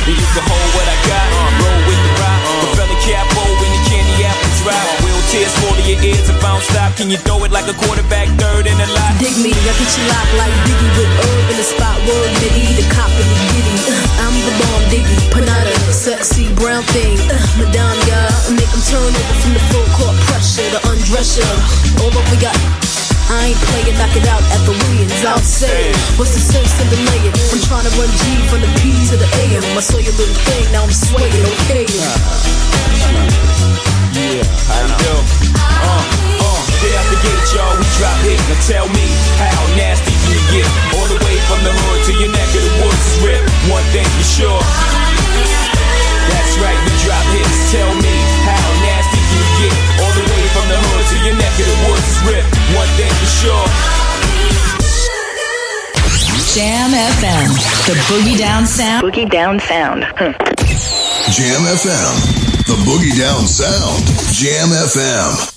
And 0.07 0.15
you 0.15 0.27
can 0.33 0.43
hold 0.47 0.69
what 0.75 0.87
I 0.87 0.97
got, 1.03 1.27
roll 1.59 1.81
with 1.87 1.99
the 1.99 2.13
rock. 2.19 2.39
The 2.63 2.67
fella 2.79 2.97
capo 3.03 3.43
in 3.43 3.69
the 3.75 3.81
candy 3.91 4.23
apple 4.23 4.51
drop. 4.63 4.85
Will 5.03 5.21
tears 5.31 5.51
fall 5.59 5.75
to 5.75 5.83
your 5.83 5.99
ears 5.99 6.27
if 6.31 6.39
I 6.39 6.47
don't 6.55 6.63
stop. 6.63 6.89
Can 6.95 7.11
you 7.11 7.19
throw 7.19 7.43
it 7.43 7.51
like 7.51 7.67
a 7.67 7.75
quarterback 7.75 8.27
third 8.39 8.65
in 8.71 8.75
the 8.79 8.87
lot? 8.95 9.11
Dig 9.19 9.35
me, 9.43 9.51
I 9.51 9.71
get 9.75 9.89
you 9.93 10.03
locked 10.07 10.33
like 10.39 10.55
Biggie 10.63 10.91
with 10.95 11.11
herb 11.11 11.45
in 11.51 11.57
the 11.59 11.67
spot. 11.67 11.97
Word 12.07 12.31
nitty, 12.39 12.65
the 12.79 12.85
cop 12.95 13.11
in 13.19 13.27
the 13.27 13.37
giddy. 13.51 13.75
Uh, 13.91 14.23
I'm 14.23 14.35
the 14.47 14.53
bomb 14.63 14.83
diggy, 14.91 15.17
panada, 15.35 15.75
sexy 15.91 16.47
brown 16.55 16.83
thing. 16.95 17.19
Uh, 17.27 17.35
Madame, 17.59 17.99
yeah, 18.07 18.31
make 18.55 18.71
'em 18.71 18.83
turn 18.87 19.11
over 19.11 19.35
from 19.43 19.51
the 19.59 19.63
full 19.71 19.87
court 19.95 20.15
pressure 20.27 20.67
to 20.71 20.79
undress 20.87 21.35
ya. 21.35 21.47
All 21.99 22.07
over 22.07 22.23
we 22.31 22.37
got. 22.39 22.55
I 23.27 23.51
ain't 23.51 23.59
playing, 23.59 23.97
knock 23.99 24.15
it 24.15 24.23
out 24.31 24.39
at 24.39 24.61
the 24.63 24.71
Williams. 24.71 25.19
I'll 25.27 25.35
say, 25.43 25.91
what's 26.15 26.31
the 26.31 26.39
sense 26.39 26.71
in 26.79 26.87
delaying? 26.87 27.35
I'm 27.35 27.59
trying 27.67 27.83
to 27.83 27.91
run 27.99 28.07
G 28.07 28.39
from 28.47 28.63
the 28.63 28.71
P 28.79 28.95
to 29.11 29.19
the 29.19 29.27
AM. 29.43 29.63
I 29.75 29.83
saw 29.83 29.99
your 29.99 30.15
little 30.15 30.39
thing, 30.47 30.63
now 30.71 30.87
I'm 30.87 30.95
swaying, 30.95 31.43
okay? 31.67 31.83
Yeah, 34.15 34.47
you 34.47 34.95
do? 34.95 35.13
Uh, 35.59 36.03
uh, 36.39 36.59
get 36.79 36.91
out 36.95 37.07
the 37.11 37.19
gate, 37.19 37.47
y'all. 37.51 37.75
We 37.75 37.85
drop 37.99 38.17
hit. 38.23 38.39
Now 38.47 38.59
tell 38.63 38.87
me, 38.95 39.05
how 39.43 39.63
nasty 39.75 40.15
can 40.23 40.31
you 40.31 40.43
get? 40.63 40.67
All 40.95 41.07
the 41.11 41.19
way 41.19 41.35
from 41.51 41.59
the 41.67 41.73
hood 41.75 41.99
to 42.07 42.13
your 42.23 42.31
neck 42.31 42.49
of 42.55 42.63
the 42.63 42.73
woods 42.79 43.03
is 43.11 43.17
ripped. 43.27 43.51
One 43.67 43.83
thing 43.91 44.07
for 44.07 44.23
sure. 44.23 44.61
That's 46.31 46.53
right, 46.63 46.79
we 46.79 46.91
drop 47.03 47.27
hits. 47.35 47.75
Tell 47.75 47.91
me, 47.99 48.36
your 51.27 51.35
neck 51.35 51.59
of 51.59 51.65
the 51.67 51.89
woods 51.89 52.07
is 52.07 52.19
ripped. 52.23 52.55
One 52.71 52.87
thing 52.95 53.11
for 53.11 53.29
sure. 53.43 53.67
Jam 56.55 56.91
FM. 56.91 57.47
The 57.85 57.95
Boogie 58.07 58.37
Down 58.37 58.65
Sound. 58.65 59.03
Boogie 59.03 59.29
Down 59.29 59.59
Sound. 59.59 60.05
Hmm. 60.15 60.31
Jam 61.31 61.61
FM. 61.67 62.15
The 62.67 62.77
Boogie 62.87 63.17
Down 63.19 63.45
Sound. 63.45 64.05
Jam 64.31 64.69
FM. 64.69 65.56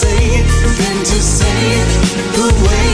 Say 0.00 0.42
to 1.02 1.20
say 1.20 1.58
it 1.80 1.88
the 2.36 2.48
way 2.64 2.87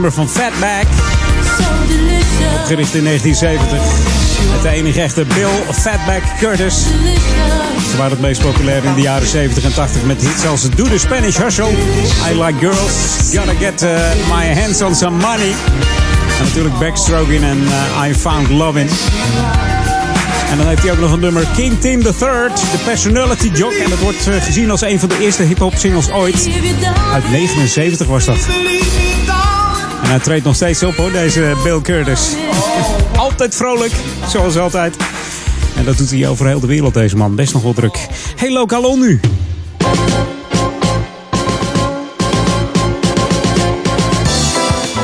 nummer 0.00 0.16
van 0.16 0.28
Fatback. 0.28 0.86
Opgericht 2.54 2.94
in 2.94 3.04
1970. 3.04 3.78
Met 4.52 4.62
de 4.62 4.68
enige 4.68 5.00
echte 5.00 5.24
Bill 5.24 5.72
Fatback 5.72 6.22
Curtis. 6.40 6.74
Ze 7.90 7.96
waren 7.96 8.10
het 8.12 8.20
meest 8.20 8.40
populair 8.40 8.84
in 8.84 8.94
de 8.94 9.00
jaren 9.00 9.28
70 9.28 9.64
en 9.64 9.74
80 9.74 10.02
met 10.02 10.22
hits 10.22 10.46
als 10.46 10.70
Do 10.70 10.84
the 10.84 10.98
Spanish 10.98 11.36
Hustle, 11.36 11.70
I 12.30 12.42
Like 12.42 12.58
Girls, 12.58 12.94
Gotta 13.32 13.52
Get 13.58 13.82
uh, 13.82 13.90
My 14.36 14.60
Hands 14.60 14.82
on 14.82 14.94
Some 14.94 15.16
Money. 15.16 15.54
En 16.38 16.44
natuurlijk 16.44 16.78
Backstroking 16.78 17.42
en 17.42 17.58
uh, 17.58 18.08
I 18.08 18.14
Found 18.14 18.48
Lovin'. 18.48 18.88
En 20.50 20.56
dan 20.56 20.66
heeft 20.66 20.82
hij 20.82 20.92
ook 20.92 21.00
nog 21.00 21.12
een 21.12 21.20
nummer 21.20 21.46
King 21.56 21.80
Tim 21.80 22.00
III, 22.00 22.48
de 22.72 22.78
Personality 22.84 23.50
Jock. 23.54 23.72
En 23.72 23.90
dat 23.90 23.98
wordt 23.98 24.28
uh, 24.28 24.42
gezien 24.42 24.70
als 24.70 24.80
een 24.80 25.00
van 25.00 25.08
de 25.08 25.18
eerste 25.20 25.42
hip-hop 25.42 25.74
singles 25.76 26.10
ooit. 26.10 26.48
Uit 27.12 27.30
79 27.30 28.06
was 28.06 28.24
dat. 28.24 28.38
En 30.08 30.14
hij 30.14 30.22
treedt 30.22 30.44
nog 30.44 30.54
steeds 30.54 30.82
op 30.82 30.94
hoor, 30.94 31.12
deze 31.12 31.56
Bill 31.62 31.80
Curtis. 31.80 32.34
altijd 33.16 33.54
vrolijk, 33.54 33.92
zoals 34.28 34.56
altijd. 34.56 34.96
En 35.76 35.84
dat 35.84 35.96
doet 35.96 36.10
hij 36.10 36.28
over 36.28 36.46
heel 36.46 36.60
de 36.60 36.66
wereld, 36.66 36.94
deze 36.94 37.16
man. 37.16 37.34
Best 37.34 37.52
nog 37.52 37.62
wel 37.62 37.72
druk. 37.72 38.06
Hey, 38.36 38.52
lokaal 38.52 38.96
nu. 38.96 39.20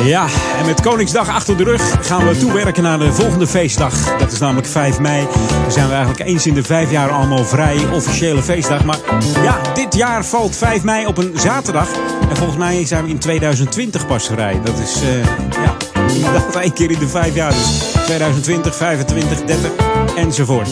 Ja, 0.05 0.27
en 0.59 0.67
met 0.67 0.81
Koningsdag 0.81 1.29
achter 1.29 1.57
de 1.57 1.65
rug 1.65 2.07
gaan 2.07 2.27
we 2.29 2.39
toewerken 2.39 2.83
naar 2.83 2.99
de 2.99 3.13
volgende 3.13 3.47
feestdag. 3.47 4.17
Dat 4.19 4.33
is 4.33 4.39
namelijk 4.39 4.67
5 4.67 4.99
mei. 4.99 5.27
Dan 5.63 5.73
zijn 5.73 5.87
we 5.87 5.95
eigenlijk 5.95 6.29
eens 6.29 6.47
in 6.47 6.55
de 6.55 6.63
vijf 6.63 6.91
jaar 6.91 7.11
allemaal 7.11 7.45
vrij 7.45 7.87
officiële 7.93 8.43
feestdag. 8.43 8.85
Maar 8.85 8.99
ja, 9.43 9.61
dit 9.75 9.95
jaar 9.95 10.25
valt 10.25 10.57
5 10.57 10.83
mei 10.83 11.07
op 11.07 11.19
een 11.19 11.33
zaterdag. 11.35 11.89
En 12.29 12.37
volgens 12.37 12.59
mij 12.59 12.87
zijn 12.87 13.05
we 13.05 13.11
in 13.11 13.19
2020 13.19 14.07
pas 14.07 14.27
vrij. 14.27 14.61
Dat 14.65 14.79
is, 14.79 15.03
uh, 15.03 15.25
ja, 15.65 15.77
inderdaad 16.15 16.57
één 16.57 16.73
keer 16.73 16.91
in 16.91 16.99
de 16.99 17.09
vijf 17.09 17.35
jaar. 17.35 17.53
Dus 17.53 17.93
2020, 18.07 18.75
25, 18.75 19.45
30 19.45 19.71
enzovoort. 20.17 20.69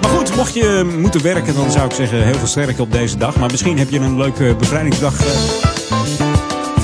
Maar 0.00 0.10
goed, 0.10 0.36
mocht 0.36 0.54
je 0.54 0.96
moeten 0.98 1.22
werken, 1.22 1.54
dan 1.54 1.70
zou 1.70 1.86
ik 1.86 1.92
zeggen 1.92 2.24
heel 2.24 2.38
veel 2.38 2.46
sterker 2.46 2.80
op 2.80 2.92
deze 2.92 3.16
dag. 3.16 3.36
Maar 3.36 3.50
misschien 3.50 3.78
heb 3.78 3.90
je 3.90 3.98
een 3.98 4.16
leuke 4.16 4.54
bevrijdingsdag... 4.58 5.20
Uh, 5.20 5.65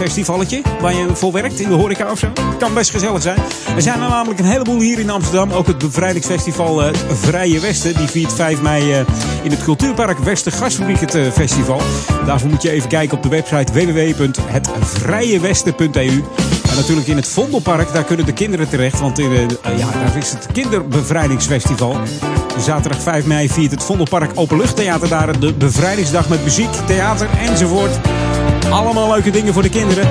festivalletje 0.03 0.63
waar 0.81 0.95
je 0.95 1.07
voor 1.13 1.33
werkt 1.33 1.61
in 1.61 1.69
de 1.69 1.75
horeca 1.75 2.11
of 2.11 2.19
zo. 2.19 2.29
Kan 2.59 2.75
best 2.75 2.91
gezellig 2.91 3.23
zijn. 3.23 3.39
Er 3.77 3.83
zijn 3.83 4.03
er 4.03 4.09
namelijk 4.09 4.41
een 4.41 4.47
heleboel 4.47 4.81
hier 4.81 4.99
in 4.99 5.11
Amsterdam. 5.11 5.51
Ook 5.51 5.67
het 5.67 5.79
bevrijdingsfestival 5.79 6.83
uh, 6.83 6.89
Vrije 7.09 7.61
Westen. 7.61 7.97
Die 7.97 8.09
viert 8.09 8.33
5 8.33 8.63
mei 8.63 8.91
uh, 8.91 8.97
in 9.43 9.51
het 9.51 9.63
Cultuurpark 9.63 10.19
Westen 10.19 10.53
Gastfabriek 10.53 11.01
het 11.01 11.15
uh, 11.15 11.31
festival. 11.31 11.81
Daarvoor 12.27 12.51
moet 12.51 12.63
je 12.63 12.71
even 12.71 12.89
kijken 12.89 13.17
op 13.17 13.23
de 13.23 13.29
website 13.29 13.73
www.hetvrije.westen.eu. 13.73 16.25
En 16.71 16.77
natuurlijk 16.77 17.07
in 17.07 17.17
het 17.17 17.29
Vondelpark, 17.29 17.93
daar 17.93 18.05
kunnen 18.05 18.27
de 18.27 18.33
kinderen 18.33 18.69
terecht. 18.69 19.01
Want 19.01 19.19
in, 19.19 19.31
ja, 19.77 19.91
daar 19.91 20.17
is 20.17 20.31
het 20.31 20.47
Kinderbevrijdingsfestival. 20.53 21.97
Zaterdag 22.59 23.03
5 23.03 23.27
mei 23.27 23.49
viert 23.49 23.71
het 23.71 23.83
Vondelpark 23.83 24.31
Openluchttheater 24.35 25.09
daar 25.09 25.41
de 25.41 25.53
bevrijdingsdag 25.53 26.29
met 26.29 26.45
muziek, 26.45 26.71
theater 26.87 27.29
enzovoort. 27.49 27.99
Allemaal 28.73 29.11
leuke 29.11 29.31
dingen 29.31 29.53
voor 29.53 29.63
de 29.63 29.69
kinderen. 29.69 30.09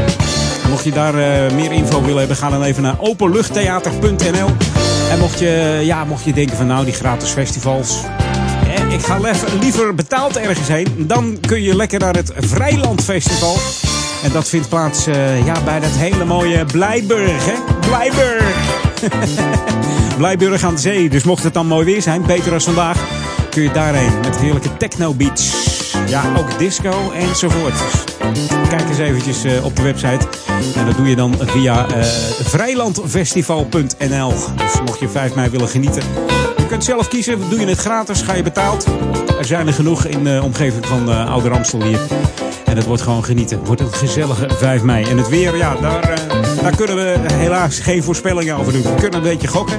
Mocht 0.70 0.84
je 0.84 0.92
daar 0.92 1.16
uh, 1.16 1.56
meer 1.56 1.72
info 1.72 2.02
willen 2.02 2.18
hebben, 2.18 2.36
ga 2.38 2.50
dan 2.50 2.64
even 2.64 2.84
naar 2.84 2.96
openluchttheater.nl. 3.00 4.50
En 5.10 5.20
mocht 5.20 5.40
je, 5.40 5.82
ja, 5.84 6.06
mocht 6.06 6.24
je 6.24 6.34
denken 6.34 6.58
van 6.58 6.68
nou, 6.68 6.86
die 6.86 6.94
gratis 6.94 7.30
festivals. 7.30 8.04
Eh, 8.68 8.94
ik 8.94 9.02
ga 9.02 9.20
liever 9.60 9.96
betaald 9.96 10.38
ergens 10.38 10.68
heen. 10.68 10.88
Dan 10.98 11.38
kun 11.48 11.62
je 11.62 11.76
lekker 11.76 12.00
naar 12.00 12.16
het 12.16 12.34
Vrijland 12.38 13.04
Festival. 13.04 13.58
En 14.24 14.32
dat 14.32 14.50
vindt 14.50 14.70
plaats 14.70 15.06
ja, 15.46 15.62
bij 15.66 15.80
dat 15.80 15.92
hele 15.92 16.26
mooie 16.26 16.66
Blijburg. 16.66 17.46
Hè? 17.46 17.54
Blijburg. 17.88 18.80
Blijburg 20.18 20.64
aan 20.64 20.76
de 20.76 20.82
zee. 20.82 21.10
Dus 21.10 21.24
mocht 21.24 21.44
het 21.44 21.54
dan 21.54 21.68
mooi 21.68 21.86
weer 21.86 22.02
zijn, 22.02 22.22
beter 22.22 22.54
als 22.54 22.64
vandaag, 22.64 22.98
kun 23.50 23.64
je 23.64 23.72
daarheen 23.72 24.20
met 24.22 24.38
heerlijke 24.38 24.78
techno 24.78 25.14
beats. 25.14 25.91
Ja, 26.12 26.24
ook 26.38 26.60
disco 26.60 27.12
enzovoort. 27.12 27.74
Kijk 28.70 28.90
eens 28.90 28.98
eventjes 28.98 29.46
uh, 29.46 29.66
op 29.66 29.76
de 29.76 29.82
website. 29.82 30.28
En 30.76 30.86
dat 30.86 30.98
doe 30.98 31.10
je 31.10 31.16
dan 31.16 31.36
via 31.40 31.96
uh, 31.96 32.04
vrijlandfestival.nl. 32.44 34.34
Dus 34.56 34.82
mocht 34.86 35.00
je 35.00 35.10
5 35.10 35.36
mei 35.36 35.50
willen 35.50 35.68
genieten. 35.68 36.04
Je 36.58 36.66
kunt 36.68 36.84
zelf 36.84 37.08
kiezen. 37.08 37.50
Doe 37.50 37.60
je 37.60 37.66
het 37.66 37.78
gratis? 37.78 38.22
Ga 38.22 38.34
je 38.34 38.44
betaald? 38.44 38.86
Er 39.38 39.46
zijn 39.46 39.68
er 39.68 39.74
genoeg 39.74 40.06
in 40.06 40.24
de 40.24 40.40
omgeving 40.44 40.86
van 40.86 41.10
uh, 41.10 41.32
Oude 41.32 41.50
Ramstel 41.50 41.84
hier. 41.84 42.00
En 42.66 42.76
het 42.76 42.86
wordt 42.86 43.02
gewoon 43.02 43.24
genieten. 43.24 43.58
Het 43.58 43.68
wordt 43.68 43.82
een 43.82 43.94
gezellige 43.94 44.50
5 44.50 44.82
mei. 44.82 45.06
En 45.06 45.18
het 45.18 45.30
weer, 45.30 45.58
ja, 45.58 45.76
daar, 45.76 46.20
daar 46.62 46.76
kunnen 46.76 46.96
we 46.96 47.34
helaas 47.34 47.80
geen 47.80 48.04
voorspellingen 48.04 48.56
over 48.56 48.74
doen. 48.74 48.82
We 48.82 48.96
kunnen 48.96 49.20
een 49.20 49.30
beetje 49.30 49.48
gokken. 49.48 49.78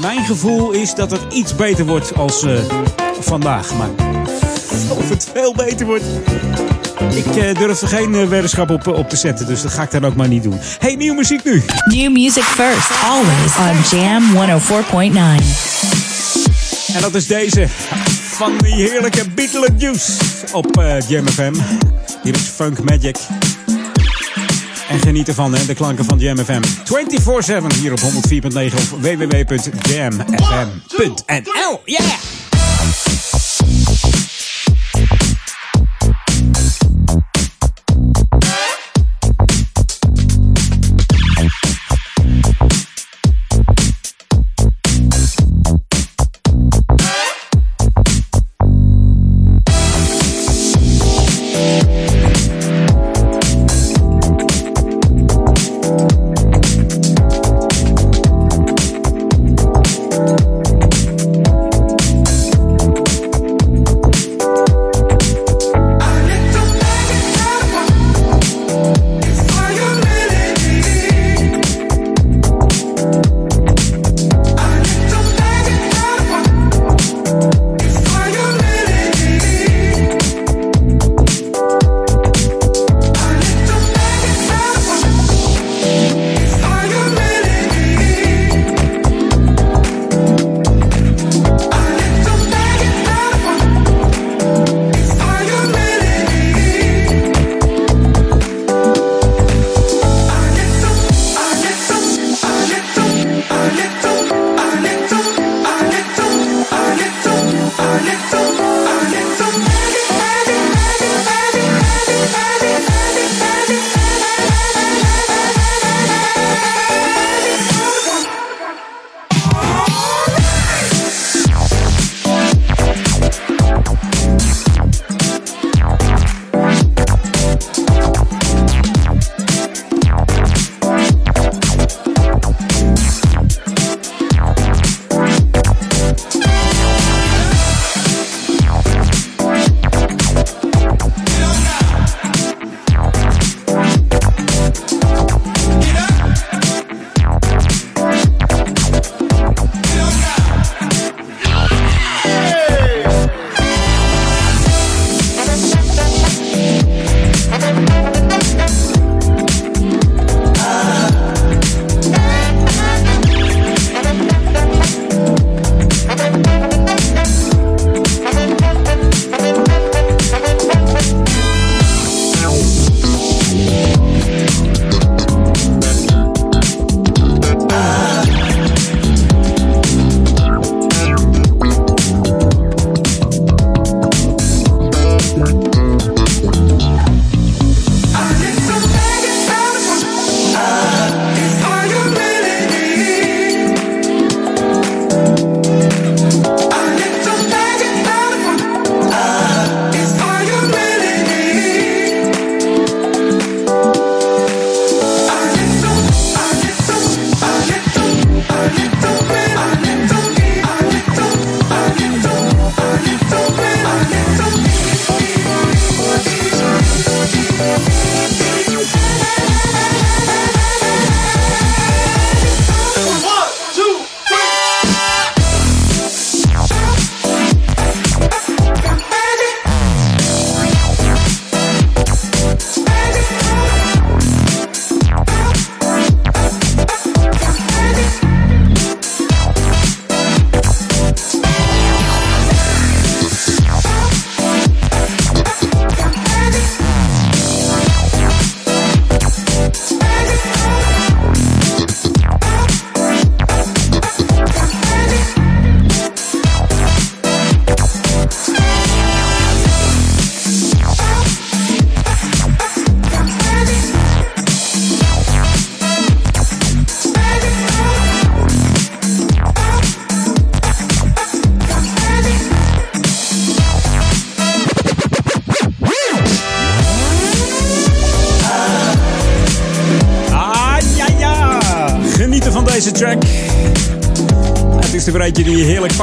Mijn 0.00 0.24
gevoel 0.24 0.70
is 0.70 0.94
dat 0.94 1.10
het 1.10 1.20
iets 1.32 1.54
beter 1.54 1.86
wordt 1.86 2.16
als 2.16 2.46
vandaag. 3.20 3.74
Maar 3.74 4.17
of 4.98 5.08
het 5.08 5.28
veel 5.32 5.54
beter 5.54 5.86
wordt. 5.86 6.04
Ik 7.14 7.36
uh, 7.36 7.54
durf 7.54 7.80
er 7.80 7.88
geen 7.88 8.14
uh, 8.14 8.28
weddenschap 8.28 8.70
op, 8.70 8.86
op 8.86 9.08
te 9.08 9.16
zetten, 9.16 9.46
dus 9.46 9.62
dat 9.62 9.72
ga 9.72 9.82
ik 9.82 9.90
dan 9.90 10.04
ook 10.04 10.14
maar 10.14 10.28
niet 10.28 10.42
doen. 10.42 10.58
Hey, 10.78 10.94
nieuwe 10.94 11.16
muziek 11.16 11.44
nu. 11.44 11.62
New 11.84 12.12
music 12.12 12.42
first, 12.42 12.90
always 13.04 13.56
on 13.58 13.98
Jam 13.98 14.22
104.9. 14.34 15.78
En 16.94 17.00
dat 17.00 17.14
is 17.14 17.26
deze 17.26 17.66
van 18.38 18.58
die 18.58 18.74
heerlijke 18.74 19.28
Beetlejuice 19.34 20.12
op 20.52 20.78
uh, 20.80 21.00
Jam 21.08 21.28
FM. 21.28 21.54
Hier 22.22 22.34
is 22.34 22.40
Funk 22.40 22.82
Magic. 22.82 23.16
En 24.88 25.00
geniet 25.00 25.28
ervan, 25.28 25.54
hè, 25.54 25.66
de 25.66 25.74
klanken 25.74 26.04
van 26.04 26.18
Jam 26.18 26.38
FM. 26.38 26.62
24-7 26.62 26.66
hier 27.80 27.92
op 27.92 28.00
104.9 28.00 28.06
of 28.74 28.90
www.jamfm.nl. 28.90 29.80
Yeah! 31.84 32.27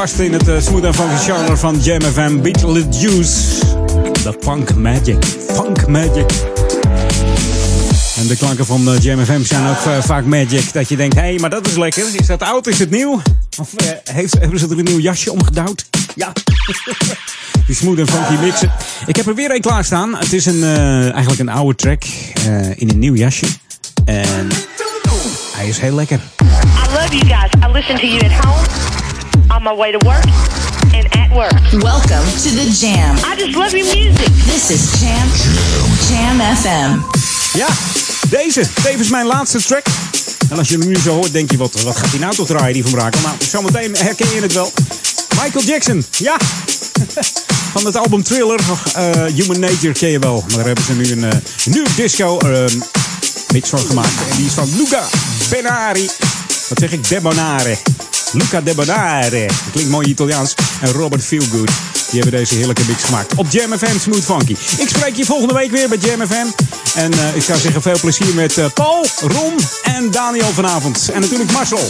Past 0.05 0.19
in 0.19 0.33
het 0.33 0.47
uh, 0.47 0.59
smooth 0.59 0.83
en 0.83 0.93
funky 0.93 1.15
genre 1.15 1.57
van 1.57 1.79
Jam 1.79 2.01
FM. 2.01 2.41
Beatlet 2.41 3.01
Juice. 3.01 3.59
The 4.23 4.37
Funk 4.39 4.75
Magic. 4.75 5.25
Funk 5.53 5.87
Magic. 5.87 6.31
En 8.15 8.27
de 8.27 8.35
klanken 8.37 8.65
van 8.65 8.93
uh, 8.93 8.99
Jam 8.99 9.25
FM 9.25 9.43
zijn 9.43 9.67
ook 9.69 9.85
uh, 9.87 10.01
vaak 10.01 10.25
magic. 10.25 10.73
Dat 10.73 10.89
je 10.89 10.95
denkt, 10.95 11.15
hé, 11.15 11.21
hey, 11.21 11.37
maar 11.39 11.49
dat 11.49 11.67
is 11.67 11.75
lekker. 11.75 12.03
Is 12.15 12.27
dat 12.27 12.41
oud? 12.41 12.67
Is 12.67 12.79
het 12.79 12.89
nieuw? 12.89 13.21
Of 13.59 13.69
heeft, 14.03 14.39
hebben 14.39 14.59
ze 14.59 14.65
er 14.65 14.77
een 14.77 14.83
nieuw 14.83 14.99
jasje 14.99 15.31
omgedouwd? 15.31 15.85
Ja. 16.15 16.31
Die 17.67 17.75
smooth 17.75 17.99
en 17.99 18.07
funky 18.07 18.41
mixen. 18.41 18.71
Ik 19.05 19.15
heb 19.15 19.25
er 19.25 19.35
weer 19.35 19.51
een 19.51 19.61
klaarstaan. 19.61 20.15
Het 20.15 20.33
is 20.33 20.45
een, 20.45 20.63
eigenlijk 20.63 21.39
een 21.39 21.49
oude 21.49 21.75
track 21.75 22.03
in 22.75 22.89
een 22.89 22.99
nieuw 22.99 23.15
jasje. 23.15 23.45
En 24.05 24.47
hij 25.55 25.67
is 25.67 25.77
heel 25.77 25.95
lekker. 25.95 26.19
I 26.41 26.93
love 26.93 27.17
you 27.17 27.25
guys. 27.25 27.51
I 27.63 27.71
listen 27.71 27.95
to 27.95 28.05
you 28.07 28.25
at 28.25 28.45
home, 28.45 29.04
on 29.49 29.63
my 29.63 29.73
way 29.73 29.91
to 29.91 29.99
work, 30.05 30.25
and 30.93 31.05
at 31.15 31.29
work. 31.31 31.53
Welcome 31.83 32.25
to 32.43 32.49
the 32.59 32.67
Jam. 32.79 33.15
I 33.23 33.35
just 33.37 33.55
love 33.55 33.73
your 33.73 33.85
music. 33.95 34.31
This 34.45 34.69
is 34.69 35.01
Jam, 35.01 35.27
Jam 36.09 36.55
FM. 36.55 36.99
Ja, 37.57 37.67
deze. 38.29 38.67
Tevens 38.83 39.09
mijn 39.09 39.25
laatste 39.25 39.61
track. 39.61 39.85
En 40.49 40.57
als 40.57 40.69
je 40.69 40.77
hem 40.77 40.87
nu 40.87 40.95
zo 40.95 41.13
hoort, 41.13 41.33
denk 41.33 41.51
je, 41.51 41.57
wat, 41.57 41.81
wat 41.81 41.95
gaat 41.95 42.09
hij 42.09 42.19
nou 42.19 42.35
toch 42.35 42.47
draaien, 42.47 42.73
die 42.73 42.83
van 42.83 42.91
Brakel? 42.91 43.21
Nou, 43.21 43.35
zometeen 43.49 43.95
herken 43.97 44.29
je 44.33 44.41
het 44.41 44.53
wel. 44.53 44.71
Michael 45.43 45.65
Jackson, 45.65 46.05
ja. 46.17 46.37
Van 47.73 47.85
het 47.85 47.95
album 47.95 48.23
Thriller, 48.23 48.59
uh, 48.97 49.25
Human 49.35 49.59
Nature 49.59 49.93
ken 49.93 50.09
je 50.09 50.19
wel. 50.19 50.43
Maar 50.47 50.55
daar 50.55 50.65
hebben 50.65 50.83
ze 50.83 50.93
nu 50.93 51.11
een 51.11 51.23
uh, 51.23 51.29
nieuw 51.65 51.85
disco 51.95 52.39
uh, 52.45 52.65
mix 53.51 53.69
van 53.69 53.79
gemaakt. 53.79 54.29
En 54.29 54.35
die 54.37 54.45
is 54.45 54.53
van 54.53 54.69
Luca 54.77 55.03
Benari. 55.49 56.09
Wat 56.69 56.79
zeg 56.79 56.91
ik? 56.91 57.09
Debonare. 57.09 57.77
Luca 58.35 58.61
Debonare. 58.61 59.47
Dat 59.47 59.71
klinkt 59.71 59.91
mooi 59.91 60.07
Italiaans. 60.07 60.53
En 60.81 60.91
Robert 60.91 61.23
Feelgood. 61.23 61.69
Die 62.11 62.21
hebben 62.21 62.39
deze 62.39 62.55
heerlijke 62.55 62.83
mix 62.87 63.03
gemaakt. 63.03 63.35
Op 63.35 63.45
Jam 63.49 63.77
FM 63.77 63.99
Smooth 63.99 64.23
Funky. 64.23 64.55
Ik 64.77 64.89
spreek 64.89 65.15
je 65.15 65.25
volgende 65.25 65.53
week 65.53 65.71
weer 65.71 65.89
bij 65.89 65.97
Jam 65.97 66.27
FM. 66.27 66.45
En 66.95 67.13
uh, 67.13 67.35
ik 67.35 67.43
zou 67.43 67.59
zeggen 67.59 67.81
veel 67.81 67.99
plezier 67.99 68.33
met 68.35 68.57
uh, 68.57 68.65
Paul, 68.73 69.05
Ron 69.21 69.53
en 69.83 70.11
Daniel 70.11 70.51
vanavond. 70.53 71.09
En 71.13 71.21
natuurlijk 71.21 71.51
Marcel. 71.51 71.89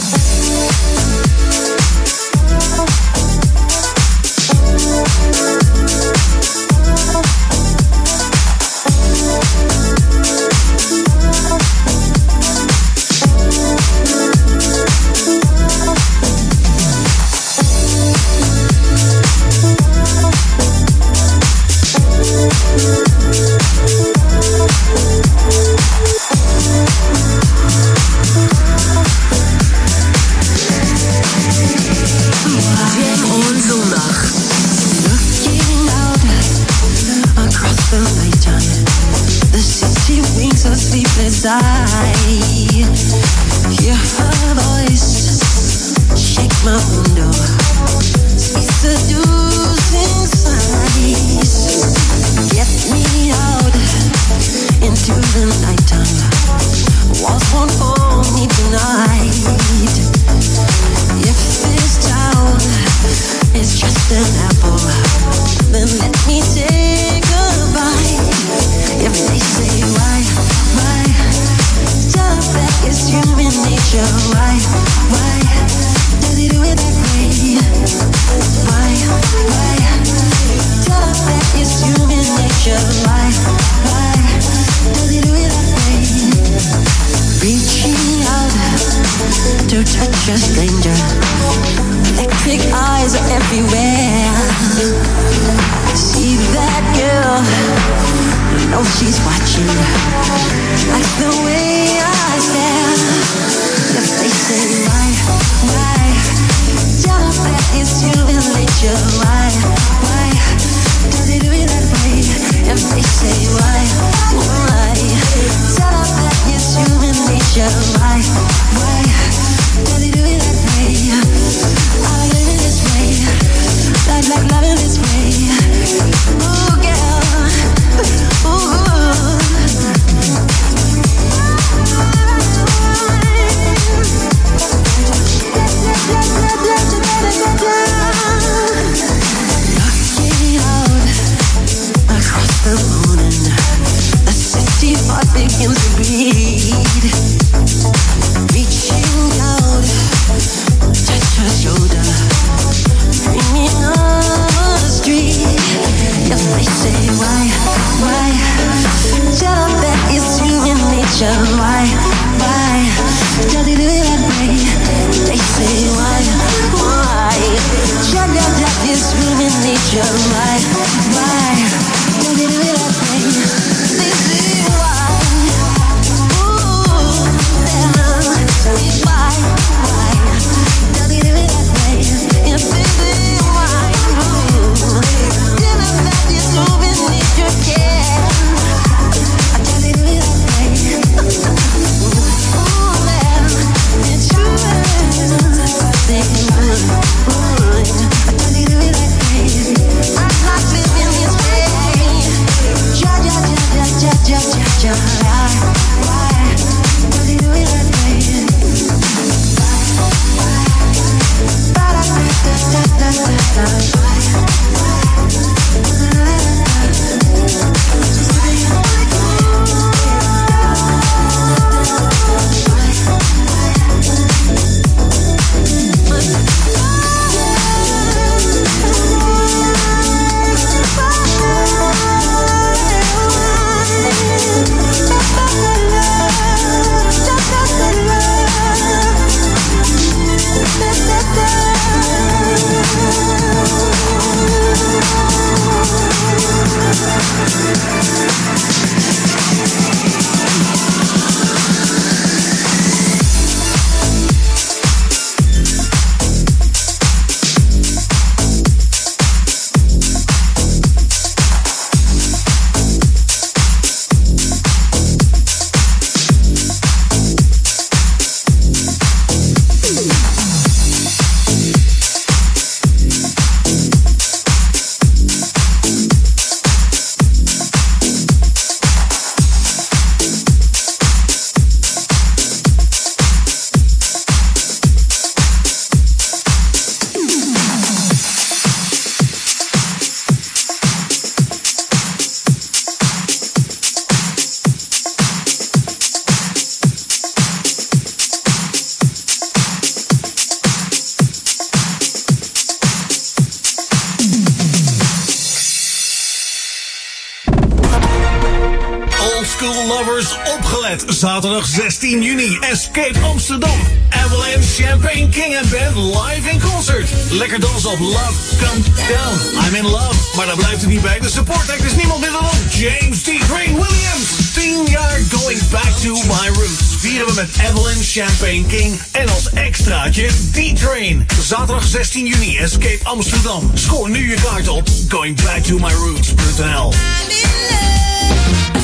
Op 317.86 317.98
Love 317.98 318.56
Come 318.58 318.82
Down. 319.08 319.66
I'm 319.66 319.74
in 319.74 319.84
love. 319.84 320.36
Maar 320.36 320.46
daar 320.46 320.56
blijft 320.56 320.80
het 320.80 320.90
niet 320.90 321.02
bij. 321.02 321.18
De 321.20 321.30
support 321.30 321.70
act 321.70 321.84
is 321.84 321.94
niemand 321.94 322.20
minder 322.20 322.40
dan 322.40 322.80
James 322.80 323.22
D. 323.22 323.24
Crane 323.24 323.74
Williams. 323.74 324.52
10 324.54 324.86
jaar 324.88 325.20
going 325.30 325.60
back 325.70 325.90
to 326.02 326.12
my 326.14 326.48
roots. 326.52 326.82
Vieren 326.98 327.26
we 327.26 327.32
met 327.34 327.48
Avalanche 327.70 328.20
Champagne 328.20 328.64
King. 328.66 329.00
En 329.12 329.28
als 329.28 329.50
extraatje 329.52 330.26
D-Train. 330.52 331.26
Zaterdag 331.42 331.86
16 331.86 332.26
juni. 332.26 332.56
Escape 332.56 332.98
Amsterdam. 333.02 333.70
Scoor 333.74 334.10
nu 334.10 334.30
je 334.30 334.36
kaart 334.42 334.68
op 334.68 334.88
goingbacktomyroots.nl. 335.08 336.92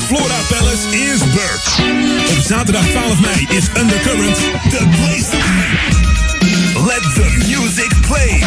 Flora 0.05 0.39
Palace 0.49 0.87
is 0.89 1.19
back. 1.19 1.61
Op 2.29 2.43
zaterdag 2.47 2.85
12 2.85 3.19
mei 3.19 3.47
is 3.49 3.65
Undercurrent 3.81 4.37
the 4.69 4.87
place 4.97 5.29
to 5.29 5.37
be. 5.37 5.92
Let 6.83 7.01
the 7.15 7.23
music 7.47 7.91
play. 8.07 8.43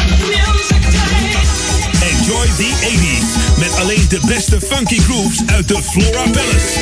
Enjoy 2.12 2.46
the 2.60 2.70
80s 2.84 3.58
met 3.58 3.80
alleen 3.80 4.08
de 4.08 4.20
beste 4.26 4.60
funky 4.60 5.00
grooves 5.00 5.40
uit 5.46 5.68
de 5.68 5.82
Flora 5.82 6.22
Palace. 6.30 6.80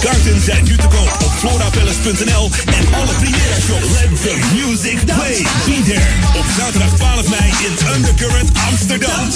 Kaarten 0.00 0.40
zijn 0.40 0.64
nu 0.64 0.76
te 0.76 0.86
koop 0.88 1.16
op 1.24 1.32
florapalace.nl 1.38 2.50
en 2.66 2.94
alle 2.94 3.14
Primera 3.14 3.60
shows. 3.60 3.90
Let 4.00 4.22
the 4.22 4.38
music 4.54 5.04
play. 5.04 5.46
Be 5.64 5.82
there 5.84 6.38
op 6.38 6.44
zaterdag 6.58 6.96
12 6.96 7.28
mei 7.28 7.52
in 7.66 7.94
Undercurrent 7.94 8.50
Amsterdam. 8.70 9.28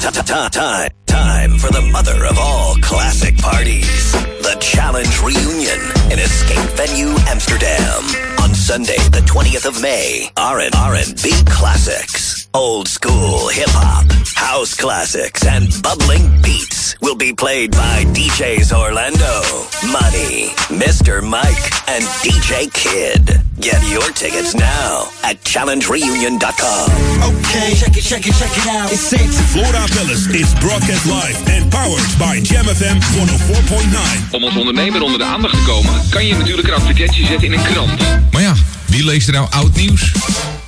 Ta 0.00 0.10
-ta 0.10 0.22
-ta 0.22 0.48
time, 0.48 0.90
time 1.04 1.58
for 1.58 1.70
the 1.70 1.80
mother 1.80 2.28
of 2.30 2.38
all 2.38 2.78
classic 2.80 3.40
parties. 3.40 4.10
The 4.40 4.56
Challenge 4.58 5.16
Reunion 5.24 5.80
in 6.08 6.18
Escape 6.18 6.70
Venue 6.74 7.14
Amsterdam. 7.32 8.35
Sunday, 8.66 8.98
the 9.10 9.20
20th 9.20 9.66
of 9.66 9.80
May. 9.80 10.28
R&B 10.36 11.30
classics, 11.46 12.25
old 12.56 12.88
school 12.88 13.48
hip 13.48 13.68
hop, 13.68 14.08
house 14.34 14.74
classics, 14.74 15.44
and 15.44 15.68
bubbling 15.82 16.24
beats 16.40 16.96
will 17.02 17.14
be 17.14 17.32
played 17.32 17.70
by 17.70 18.04
DJs 18.16 18.72
Orlando, 18.72 19.44
Money, 19.92 20.56
Mr. 20.72 21.20
Mike, 21.20 21.68
and 21.92 22.02
DJ 22.24 22.72
Kid. 22.72 23.44
Get 23.60 23.84
your 23.92 24.08
tickets 24.16 24.54
now 24.54 25.08
at 25.22 25.36
challengereunion.com. 25.44 26.86
Okay, 27.28 27.76
check 27.76 27.94
it, 27.96 28.02
check 28.02 28.24
it, 28.26 28.32
check 28.32 28.54
it 28.56 28.68
out. 28.72 28.90
It's 28.90 29.12
it. 29.12 29.28
Florida 29.52 29.84
Palace 29.92 30.26
is 30.32 30.48
broadcast 30.56 31.04
live 31.04 31.36
and 31.52 31.70
powered 31.70 32.08
by 32.16 32.40
Jam 32.40 32.64
FM 32.64 32.96
104.9. 33.20 34.32
Om 34.32 34.44
als 34.44 34.56
ondernemer 34.56 35.02
onder 35.02 35.18
de 35.18 35.24
aandacht 35.24 35.54
te 35.54 35.64
komen, 35.66 35.92
kan 36.10 36.26
je 36.26 36.34
natuurlijk 36.34 36.68
een 36.68 36.74
advertentie 36.74 37.26
zetten 37.26 37.46
in 37.46 37.52
een 37.52 37.64
krant. 37.64 38.00
Maar 38.32 38.42
ja, 38.42 38.54
wie 38.86 39.04
leest 39.04 39.26
er 39.26 39.34
nou 39.34 39.46
oud 39.50 39.76
nieuws? 39.76 40.12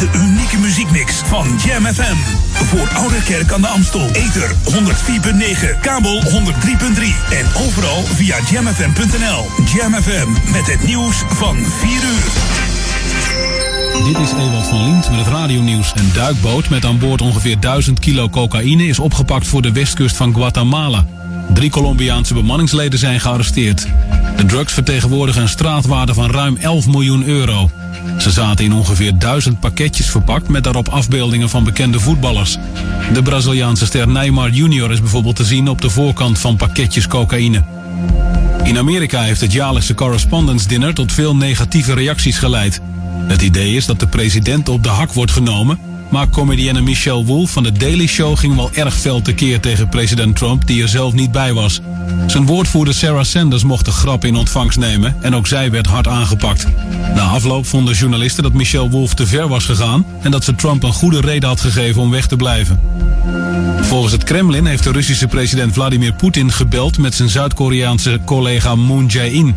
De 0.00 0.08
unieke 0.18 0.58
muziekmix 0.58 1.14
van 1.14 1.46
Jam 1.66 1.84
FM. 1.84 2.16
Voor 2.52 2.88
Oude 2.94 3.22
Kerk 3.22 3.52
aan 3.52 3.60
de 3.60 3.68
Amstel. 3.68 4.10
Ether 4.12 4.50
104.9, 4.50 5.80
kabel 5.80 6.22
103.3 6.22 6.30
en 7.30 7.46
overal 7.66 8.02
via 8.02 8.36
jamfm.nl. 8.50 9.46
Jam 9.74 9.94
FM 9.94 10.52
met 10.52 10.66
het 10.66 10.86
nieuws 10.86 11.16
van 11.28 11.56
4 11.56 11.90
uur. 11.90 12.30
Dit 14.04 14.18
is 14.18 14.32
Ewald 14.32 14.66
van 14.66 14.84
Lient 14.84 15.10
met 15.10 15.18
het 15.18 15.28
radionieuws. 15.28 15.92
Een 15.94 16.12
duikboot 16.12 16.68
met 16.68 16.84
aan 16.84 16.98
boord 16.98 17.20
ongeveer 17.20 17.60
1000 17.60 17.98
kilo 17.98 18.28
cocaïne 18.28 18.86
is 18.86 18.98
opgepakt 18.98 19.46
voor 19.46 19.62
de 19.62 19.72
westkust 19.72 20.16
van 20.16 20.34
Guatemala. 20.34 21.04
Drie 21.54 21.70
Colombiaanse 21.70 22.34
bemanningsleden 22.34 22.98
zijn 22.98 23.20
gearresteerd. 23.20 23.86
De 24.36 24.44
drugs 24.46 24.72
vertegenwoordigen 24.72 25.42
een 25.42 25.48
straatwaarde 25.48 26.14
van 26.14 26.30
ruim 26.30 26.56
11 26.56 26.86
miljoen 26.86 27.24
euro. 27.24 27.70
Ze 28.18 28.30
zaten 28.30 28.64
in 28.64 28.72
ongeveer 28.72 29.18
1000 29.18 29.60
pakketjes 29.60 30.10
verpakt 30.10 30.48
met 30.48 30.64
daarop 30.64 30.88
afbeeldingen 30.88 31.48
van 31.48 31.64
bekende 31.64 32.00
voetballers. 32.00 32.56
De 33.12 33.22
Braziliaanse 33.22 33.86
ster 33.86 34.08
Neymar 34.08 34.50
Jr. 34.50 34.90
is 34.90 35.00
bijvoorbeeld 35.00 35.36
te 35.36 35.44
zien 35.44 35.68
op 35.68 35.80
de 35.80 35.90
voorkant 35.90 36.38
van 36.38 36.56
pakketjes 36.56 37.06
cocaïne. 37.06 37.62
In 38.62 38.78
Amerika 38.78 39.22
heeft 39.22 39.40
het 39.40 39.52
jaarlijkse 39.52 39.94
Correspondence 39.94 40.68
Dinner 40.68 40.94
tot 40.94 41.12
veel 41.12 41.36
negatieve 41.36 41.94
reacties 41.94 42.38
geleid. 42.38 42.80
Het 43.26 43.42
idee 43.42 43.74
is 43.74 43.86
dat 43.86 44.00
de 44.00 44.06
president 44.06 44.68
op 44.68 44.82
de 44.82 44.88
hak 44.88 45.12
wordt 45.12 45.32
genomen, 45.32 45.78
maar 46.10 46.28
comedienne 46.28 46.80
Michelle 46.80 47.24
Wolf 47.24 47.50
van 47.50 47.62
The 47.62 47.72
Daily 47.72 48.06
Show 48.06 48.38
ging 48.38 48.56
wel 48.56 48.70
erg 48.72 48.94
fel 48.94 49.22
tekeer 49.22 49.60
tegen 49.60 49.88
president 49.88 50.36
Trump, 50.36 50.66
die 50.66 50.82
er 50.82 50.88
zelf 50.88 51.12
niet 51.12 51.32
bij 51.32 51.52
was. 51.52 51.80
Zijn 52.26 52.46
woordvoerder 52.46 52.94
Sarah 52.94 53.24
Sanders 53.24 53.64
mocht 53.64 53.84
de 53.84 53.90
grap 53.90 54.24
in 54.24 54.36
ontvangst 54.36 54.78
nemen 54.78 55.16
en 55.20 55.34
ook 55.34 55.46
zij 55.46 55.70
werd 55.70 55.86
hard 55.86 56.08
aangepakt. 56.08 56.66
Na 57.14 57.22
afloop 57.22 57.66
vonden 57.66 57.94
journalisten 57.94 58.42
dat 58.42 58.52
Michelle 58.52 58.90
Wolf 58.90 59.14
te 59.14 59.26
ver 59.26 59.48
was 59.48 59.64
gegaan 59.64 60.06
en 60.22 60.30
dat 60.30 60.44
ze 60.44 60.54
Trump 60.54 60.82
een 60.82 60.92
goede 60.92 61.20
reden 61.20 61.48
had 61.48 61.60
gegeven 61.60 62.02
om 62.02 62.10
weg 62.10 62.26
te 62.26 62.36
blijven. 62.36 62.80
Volgens 63.80 64.12
het 64.12 64.24
Kremlin 64.24 64.66
heeft 64.66 64.84
de 64.84 64.92
Russische 64.92 65.26
president 65.26 65.72
Vladimir 65.72 66.12
Poetin 66.12 66.52
gebeld 66.52 66.98
met 66.98 67.14
zijn 67.14 67.28
Zuid-Koreaanse 67.28 68.20
collega 68.24 68.74
Moon 68.74 69.06
Jae-in. 69.06 69.54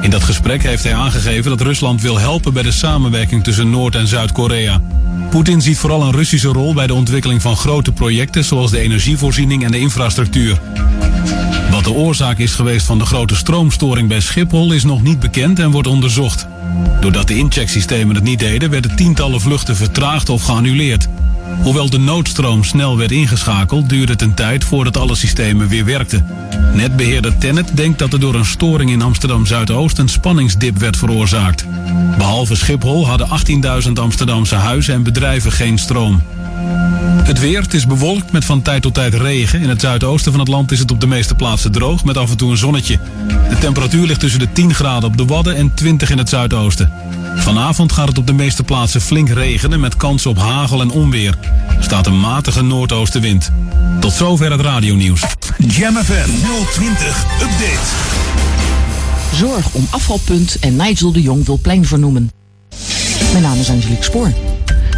In 0.00 0.10
dat 0.10 0.24
gesprek 0.24 0.62
heeft 0.62 0.82
hij 0.82 0.94
aangegeven 0.94 1.50
dat 1.50 1.60
Rusland 1.60 2.02
wil 2.02 2.18
helpen 2.18 2.52
bij 2.52 2.62
de 2.62 2.72
samenwerking 2.72 3.44
tussen 3.44 3.70
Noord- 3.70 3.94
en 3.94 4.06
Zuid-Korea. 4.06 4.80
Poetin 5.30 5.62
ziet 5.62 5.78
vooral 5.78 6.02
een 6.02 6.12
Russische 6.12 6.48
rol 6.48 6.74
bij 6.74 6.86
de 6.86 6.94
ontwikkeling 6.94 7.42
van 7.42 7.56
grote 7.56 7.92
projecten 7.92 8.44
zoals 8.44 8.70
de 8.70 8.80
energievoorziening 8.80 9.64
en 9.64 9.70
de 9.70 9.78
infrastructuur. 9.78 10.60
Wat 11.70 11.84
de 11.84 11.92
oorzaak 11.92 12.38
is 12.38 12.54
geweest 12.54 12.86
van 12.86 12.98
de 12.98 13.06
grote 13.06 13.36
stroomstoring 13.36 14.08
bij 14.08 14.20
Schiphol 14.20 14.72
is 14.72 14.84
nog 14.84 15.02
niet 15.02 15.20
bekend 15.20 15.58
en 15.58 15.70
wordt 15.70 15.88
onderzocht. 15.88 16.46
Doordat 17.00 17.28
de 17.28 17.36
inchecksystemen 17.36 18.14
het 18.14 18.24
niet 18.24 18.38
deden, 18.38 18.70
werden 18.70 18.96
tientallen 18.96 19.40
vluchten 19.40 19.76
vertraagd 19.76 20.28
of 20.28 20.42
geannuleerd. 20.42 21.08
Hoewel 21.62 21.90
de 21.90 21.98
noodstroom 21.98 22.64
snel 22.64 22.96
werd 22.98 23.12
ingeschakeld, 23.12 23.88
duurde 23.88 24.12
het 24.12 24.22
een 24.22 24.34
tijd 24.34 24.64
voordat 24.64 24.96
alle 24.96 25.14
systemen 25.14 25.68
weer 25.68 25.84
werkten. 25.84 26.26
Netbeheerder 26.72 27.38
Tennet 27.38 27.76
denkt 27.76 27.98
dat 27.98 28.12
er 28.12 28.20
door 28.20 28.34
een 28.34 28.44
storing 28.44 28.90
in 28.90 29.02
Amsterdam 29.02 29.46
Zuidoost 29.46 29.98
een 29.98 30.08
spanningsdip 30.08 30.78
werd 30.78 30.96
veroorzaakt. 30.96 31.66
Behalve 32.16 32.54
Schiphol 32.54 33.06
hadden 33.06 33.28
18.000 33.86 33.92
Amsterdamse 33.92 34.54
huizen 34.54 34.94
en 34.94 35.02
bedrijven 35.02 35.52
geen 35.52 35.78
stroom. 35.78 36.22
Het 37.26 37.40
weer, 37.40 37.62
het 37.62 37.74
is 37.74 37.86
bewolkt 37.86 38.32
met 38.32 38.44
van 38.44 38.62
tijd 38.62 38.82
tot 38.82 38.94
tijd 38.94 39.14
regen. 39.14 39.60
In 39.60 39.68
het 39.68 39.80
zuidoosten 39.80 40.32
van 40.32 40.40
het 40.40 40.48
land 40.48 40.72
is 40.72 40.78
het 40.78 40.90
op 40.90 41.00
de 41.00 41.06
meeste 41.06 41.34
plaatsen 41.34 41.72
droog 41.72 42.04
met 42.04 42.16
af 42.16 42.30
en 42.30 42.36
toe 42.36 42.50
een 42.50 42.56
zonnetje. 42.56 42.98
De 43.48 43.58
temperatuur 43.58 44.06
ligt 44.06 44.20
tussen 44.20 44.40
de 44.40 44.52
10 44.52 44.74
graden 44.74 45.08
op 45.08 45.16
de 45.16 45.24
Wadden 45.24 45.56
en 45.56 45.74
20 45.74 46.10
in 46.10 46.18
het 46.18 46.28
zuidoosten. 46.28 46.92
Vanavond 47.36 47.92
gaat 47.92 48.08
het 48.08 48.18
op 48.18 48.26
de 48.26 48.32
meeste 48.32 48.62
plaatsen 48.62 49.00
flink 49.00 49.28
regenen 49.28 49.80
met 49.80 49.96
kans 49.96 50.26
op 50.26 50.38
hagel 50.38 50.80
en 50.80 50.90
onweer. 50.90 51.38
Er 51.76 51.84
staat 51.84 52.06
een 52.06 52.20
matige 52.20 52.62
noordoostenwind. 52.62 53.50
Tot 54.00 54.12
zover 54.12 54.50
het 54.50 54.60
radionieuws. 54.60 55.22
Jam 55.58 55.94
FM 55.94 56.30
020 56.72 57.24
Update. 57.40 58.24
Zorg 59.34 59.72
om 59.72 59.86
afvalpunt 59.90 60.58
en 60.58 60.76
Nigel 60.76 61.12
de 61.12 61.22
Jong 61.22 61.46
wil 61.46 61.58
plein 61.58 61.86
vernoemen. 61.86 62.30
Mijn 63.32 63.42
naam 63.42 63.58
is 63.58 63.70
Angelique 63.70 64.04
Spoor. 64.04 64.32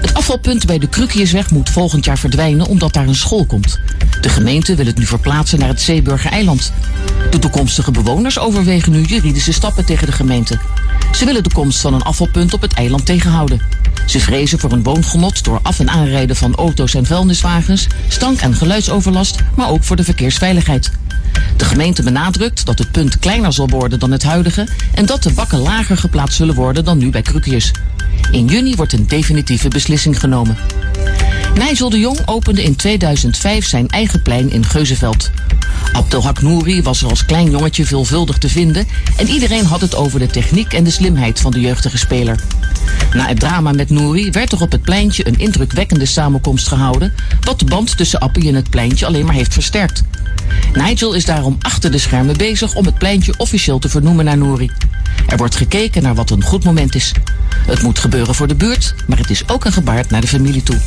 Het 0.00 0.14
afvalpunt 0.14 0.66
bij 0.66 0.78
de 0.78 0.88
Krukiersweg 0.88 1.50
moet 1.50 1.70
volgend 1.70 2.04
jaar 2.04 2.18
verdwijnen 2.18 2.66
omdat 2.66 2.92
daar 2.92 3.06
een 3.06 3.14
school 3.14 3.44
komt. 3.44 3.80
De 4.20 4.28
gemeente 4.28 4.74
wil 4.74 4.86
het 4.86 4.98
nu 4.98 5.06
verplaatsen 5.06 5.58
naar 5.58 5.68
het 5.68 5.80
Zeeburger 5.80 6.30
eiland. 6.30 6.72
De 7.30 7.38
toekomstige 7.38 7.90
bewoners 7.90 8.38
overwegen 8.38 8.92
nu 8.92 9.02
juridische 9.02 9.52
stappen 9.52 9.84
tegen 9.84 10.06
de 10.06 10.12
gemeente. 10.12 10.58
Ze 11.12 11.24
willen 11.24 11.42
de 11.42 11.52
komst 11.52 11.80
van 11.80 11.94
een 11.94 12.02
afvalpunt 12.02 12.54
op 12.54 12.60
het 12.60 12.72
eiland 12.72 13.06
tegenhouden. 13.06 13.60
Ze 14.06 14.20
vrezen 14.20 14.58
voor 14.58 14.72
een 14.72 14.82
woongenot 14.82 15.44
door 15.44 15.60
af- 15.62 15.80
en 15.80 15.90
aanrijden 15.90 16.36
van 16.36 16.54
auto's 16.54 16.94
en 16.94 17.06
vuilniswagens, 17.06 17.86
stank- 18.08 18.40
en 18.40 18.54
geluidsoverlast, 18.54 19.36
maar 19.56 19.68
ook 19.68 19.84
voor 19.84 19.96
de 19.96 20.04
verkeersveiligheid. 20.04 20.90
De 21.56 21.64
gemeente 21.64 22.02
benadrukt 22.02 22.66
dat 22.66 22.78
het 22.78 22.90
punt 22.90 23.18
kleiner 23.18 23.52
zal 23.52 23.68
worden 23.68 23.98
dan 23.98 24.10
het 24.10 24.22
huidige 24.22 24.68
en 24.94 25.06
dat 25.06 25.22
de 25.22 25.32
bakken 25.32 25.58
lager 25.58 25.96
geplaatst 25.96 26.36
zullen 26.36 26.54
worden 26.54 26.84
dan 26.84 26.98
nu 26.98 27.10
bij 27.10 27.22
Krukiers. 27.22 27.70
In 28.30 28.46
juni 28.46 28.74
wordt 28.74 28.92
een 28.92 29.06
definitieve 29.06 29.68
beslissing 29.68 30.20
genomen. 30.20 30.56
Nigel 31.54 31.90
de 31.90 31.98
Jong 31.98 32.18
opende 32.24 32.62
in 32.62 32.76
2005 32.76 33.66
zijn 33.66 33.88
eigen 33.88 34.22
plein 34.22 34.50
in 34.50 34.64
Geuzenveld. 34.64 35.30
Abdelhak 35.92 36.42
Nouri 36.42 36.82
was 36.82 37.02
er 37.02 37.08
als 37.08 37.24
klein 37.24 37.50
jongetje 37.50 37.86
veelvuldig 37.86 38.38
te 38.38 38.48
vinden 38.48 38.86
en 39.16 39.28
iedereen 39.28 39.64
had 39.64 39.80
het 39.80 39.94
over 39.94 40.18
de 40.18 40.26
techniek 40.26 40.72
en 40.72 40.84
de 40.84 40.90
slimheid 40.90 41.40
van 41.40 41.50
de 41.50 41.60
jeugdige 41.60 41.98
speler. 41.98 42.40
Na 43.12 43.26
het 43.26 43.40
drama 43.40 43.72
met 43.72 43.90
Nouri 43.90 44.30
werd 44.30 44.52
er 44.52 44.60
op 44.60 44.72
het 44.72 44.82
pleintje 44.82 45.26
een 45.26 45.38
indrukwekkende 45.38 46.06
samenkomst 46.06 46.68
gehouden, 46.68 47.14
wat 47.40 47.58
de 47.58 47.64
band 47.64 47.96
tussen 47.96 48.20
Appie 48.20 48.48
en 48.48 48.54
het 48.54 48.70
pleintje 48.70 49.06
alleen 49.06 49.24
maar 49.24 49.34
heeft 49.34 49.52
versterkt. 49.52 50.02
Nigel 50.72 51.12
is 51.12 51.24
daarom 51.24 51.56
achter 51.60 51.90
de 51.90 51.98
schermen 51.98 52.36
bezig 52.36 52.74
om 52.74 52.84
het 52.84 52.98
pleintje 52.98 53.34
officieel 53.36 53.78
te 53.78 53.88
vernoemen 53.88 54.24
naar 54.24 54.38
Nouri. 54.38 54.70
Er 55.26 55.36
wordt 55.36 55.56
gekeken 55.56 56.02
naar 56.02 56.14
wat 56.14 56.30
een 56.30 56.42
goed 56.42 56.64
moment 56.64 56.94
is. 56.94 57.12
Het 57.66 57.82
moet 57.82 57.98
gebeuren 57.98 58.34
voor 58.34 58.46
de 58.46 58.54
buurt, 58.54 58.94
maar 59.06 59.18
het 59.18 59.30
is 59.30 59.48
ook 59.48 59.64
een 59.64 59.72
gebaar 59.72 60.04
naar 60.08 60.20
de 60.20 60.26
familie 60.26 60.62
toe. 60.62 60.78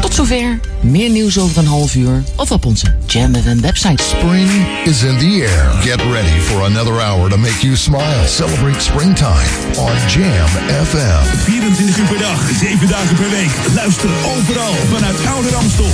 Tot 0.00 0.14
zover. 0.14 0.60
Meer 0.80 1.10
nieuws 1.10 1.38
over 1.38 1.58
een 1.58 1.66
half 1.66 1.94
uur 1.94 2.22
of 2.36 2.50
op 2.50 2.64
onze 2.64 2.86
Jam 3.06 3.34
FM 3.34 3.60
website. 3.60 4.02
Spring 4.02 4.50
is 4.84 5.02
in 5.02 5.18
the 5.18 5.46
air. 5.48 5.82
Get 5.82 6.00
ready 6.12 6.40
for 6.40 6.62
another 6.64 7.00
hour 7.00 7.30
to 7.30 7.36
make 7.36 7.60
you 7.60 7.76
smile. 7.76 8.26
Celebrate 8.26 8.80
springtime 8.80 9.48
on 9.76 9.92
Jam 10.08 10.48
FM. 10.86 11.22
24 11.44 11.98
uur 11.98 12.06
per 12.06 12.18
dag, 12.18 12.40
7 12.60 12.88
dagen 12.88 13.16
per 13.16 13.30
week. 13.30 13.50
Luister 13.74 14.10
overal 14.36 14.74
vanuit 14.92 15.26
Oude 15.26 15.48
Ramstel. 15.50 15.90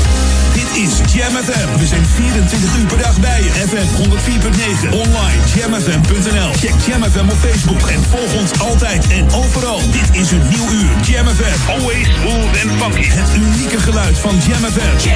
Dit 0.54 0.82
is 0.84 1.12
Jam 1.12 1.32
FM. 1.44 1.78
We 1.78 1.86
zijn 1.86 2.06
24 2.14 2.76
uur 2.78 2.86
per 2.86 2.98
dag 2.98 3.20
bij 3.20 3.42
je. 3.42 3.50
FM 3.50 3.88
104.9. 4.02 4.92
Online 4.92 5.40
jamfm.nl. 5.54 6.50
Check 6.52 6.74
Jam 6.86 7.02
FM 7.02 7.28
op 7.28 7.38
Facebook 7.38 7.88
en 7.88 8.02
volg 8.10 8.34
ons 8.40 8.60
altijd 8.60 9.06
en 9.08 9.32
overal. 9.32 9.80
Dit 9.90 10.20
is 10.20 10.30
een 10.30 10.48
nieuw 10.48 10.68
uur. 10.72 10.90
Jam 11.10 11.26
FM. 11.26 11.70
Always 11.70 12.06
smooth 12.20 12.54
and 12.62 12.82
funky. 12.82 13.08
Het 13.08 13.30
unieke 13.36 13.78
geluid 13.85 14.19
van 14.19 14.36
Jam 14.39 14.65
FM. 14.65 14.98
Jam. 14.98 15.15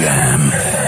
Jam. 0.00 0.83